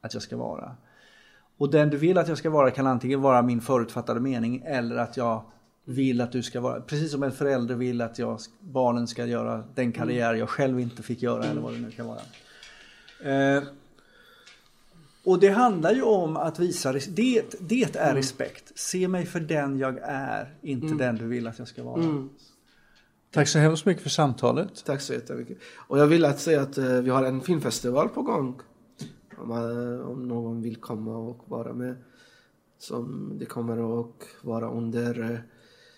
att 0.02 0.14
jag 0.14 0.24
ska 0.24 0.38
vara. 0.38 0.76
Och 1.58 1.72
den 1.72 1.90
du 1.90 1.98
vill 1.98 2.18
att 2.18 2.28
jag 2.28 2.38
ska 2.38 2.50
vara 2.50 2.72
kan 2.72 2.88
antingen 2.88 3.22
vara 3.22 3.42
min 3.42 3.62
förutfattade 3.62 4.20
mening 4.20 4.64
eller 4.66 4.96
att 4.96 5.18
jag 5.18 5.44
vill 5.86 6.22
att 6.22 6.32
du 6.32 6.44
ska 6.44 6.62
vara, 6.62 6.82
precis 6.82 7.12
som 7.12 7.24
en 7.24 7.32
förälder 7.32 7.76
vill 7.76 8.02
att 8.02 8.20
jag, 8.20 8.40
barnen 8.60 9.08
ska 9.08 9.26
göra 9.26 9.64
den 9.76 9.92
karriär 9.92 10.34
jag 10.34 10.50
själv 10.50 10.80
inte 10.80 11.04
fick 11.04 11.22
göra 11.22 11.44
eller 11.44 11.62
vad 11.62 11.74
det 11.74 11.80
nu 11.80 11.92
kan 11.92 12.08
vara. 12.08 12.22
Eh, 13.24 13.64
och 15.24 15.40
det 15.40 15.50
handlar 15.50 15.92
ju 15.92 16.02
om 16.02 16.38
att 16.38 16.60
visa, 16.60 16.94
det, 16.94 17.44
det 17.60 17.96
är 17.96 18.04
mm. 18.04 18.16
respekt. 18.16 18.72
Se 18.76 19.08
mig 19.08 19.26
för 19.26 19.40
den 19.40 19.78
jag 19.78 20.00
är, 20.04 20.56
inte 20.62 20.86
mm. 20.86 20.98
den 20.98 21.16
du 21.16 21.28
vill 21.28 21.48
att 21.48 21.60
jag 21.60 21.68
ska 21.68 21.84
vara. 21.84 22.04
Mm. 22.04 22.30
Tack 23.32 23.48
så 23.48 23.60
hemskt 23.60 23.86
mycket 23.86 24.04
för 24.04 24.10
samtalet. 24.10 24.86
Tack 24.86 25.02
så 25.02 25.14
jättemycket. 25.14 25.58
Och 25.88 26.00
jag 26.00 26.08
vill 26.08 26.26
att 26.26 26.40
säga 26.40 26.62
att 26.62 26.78
uh, 26.78 27.02
vi 27.02 27.10
har 27.10 27.24
en 27.24 27.42
filmfestival 27.42 28.10
på 28.10 28.22
gång. 28.22 28.60
Om, 29.38 29.52
uh, 29.52 30.08
om 30.08 30.28
någon 30.28 30.62
vill 30.62 30.76
komma 30.76 31.18
och 31.18 31.50
vara 31.50 31.74
med. 31.74 31.96
Som 32.78 33.34
det 33.40 33.46
kommer 33.46 34.00
att 34.00 34.28
vara 34.42 34.72
under 34.72 35.20
uh, 35.20 35.40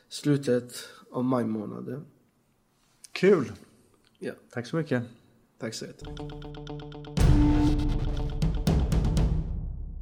slutet 0.10 0.74
av 1.12 1.24
maj 1.24 1.46
månad. 1.46 2.06
Kul! 3.12 3.52
Ja. 4.20 4.34
Tack 4.50 4.68
så 4.68 4.76
mycket. 4.76 5.04
Tack 5.60 5.74
så 5.74 5.86
jättemycket. 5.86 6.32